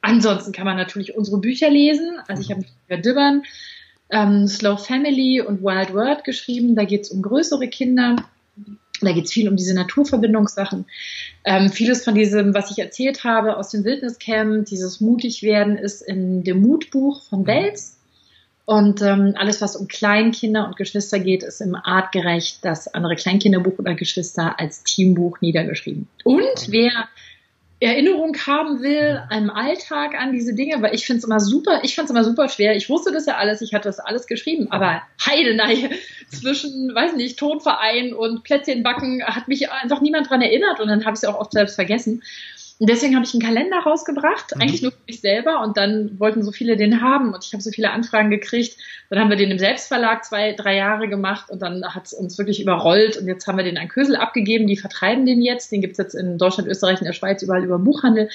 Ansonsten 0.00 0.52
kann 0.52 0.64
man 0.64 0.76
natürlich 0.76 1.16
unsere 1.16 1.38
Bücher 1.38 1.70
lesen. 1.70 2.20
Also 2.28 2.42
ich 2.42 2.50
habe 2.50 2.64
über 2.86 2.96
Dibbern, 2.98 3.42
ähm, 4.10 4.46
Slow 4.46 4.78
Family 4.78 5.40
und 5.40 5.62
Wild 5.62 5.92
World 5.92 6.24
geschrieben. 6.24 6.74
Da 6.76 6.84
geht 6.84 7.02
es 7.02 7.10
um 7.10 7.22
größere 7.22 7.68
Kinder. 7.68 8.16
Da 9.00 9.12
geht 9.12 9.26
es 9.26 9.32
viel 9.32 9.48
um 9.48 9.56
diese 9.56 9.74
Naturverbindungssachen. 9.74 10.86
Ähm, 11.44 11.70
vieles 11.70 12.04
von 12.04 12.14
diesem, 12.14 12.54
was 12.54 12.70
ich 12.70 12.78
erzählt 12.78 13.24
habe 13.24 13.56
aus 13.56 13.70
dem 13.70 13.84
Wildniscamp, 13.84 14.66
dieses 14.66 15.00
Mutigwerden, 15.00 15.76
ist 15.76 16.02
in 16.02 16.42
dem 16.42 16.60
Mutbuch 16.60 17.22
von 17.28 17.44
Belz. 17.44 17.98
Und 18.64 19.00
ähm, 19.00 19.34
alles, 19.38 19.62
was 19.62 19.76
um 19.76 19.88
Kleinkinder 19.88 20.66
und 20.66 20.76
Geschwister 20.76 21.18
geht, 21.18 21.42
ist 21.42 21.62
im 21.62 21.74
Artgerecht 21.74 22.58
das 22.62 22.86
andere 22.92 23.16
Kleinkinderbuch 23.16 23.78
oder 23.78 23.94
Geschwister 23.94 24.60
als 24.60 24.82
Teambuch 24.82 25.40
niedergeschrieben. 25.40 26.06
Und 26.22 26.66
wer 26.68 27.08
Erinnerung 27.80 28.36
haben 28.46 28.82
will 28.82 29.22
im 29.30 29.50
Alltag 29.50 30.14
an 30.18 30.32
diese 30.32 30.54
Dinge, 30.54 30.82
weil 30.82 30.94
ich 30.94 31.06
finde 31.06 31.18
es 31.18 31.24
immer 31.24 31.38
super, 31.38 31.80
ich 31.84 31.94
fand 31.94 32.06
es 32.06 32.10
immer 32.10 32.24
super 32.24 32.48
schwer. 32.48 32.74
Ich 32.74 32.88
wusste 32.88 33.12
das 33.12 33.26
ja 33.26 33.36
alles, 33.36 33.60
ich 33.60 33.72
hatte 33.72 33.88
das 33.88 34.00
alles 34.00 34.26
geschrieben, 34.26 34.66
aber 34.70 35.02
Heidenei 35.24 35.90
zwischen, 36.28 36.92
weiß 36.92 37.14
nicht, 37.14 37.38
Tonverein 37.38 38.14
und 38.14 38.42
Plätzchen 38.42 38.82
backen 38.82 39.22
hat 39.24 39.46
mich 39.46 39.70
einfach 39.70 40.00
niemand 40.00 40.28
dran 40.28 40.42
erinnert 40.42 40.80
und 40.80 40.88
dann 40.88 41.04
habe 41.04 41.14
ich 41.14 41.22
es 41.22 41.24
auch 41.24 41.38
oft 41.38 41.52
selbst 41.52 41.76
vergessen. 41.76 42.22
Und 42.80 42.88
deswegen 42.88 43.16
habe 43.16 43.24
ich 43.24 43.34
einen 43.34 43.42
Kalender 43.42 43.78
rausgebracht, 43.78 44.54
mhm. 44.54 44.62
eigentlich 44.62 44.82
nur 44.82 44.92
für 44.92 45.02
mich 45.06 45.20
selber. 45.20 45.62
Und 45.62 45.76
dann 45.76 46.18
wollten 46.20 46.44
so 46.44 46.52
viele 46.52 46.76
den 46.76 47.00
haben 47.02 47.34
und 47.34 47.44
ich 47.44 47.52
habe 47.52 47.62
so 47.62 47.70
viele 47.70 47.90
Anfragen 47.90 48.30
gekriegt. 48.30 48.76
Dann 49.10 49.18
haben 49.18 49.30
wir 49.30 49.36
den 49.36 49.50
im 49.50 49.58
Selbstverlag 49.58 50.24
zwei, 50.24 50.52
drei 50.52 50.76
Jahre 50.76 51.08
gemacht 51.08 51.50
und 51.50 51.60
dann 51.60 51.84
hat 51.84 52.06
es 52.06 52.12
uns 52.12 52.38
wirklich 52.38 52.62
überrollt. 52.62 53.16
Und 53.16 53.26
jetzt 53.26 53.46
haben 53.46 53.56
wir 53.56 53.64
den 53.64 53.78
an 53.78 53.88
Kösel 53.88 54.14
abgegeben. 54.14 54.68
Die 54.68 54.76
vertreiben 54.76 55.26
den 55.26 55.42
jetzt. 55.42 55.72
Den 55.72 55.80
gibt's 55.80 55.98
jetzt 55.98 56.14
in 56.14 56.38
Deutschland, 56.38 56.68
Österreich 56.68 57.00
und 57.00 57.06
der 57.06 57.12
Schweiz 57.12 57.42
überall 57.42 57.64
über 57.64 57.78
Buchhandel. 57.78 58.30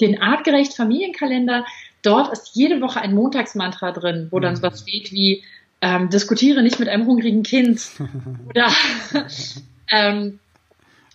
Den 0.00 0.20
artgerecht 0.20 0.74
Familienkalender. 0.74 1.66
Dort 2.02 2.32
ist 2.32 2.50
jede 2.54 2.80
Woche 2.80 3.00
ein 3.00 3.14
Montagsmantra 3.14 3.92
drin, 3.92 4.28
wo 4.30 4.40
dann 4.40 4.52
mhm. 4.52 4.56
sowas 4.56 4.80
steht 4.80 5.12
wie 5.12 5.42
ähm, 5.82 6.08
diskutiere 6.08 6.62
nicht 6.62 6.80
mit 6.80 6.88
einem 6.88 7.06
hungrigen 7.06 7.42
Kind 7.42 7.82
oder 8.48 8.68
ähm, 9.90 10.38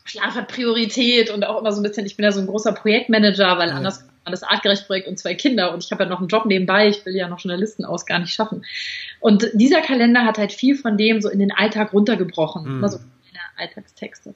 Schlaf 0.09 0.35
hat 0.35 0.47
Priorität 0.47 1.29
und 1.29 1.45
auch 1.45 1.59
immer 1.59 1.71
so 1.71 1.81
ein 1.81 1.83
bisschen, 1.83 2.05
ich 2.05 2.17
bin 2.17 2.23
ja 2.23 2.31
so 2.31 2.39
ein 2.39 2.47
großer 2.47 2.73
Projektmanager, 2.73 3.57
weil 3.57 3.69
ja. 3.69 3.75
anders 3.75 4.03
man 4.25 4.31
das 4.31 4.43
Artgerecht-Projekt 4.43 5.07
und 5.07 5.19
zwei 5.19 5.35
Kinder 5.35 5.73
und 5.73 5.83
ich 5.83 5.91
habe 5.91 6.03
ja 6.03 6.09
noch 6.09 6.19
einen 6.19 6.27
Job 6.27 6.45
nebenbei, 6.45 6.87
ich 6.87 7.05
will 7.05 7.15
ja 7.15 7.27
noch 7.27 7.39
Journalisten 7.39 7.85
aus 7.85 8.05
gar 8.05 8.19
nicht 8.19 8.33
schaffen. 8.33 8.65
Und 9.19 9.49
dieser 9.53 9.81
Kalender 9.81 10.25
hat 10.25 10.37
halt 10.37 10.51
viel 10.51 10.75
von 10.75 10.97
dem 10.97 11.21
so 11.21 11.29
in 11.29 11.39
den 11.39 11.51
Alltag 11.51 11.93
runtergebrochen. 11.93 12.77
Mhm. 12.77 12.83
Also 12.83 12.99
Alltagstexte. 13.59 14.33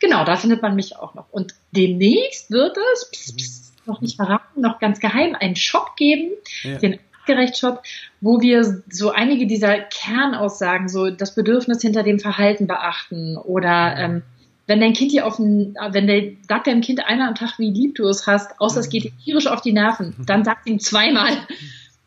Genau, 0.00 0.24
da 0.24 0.36
findet 0.36 0.60
man 0.60 0.74
mich 0.74 0.96
auch 0.96 1.14
noch. 1.14 1.26
Und 1.30 1.54
demnächst 1.70 2.50
wird 2.50 2.76
es, 2.76 3.10
pss, 3.10 3.36
pss, 3.36 3.72
noch 3.86 4.00
nicht 4.00 4.16
verraten, 4.16 4.60
noch 4.60 4.78
ganz 4.78 4.98
geheim, 4.98 5.36
einen 5.38 5.56
Shop 5.56 5.96
geben, 5.96 6.32
ja. 6.62 6.78
den 6.78 6.98
Artgerecht-Shop, 7.20 7.82
wo 8.20 8.40
wir 8.40 8.82
so 8.90 9.10
einige 9.10 9.46
dieser 9.46 9.78
Kernaussagen, 9.78 10.88
so 10.88 11.10
das 11.10 11.34
Bedürfnis 11.34 11.80
hinter 11.82 12.02
dem 12.02 12.18
Verhalten 12.18 12.66
beachten 12.66 13.36
oder 13.36 13.96
ähm, 13.96 14.22
wenn 14.66 14.80
dein 14.80 14.94
Kind 14.94 15.10
hier 15.10 15.26
auf 15.26 15.36
den, 15.36 15.76
wenn 15.90 16.06
der 16.06 16.32
sagt 16.48 16.66
deinem 16.66 16.80
Kind 16.80 17.04
einmal 17.04 17.28
am 17.28 17.34
Tag, 17.34 17.58
wie 17.58 17.70
lieb 17.70 17.96
du 17.96 18.06
es 18.06 18.26
hast, 18.26 18.60
außer 18.60 18.80
es 18.80 18.88
geht 18.88 19.04
ihm 19.04 19.12
tierisch 19.22 19.46
auf 19.46 19.60
die 19.60 19.72
Nerven, 19.72 20.14
dann 20.26 20.44
sagt 20.44 20.66
ihm 20.66 20.78
zweimal. 20.80 21.32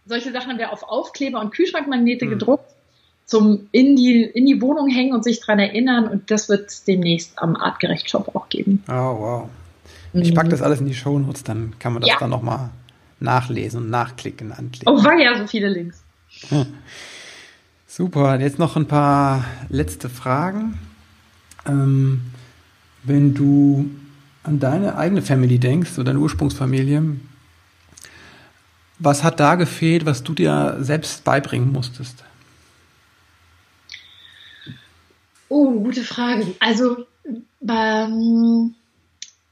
Solche 0.06 0.32
Sachen 0.32 0.52
haben 0.52 0.60
wir 0.60 0.72
auf 0.72 0.84
Aufkleber 0.84 1.40
und 1.40 1.54
Kühlschrankmagnete 1.54 2.26
mhm. 2.26 2.30
gedruckt, 2.30 2.72
zum 3.26 3.68
in 3.72 3.96
die, 3.96 4.22
in 4.24 4.46
die 4.46 4.62
Wohnung 4.62 4.88
hängen 4.88 5.14
und 5.14 5.24
sich 5.24 5.42
dran 5.42 5.60
erinnern. 5.60 6.08
Und 6.08 6.32
das 6.32 6.48
wird 6.48 6.70
es 6.70 6.84
demnächst 6.86 7.38
am 7.40 7.56
Artgerecht 7.56 8.10
Shop 8.10 8.34
auch 8.34 8.48
geben. 8.50 8.84
Oh, 8.88 8.94
wow. 8.94 9.50
Ich 10.14 10.34
packe 10.34 10.50
das 10.50 10.62
alles 10.62 10.80
in 10.80 10.88
die 10.88 10.96
Shownotes, 10.96 11.44
dann 11.44 11.74
kann 11.78 11.94
man 11.94 12.02
das 12.02 12.10
ja. 12.10 12.16
dann 12.20 12.30
nochmal 12.30 12.70
nachlesen 13.20 13.84
und 13.84 13.90
nachklicken, 13.90 14.52
anklicken. 14.52 14.88
Oh, 14.88 15.04
war 15.04 15.20
ja 15.20 15.38
so 15.38 15.46
viele 15.46 15.70
Links. 15.70 16.02
Hm. 16.50 16.66
Super, 17.86 18.40
jetzt 18.40 18.60
noch 18.60 18.76
ein 18.76 18.88
paar 18.88 19.46
letzte 19.70 20.10
Fragen. 20.10 20.80
Ähm, 21.66 22.22
wenn 23.04 23.34
du 23.34 23.90
an 24.44 24.60
deine 24.60 24.98
eigene 24.98 25.22
Family 25.22 25.60
denkst, 25.60 25.92
so 25.92 26.04
deine 26.04 26.20
Ursprungsfamilie, 26.20 27.18
was 29.00 29.24
hat 29.24 29.40
da 29.40 29.56
gefehlt, 29.56 30.06
was 30.06 30.24
du 30.24 30.34
dir 30.34 30.78
selbst 30.80 31.24
beibringen 31.24 31.72
musstest? 31.72 32.24
Oh, 35.50 35.72
gute 35.80 36.04
Frage. 36.04 36.56
Also, 36.60 37.06
ähm, 37.68 38.76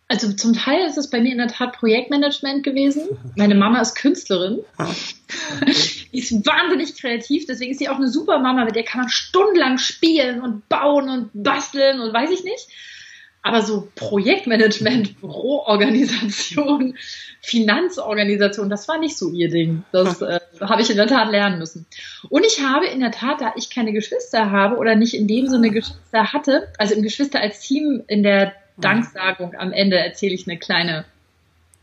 also 0.08 0.34
zum 0.34 0.53
Teil 0.53 0.88
ist 0.88 0.97
es 0.97 1.10
bei 1.10 1.21
mir 1.21 1.31
in 1.31 1.38
der 1.38 1.47
Tat 1.47 1.73
Projektmanagement 1.73 2.63
gewesen. 2.63 3.03
Meine 3.36 3.55
Mama 3.55 3.81
ist 3.81 3.95
Künstlerin. 3.95 4.60
die 6.12 6.19
ist 6.19 6.45
wahnsinnig 6.45 6.95
kreativ, 6.95 7.45
deswegen 7.45 7.71
ist 7.71 7.79
sie 7.79 7.89
auch 7.89 7.97
eine 7.97 8.10
super 8.10 8.39
Mama, 8.39 8.65
mit 8.65 8.75
der 8.75 8.84
kann 8.84 9.01
man 9.01 9.10
stundenlang 9.10 9.77
spielen 9.77 10.41
und 10.41 10.67
bauen 10.69 11.10
und 11.10 11.29
basteln 11.34 11.99
und 11.99 12.13
weiß 12.13 12.31
ich 12.31 12.43
nicht. 12.43 12.67
Aber 13.45 13.62
so 13.62 13.88
Projektmanagement, 13.93 15.21
Büroorganisation, 15.21 16.97
Finanzorganisation, 17.41 18.71
das 18.71 18.88
war 18.88 18.97
nicht 18.97 19.15
so 19.15 19.29
ihr 19.29 19.51
Ding. 19.51 19.84
Das 19.91 20.19
äh, 20.23 20.39
habe 20.62 20.81
ich 20.81 20.89
in 20.89 20.97
der 20.97 21.05
Tat 21.05 21.29
lernen 21.29 21.60
müssen. 21.60 21.86
Und 22.29 22.43
ich 22.43 22.63
habe 22.63 22.88
in 22.88 23.01
der 23.01 23.12
Tat, 23.12 23.41
da 23.41 23.53
ich 23.55 23.69
keine 23.69 23.93
Geschwister 23.93 24.49
habe 24.49 24.77
oder 24.77 24.95
nicht 24.95 25.13
in 25.13 25.27
dem 25.27 25.47
Sinne 25.47 25.69
Geschwister 25.69 26.34
hatte, 26.34 26.69
also 26.79 26.95
im 26.95 27.03
Geschwister 27.03 27.39
als 27.39 27.60
Team 27.60 28.01
in 28.08 28.23
der 28.23 28.53
Danksagung 28.77 29.53
am 29.53 29.71
Ende 29.71 29.99
erzähle 29.99 30.34
ich 30.34 30.47
eine 30.47 30.58
kleine 30.58 31.05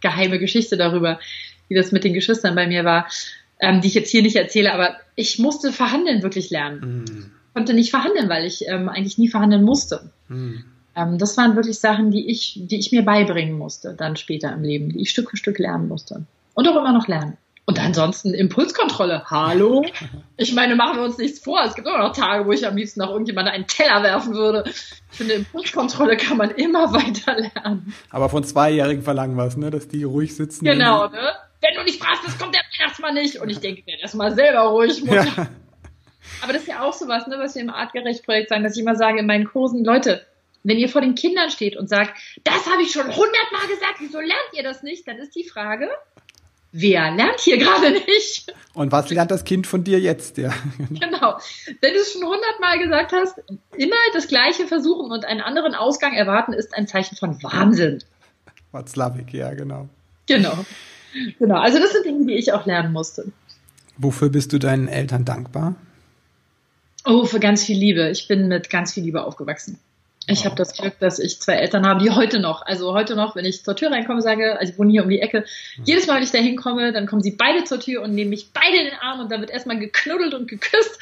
geheime 0.00 0.40
Geschichte 0.40 0.76
darüber, 0.76 1.20
wie 1.68 1.76
das 1.76 1.92
mit 1.92 2.02
den 2.02 2.12
Geschwistern 2.12 2.56
bei 2.56 2.66
mir 2.66 2.84
war, 2.84 3.06
ähm, 3.60 3.80
die 3.80 3.86
ich 3.86 3.94
jetzt 3.94 4.10
hier 4.10 4.22
nicht 4.22 4.34
erzähle, 4.34 4.72
aber 4.72 4.96
ich 5.14 5.38
musste 5.38 5.70
verhandeln 5.70 6.24
wirklich 6.24 6.50
lernen. 6.50 7.04
Mm. 7.04 7.30
Konnte 7.54 7.72
nicht 7.72 7.92
verhandeln, 7.92 8.28
weil 8.28 8.46
ich 8.46 8.66
ähm, 8.66 8.88
eigentlich 8.88 9.16
nie 9.16 9.28
verhandeln 9.28 9.62
musste. 9.62 10.10
Mm. 10.26 10.71
Ähm, 10.94 11.18
das 11.18 11.36
waren 11.36 11.56
wirklich 11.56 11.78
Sachen, 11.78 12.10
die 12.10 12.30
ich, 12.30 12.60
die 12.62 12.78
ich 12.78 12.92
mir 12.92 13.04
beibringen 13.04 13.56
musste, 13.56 13.94
dann 13.94 14.16
später 14.16 14.52
im 14.52 14.62
Leben, 14.62 14.90
die 14.90 15.00
ich 15.00 15.10
Stück 15.10 15.30
für 15.30 15.36
Stück 15.36 15.58
lernen 15.58 15.88
musste. 15.88 16.24
Und 16.54 16.68
auch 16.68 16.76
immer 16.76 16.92
noch 16.92 17.08
lernen. 17.08 17.36
Und 17.64 17.78
ansonsten 17.78 18.34
Impulskontrolle. 18.34 19.22
Hallo? 19.26 19.84
Ich 20.36 20.52
meine, 20.52 20.74
machen 20.74 20.98
wir 20.98 21.04
uns 21.04 21.16
nichts 21.16 21.38
vor. 21.38 21.62
Es 21.64 21.74
gibt 21.74 21.86
immer 21.86 21.98
noch 21.98 22.14
Tage, 22.14 22.44
wo 22.44 22.52
ich 22.52 22.66
am 22.66 22.76
liebsten 22.76 23.00
nach 23.00 23.10
irgendjemandem 23.10 23.54
einen 23.54 23.66
Teller 23.68 24.02
werfen 24.02 24.34
würde. 24.34 24.64
Ich 24.66 25.16
finde, 25.16 25.34
Impulskontrolle 25.34 26.16
kann 26.16 26.36
man 26.36 26.50
immer 26.50 26.92
weiter 26.92 27.36
lernen. 27.36 27.94
Aber 28.10 28.28
von 28.28 28.42
Zweijährigen 28.42 29.04
verlangen 29.04 29.36
was, 29.36 29.56
ne? 29.56 29.70
Dass 29.70 29.86
die 29.86 30.02
ruhig 30.02 30.34
sitzen. 30.34 30.64
Genau, 30.64 31.06
ne? 31.06 31.32
Wenn 31.60 31.74
du 31.76 31.84
nicht 31.84 32.02
fragst, 32.02 32.26
das 32.26 32.36
kommt 32.36 32.54
der 32.54 32.62
erstmal 32.80 33.14
nicht. 33.14 33.40
Und 33.40 33.48
ich 33.48 33.60
denke, 33.60 33.86
werde 33.86 34.02
erstmal 34.02 34.34
selber 34.34 34.62
ruhig. 34.62 35.04
Mutter. 35.04 35.24
Ja. 35.24 35.48
Aber 36.42 36.52
das 36.52 36.62
ist 36.62 36.68
ja 36.68 36.82
auch 36.82 36.92
sowas, 36.92 37.28
ne, 37.28 37.36
was 37.38 37.54
wir 37.54 37.62
im 37.62 37.70
Artgerecht-Projekt 37.70 38.48
sagen, 38.48 38.64
dass 38.64 38.76
ich 38.76 38.82
immer 38.82 38.96
sage 38.96 39.20
in 39.20 39.26
meinen 39.26 39.44
Kursen, 39.44 39.84
Leute, 39.84 40.26
wenn 40.64 40.78
ihr 40.78 40.88
vor 40.88 41.00
den 41.00 41.14
Kindern 41.14 41.50
steht 41.50 41.76
und 41.76 41.88
sagt, 41.88 42.18
das 42.44 42.66
habe 42.70 42.82
ich 42.82 42.92
schon 42.92 43.06
hundertmal 43.06 43.66
gesagt, 43.68 43.96
wieso 44.00 44.18
lernt 44.18 44.50
ihr 44.52 44.62
das 44.62 44.82
nicht? 44.82 45.06
Dann 45.06 45.18
ist 45.18 45.34
die 45.34 45.44
Frage, 45.44 45.88
wer 46.72 47.10
lernt 47.10 47.40
hier 47.40 47.58
gerade 47.58 47.92
nicht? 47.92 48.54
Und 48.74 48.92
was 48.92 49.10
lernt 49.10 49.30
das 49.30 49.44
Kind 49.44 49.66
von 49.66 49.84
dir 49.84 50.00
jetzt? 50.00 50.38
Ja. 50.38 50.52
Genau. 50.88 51.38
Wenn 51.80 51.94
du 51.94 52.00
es 52.00 52.12
schon 52.12 52.24
hundertmal 52.24 52.78
gesagt 52.78 53.12
hast, 53.12 53.38
immer 53.76 53.96
das 54.14 54.28
Gleiche 54.28 54.66
versuchen 54.66 55.10
und 55.12 55.24
einen 55.24 55.40
anderen 55.40 55.74
Ausgang 55.74 56.14
erwarten, 56.14 56.52
ist 56.52 56.74
ein 56.74 56.86
Zeichen 56.86 57.16
von 57.16 57.42
Wahnsinn. 57.42 58.02
Watzlawick, 58.72 59.32
ja, 59.34 59.52
genau. 59.54 59.88
Genau. 60.26 60.64
Genau. 61.38 61.56
Also 61.56 61.78
das 61.78 61.92
sind 61.92 62.06
Dinge, 62.06 62.26
die 62.26 62.34
ich 62.34 62.52
auch 62.52 62.64
lernen 62.64 62.92
musste. 62.92 63.32
Wofür 63.98 64.30
bist 64.30 64.52
du 64.52 64.58
deinen 64.58 64.88
Eltern 64.88 65.24
dankbar? 65.24 65.74
Oh, 67.04 67.24
für 67.24 67.40
ganz 67.40 67.64
viel 67.64 67.76
Liebe. 67.76 68.08
Ich 68.10 68.28
bin 68.28 68.48
mit 68.48 68.70
ganz 68.70 68.94
viel 68.94 69.02
Liebe 69.02 69.24
aufgewachsen. 69.24 69.78
Ich 70.28 70.44
habe 70.44 70.54
das 70.54 70.74
Glück, 70.74 70.98
dass 71.00 71.18
ich 71.18 71.40
zwei 71.40 71.54
Eltern 71.54 71.86
habe, 71.86 72.02
die 72.02 72.10
heute 72.10 72.38
noch, 72.38 72.64
also 72.64 72.94
heute 72.94 73.16
noch, 73.16 73.34
wenn 73.34 73.44
ich 73.44 73.64
zur 73.64 73.74
Tür 73.74 73.90
reinkomme, 73.90 74.22
sage, 74.22 74.58
also 74.58 74.72
ich 74.72 74.78
wohne 74.78 74.90
hier 74.92 75.02
um 75.02 75.08
die 75.08 75.20
Ecke, 75.20 75.44
mhm. 75.76 75.82
jedes 75.84 76.06
Mal, 76.06 76.16
wenn 76.16 76.22
ich 76.22 76.30
da 76.30 76.38
hinkomme, 76.38 76.92
dann 76.92 77.06
kommen 77.06 77.22
sie 77.22 77.32
beide 77.32 77.64
zur 77.64 77.80
Tür 77.80 78.02
und 78.02 78.14
nehmen 78.14 78.30
mich 78.30 78.52
beide 78.52 78.76
in 78.76 78.84
den 78.84 78.98
Arm 79.00 79.20
und 79.20 79.32
dann 79.32 79.40
wird 79.40 79.50
erstmal 79.50 79.78
geknuddelt 79.78 80.34
und 80.34 80.48
geküsst 80.48 81.00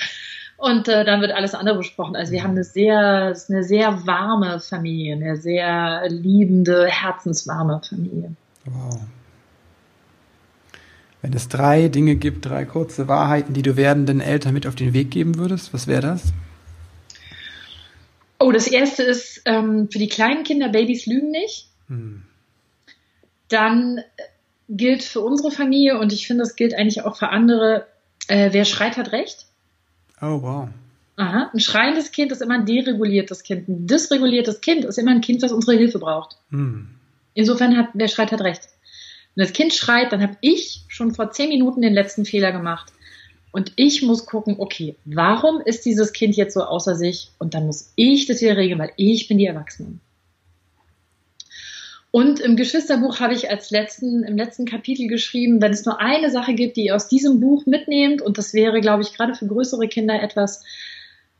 und 0.56 0.88
äh, 0.88 1.04
dann 1.04 1.20
wird 1.20 1.33
alles 1.33 1.54
andere 1.54 1.78
besprochen. 1.78 2.16
Also 2.16 2.33
wir 2.33 2.42
haben 2.42 2.52
eine 2.52 2.64
sehr, 2.64 3.35
eine 3.48 3.64
sehr 3.64 4.06
warme 4.06 4.61
Familie, 4.61 5.14
eine 5.14 5.37
sehr 5.37 6.09
liebende, 6.09 6.87
herzenswarme 6.87 7.80
Familie. 7.87 8.35
Wow. 8.64 9.00
Wenn 11.22 11.35
es 11.35 11.48
drei 11.48 11.88
Dinge 11.88 12.16
gibt, 12.16 12.46
drei 12.46 12.64
kurze 12.64 13.06
Wahrheiten, 13.06 13.52
die 13.52 13.62
du 13.62 13.76
werdenden 13.76 14.20
Eltern 14.20 14.54
mit 14.54 14.66
auf 14.66 14.74
den 14.74 14.94
Weg 14.94 15.11
geben 15.11 15.37
würdest, 15.37 15.74
was 15.74 15.87
wäre 15.87 16.00
das? 16.00 16.33
Oh, 18.40 18.53
das 18.53 18.66
erste 18.66 19.03
ist 19.03 19.42
ähm, 19.44 19.88
für 19.92 19.98
die 19.98 20.09
kleinen 20.09 20.44
Kinder, 20.44 20.70
Babys 20.70 21.05
lügen 21.05 21.31
nicht. 21.31 21.68
Hm. 21.88 22.22
Dann 23.48 24.00
gilt 24.70 25.03
für 25.03 25.20
unsere 25.20 25.50
Familie 25.50 25.98
und 25.98 26.12
ich 26.12 26.26
finde, 26.26 26.44
das 26.44 26.57
gilt 26.57 26.74
eigentlich 26.74 27.03
auch 27.03 27.16
für 27.16 27.29
andere, 27.29 27.87
äh, 28.29 28.48
wer 28.53 28.64
schreit, 28.64 28.96
hat 28.96 29.12
recht. 29.12 29.46
Oh, 30.22 30.40
wow. 30.40 30.68
Aha. 31.16 31.50
Ein 31.53 31.61
schreiendes 31.61 32.12
Kind 32.12 32.33
ist 32.33 32.40
immer 32.40 32.55
ein 32.55 32.64
dereguliertes 32.64 33.42
Kind. 33.42 33.68
Ein 33.68 33.87
dysreguliertes 33.87 34.62
Kind 34.62 34.87
ist 34.87 34.96
immer 34.96 35.11
ein 35.11 35.20
Kind, 35.20 35.42
das 35.42 35.53
unsere 35.53 35.76
Hilfe 35.76 35.98
braucht. 35.98 36.38
Hm. 36.50 36.88
Insofern 37.35 37.76
hat, 37.76 37.90
wer 37.92 38.09
schreit, 38.09 38.33
hat 38.33 38.40
recht. 38.40 38.62
Wenn 39.35 39.44
das 39.44 39.53
Kind 39.53 39.74
schreit, 39.74 40.12
dann 40.12 40.22
habe 40.22 40.38
ich 40.40 40.81
schon 40.88 41.14
vor 41.14 41.31
zehn 41.31 41.50
Minuten 41.50 41.83
den 41.83 41.92
letzten 41.92 42.24
Fehler 42.24 42.53
gemacht. 42.53 42.90
Und 43.52 43.72
ich 43.76 44.02
muss 44.02 44.26
gucken, 44.26 44.56
okay, 44.58 44.96
warum 45.04 45.60
ist 45.60 45.84
dieses 45.84 46.12
Kind 46.12 46.36
jetzt 46.36 46.54
so 46.54 46.62
außer 46.62 46.94
sich? 46.94 47.30
Und 47.38 47.54
dann 47.54 47.66
muss 47.66 47.92
ich 47.96 48.26
das 48.26 48.40
wieder 48.40 48.56
regeln, 48.56 48.78
weil 48.78 48.92
ich 48.96 49.28
bin 49.28 49.38
die 49.38 49.46
Erwachsene. 49.46 49.98
Und 52.12 52.40
im 52.40 52.57
Geschwisterbuch 52.57 53.20
habe 53.20 53.34
ich 53.34 53.51
als 53.51 53.70
letzten, 53.70 54.24
im 54.24 54.36
letzten 54.36 54.66
Kapitel 54.66 55.07
geschrieben, 55.07 55.62
wenn 55.62 55.72
es 55.72 55.84
nur 55.84 56.01
eine 56.01 56.30
Sache 56.30 56.55
gibt, 56.55 56.76
die 56.76 56.86
ihr 56.86 56.96
aus 56.96 57.09
diesem 57.09 57.40
Buch 57.40 57.66
mitnehmt, 57.66 58.20
und 58.20 58.36
das 58.36 58.53
wäre, 58.53 58.80
glaube 58.80 59.03
ich, 59.03 59.14
gerade 59.14 59.34
für 59.34 59.46
größere 59.46 59.86
Kinder 59.86 60.20
etwas, 60.20 60.64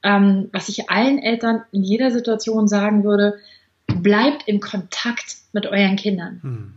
ähm, 0.03 0.49
was 0.53 0.69
ich 0.69 0.89
allen 0.89 1.19
Eltern 1.19 1.63
in 1.73 1.83
jeder 1.83 2.13
Situation 2.13 2.69
sagen 2.69 3.03
würde, 3.03 3.39
bleibt 3.87 4.47
im 4.47 4.61
Kontakt 4.61 5.39
mit 5.53 5.67
euren 5.67 5.97
Kindern. 5.97 6.41
Hm. 6.43 6.73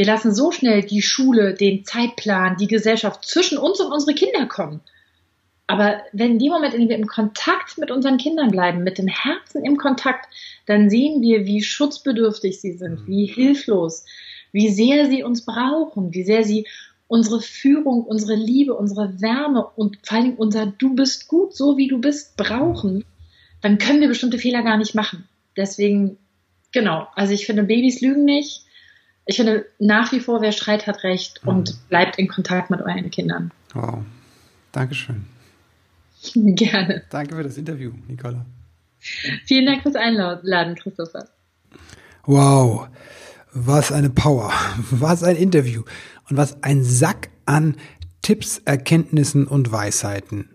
Wir 0.00 0.06
lassen 0.06 0.34
so 0.34 0.50
schnell 0.50 0.80
die 0.80 1.02
Schule, 1.02 1.52
den 1.52 1.84
Zeitplan, 1.84 2.56
die 2.56 2.68
Gesellschaft 2.68 3.22
zwischen 3.22 3.58
uns 3.58 3.80
und 3.80 3.92
unsere 3.92 4.14
Kinder 4.14 4.46
kommen. 4.46 4.80
Aber 5.66 6.00
wenn 6.14 6.30
in 6.30 6.38
dem 6.38 6.52
Moment, 6.52 6.72
in 6.72 6.80
dem 6.80 6.88
wir 6.88 6.96
im 6.96 7.06
Kontakt 7.06 7.76
mit 7.76 7.90
unseren 7.90 8.16
Kindern 8.16 8.50
bleiben, 8.50 8.82
mit 8.82 8.96
dem 8.96 9.08
Herzen 9.08 9.62
im 9.62 9.76
Kontakt, 9.76 10.32
dann 10.64 10.88
sehen 10.88 11.20
wir, 11.20 11.44
wie 11.44 11.62
schutzbedürftig 11.62 12.62
sie 12.62 12.72
sind, 12.78 13.06
wie 13.08 13.26
hilflos, 13.26 14.06
wie 14.52 14.70
sehr 14.70 15.04
sie 15.04 15.22
uns 15.22 15.44
brauchen, 15.44 16.14
wie 16.14 16.24
sehr 16.24 16.44
sie 16.44 16.66
unsere 17.06 17.42
Führung, 17.42 18.04
unsere 18.04 18.36
Liebe, 18.36 18.72
unsere 18.72 19.20
Wärme 19.20 19.66
und 19.76 19.98
vor 20.02 20.16
allem 20.16 20.32
unser 20.36 20.64
Du 20.64 20.94
bist 20.94 21.28
gut, 21.28 21.54
so 21.54 21.76
wie 21.76 21.88
du 21.88 21.98
bist, 21.98 22.38
brauchen, 22.38 23.04
dann 23.60 23.76
können 23.76 24.00
wir 24.00 24.08
bestimmte 24.08 24.38
Fehler 24.38 24.62
gar 24.62 24.78
nicht 24.78 24.94
machen. 24.94 25.28
Deswegen, 25.58 26.16
genau, 26.72 27.06
also 27.16 27.34
ich 27.34 27.44
finde, 27.44 27.64
Babys 27.64 28.00
lügen 28.00 28.24
nicht. 28.24 28.64
Ich 29.26 29.36
finde 29.36 29.66
nach 29.78 30.12
wie 30.12 30.20
vor, 30.20 30.40
wer 30.40 30.52
schreit, 30.52 30.86
hat 30.86 31.04
recht 31.04 31.40
und 31.44 31.70
mhm. 31.70 31.78
bleibt 31.88 32.18
in 32.18 32.28
Kontakt 32.28 32.70
mit 32.70 32.80
euren 32.80 33.10
Kindern. 33.10 33.50
Wow. 33.74 34.00
Dankeschön. 34.72 35.26
Gerne. 36.34 37.02
Danke 37.10 37.36
für 37.36 37.42
das 37.42 37.56
Interview, 37.56 37.92
Nicola. 38.08 38.44
Vielen 39.46 39.66
Dank 39.66 39.82
fürs 39.82 39.94
Einladen, 39.94 40.74
Christopher. 40.74 41.28
Wow, 42.24 42.88
was 43.52 43.92
eine 43.92 44.10
Power, 44.10 44.52
was 44.90 45.22
ein 45.22 45.36
Interview 45.36 45.82
und 46.28 46.36
was 46.36 46.62
ein 46.62 46.84
Sack 46.84 47.30
an 47.46 47.76
Tipps, 48.22 48.58
Erkenntnissen 48.64 49.46
und 49.46 49.72
Weisheiten. 49.72 50.50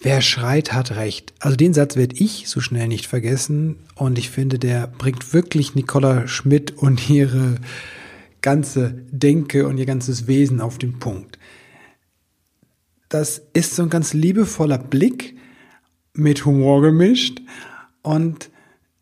Wer 0.00 0.20
schreit, 0.20 0.72
hat 0.72 0.92
recht. 0.92 1.34
Also 1.40 1.56
den 1.56 1.74
Satz 1.74 1.96
werde 1.96 2.16
ich 2.16 2.48
so 2.48 2.60
schnell 2.60 2.86
nicht 2.86 3.06
vergessen 3.06 3.76
und 3.96 4.18
ich 4.18 4.30
finde, 4.30 4.58
der 4.58 4.86
bringt 4.86 5.32
wirklich 5.32 5.74
Nicola 5.74 6.28
Schmidt 6.28 6.78
und 6.78 7.10
ihre 7.10 7.56
ganze 8.40 8.94
Denke 9.10 9.66
und 9.66 9.78
ihr 9.78 9.86
ganzes 9.86 10.28
Wesen 10.28 10.60
auf 10.60 10.78
den 10.78 11.00
Punkt. 11.00 11.38
Das 13.08 13.42
ist 13.54 13.74
so 13.74 13.82
ein 13.82 13.90
ganz 13.90 14.12
liebevoller 14.14 14.78
Blick 14.78 15.34
mit 16.12 16.44
Humor 16.44 16.82
gemischt 16.82 17.40
und 18.02 18.50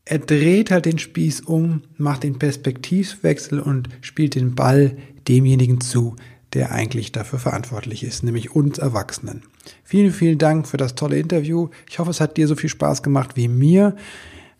er 0.04 0.20
dreht 0.20 0.70
halt 0.70 0.86
den 0.86 0.98
Spieß 0.98 1.42
um, 1.42 1.82
macht 1.98 2.22
den 2.22 2.38
Perspektivwechsel 2.38 3.58
und 3.60 3.88
spielt 4.00 4.36
den 4.36 4.54
Ball 4.54 4.96
demjenigen 5.26 5.80
zu, 5.80 6.14
der 6.56 6.72
eigentlich 6.72 7.12
dafür 7.12 7.38
verantwortlich 7.38 8.02
ist, 8.02 8.22
nämlich 8.22 8.56
uns 8.56 8.78
Erwachsenen. 8.78 9.42
Vielen, 9.84 10.10
vielen 10.10 10.38
Dank 10.38 10.66
für 10.66 10.78
das 10.78 10.94
tolle 10.94 11.18
Interview. 11.18 11.68
Ich 11.86 11.98
hoffe, 11.98 12.10
es 12.10 12.18
hat 12.18 12.38
dir 12.38 12.48
so 12.48 12.56
viel 12.56 12.70
Spaß 12.70 13.02
gemacht 13.02 13.36
wie 13.36 13.46
mir. 13.46 13.94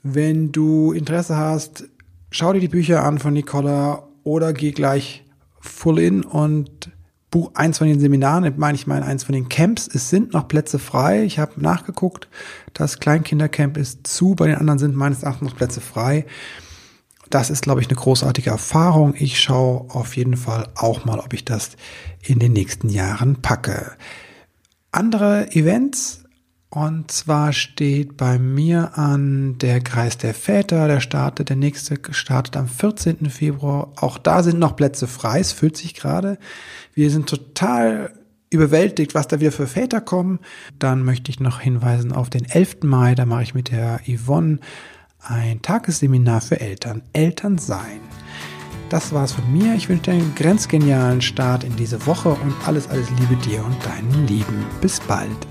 Wenn 0.03 0.53
du 0.53 0.93
Interesse 0.93 1.39
hast, 1.39 1.85
schau 2.31 2.53
dir 2.53 2.61
die 2.61 2.69
Bücher 2.69 3.03
an 3.03 3.19
von 3.19 3.33
Nicola 3.33 4.07
oder 4.25 4.53
geh 4.53 4.73
gleich 4.73 5.25
full 5.59 5.99
in 5.99 6.23
und 6.23 6.91
buch 7.31 7.53
eins 7.55 7.79
von 7.79 7.87
den 7.87 7.99
Seminaren, 7.99 8.53
meine 8.59 8.77
ich 8.77 8.87
meine 8.87 9.07
eins 9.07 9.25
von 9.25 9.33
den 9.33 9.49
Camps. 9.49 9.89
Es 9.91 10.11
sind 10.11 10.35
noch 10.35 10.49
Plätze 10.49 10.79
frei. 10.79 11.25
Ich 11.25 11.39
habe 11.39 11.53
nachgeguckt, 11.57 12.29
das 12.75 13.01
Kleinkindercamp 13.01 13.79
ist 13.79 14.07
zu, 14.07 14.35
bei 14.35 14.49
den 14.49 14.57
anderen 14.57 14.79
sind 14.79 14.95
meines 14.95 15.23
Erachtens 15.23 15.49
noch 15.49 15.57
Plätze 15.57 15.81
frei. 15.81 16.27
Das 17.31 17.51
ist, 17.51 17.63
glaube 17.63 17.81
ich, 17.81 17.89
eine 17.89 17.97
großartige 17.97 18.51
Erfahrung. 18.51 19.15
Ich 19.17 19.41
schaue 19.41 19.87
auf 19.91 20.17
jeden 20.17 20.37
Fall 20.37 20.69
auch 20.75 21.05
mal, 21.05 21.19
ob 21.19 21.33
ich 21.33 21.45
das 21.45 21.71
in 22.23 22.39
den 22.39 22.53
nächsten 22.53 22.89
Jahren 22.89 23.43
packe. 23.43 23.93
Andere 24.93 25.51
Events 25.53 26.25
und 26.77 27.11
zwar 27.11 27.53
steht 27.53 28.17
bei 28.17 28.39
mir 28.39 28.99
an 28.99 29.57
der 29.59 29.81
Kreis 29.81 30.19
der 30.19 30.35
Väter, 30.35 30.89
der 30.89 31.01
startet, 31.01 31.49
der 31.49 31.57
nächste 31.57 31.99
startet 32.11 32.57
am 32.57 32.69
14. 32.69 33.31
Februar. 33.31 33.93
Auch 33.97 34.19
da 34.19 34.43
sind 34.43 34.59
noch 34.59 34.77
Plätze 34.77 35.07
frei, 35.07 35.41
es 35.41 35.53
füllt 35.53 35.77
sich 35.77 35.95
gerade. 35.95 36.39
Wir 36.93 37.11
sind 37.11 37.29
total 37.29 38.13
überwältigt, 38.51 39.15
was 39.15 39.29
da 39.29 39.41
wieder 39.41 39.53
für 39.53 39.67
Väter 39.67 40.01
kommen. 40.01 40.41
Dann 40.79 41.03
möchte 41.03 41.31
ich 41.31 41.41
noch 41.41 41.61
hinweisen 41.61 42.13
auf 42.13 42.31
den 42.31 42.45
11. 42.45 42.83
Mai, 42.83 43.15
da 43.15 43.27
mache 43.27 43.45
ich 43.45 43.55
mit 43.55 43.71
der 43.71 44.01
Yvonne 44.07 44.59
ein 45.29 45.63
Tagesseminar 45.63 46.41
für 46.41 46.61
Eltern, 46.61 47.03
Eltern 47.13 47.59
sein. 47.59 48.01
Das 48.89 49.13
war's 49.13 49.33
von 49.33 49.53
mir. 49.53 49.75
Ich 49.75 49.89
wünsche 49.89 50.05
dir 50.05 50.13
einen 50.13 50.35
grenzgenialen 50.35 51.21
Start 51.21 51.65
in 51.65 51.75
diese 51.77 52.07
Woche 52.07 52.31
und 52.31 52.55
alles, 52.67 52.89
alles 52.89 53.09
Liebe 53.19 53.37
dir 53.43 53.65
und 53.65 53.77
deinen 53.85 54.27
Lieben. 54.27 54.65
Bis 54.81 55.01
bald. 55.01 55.47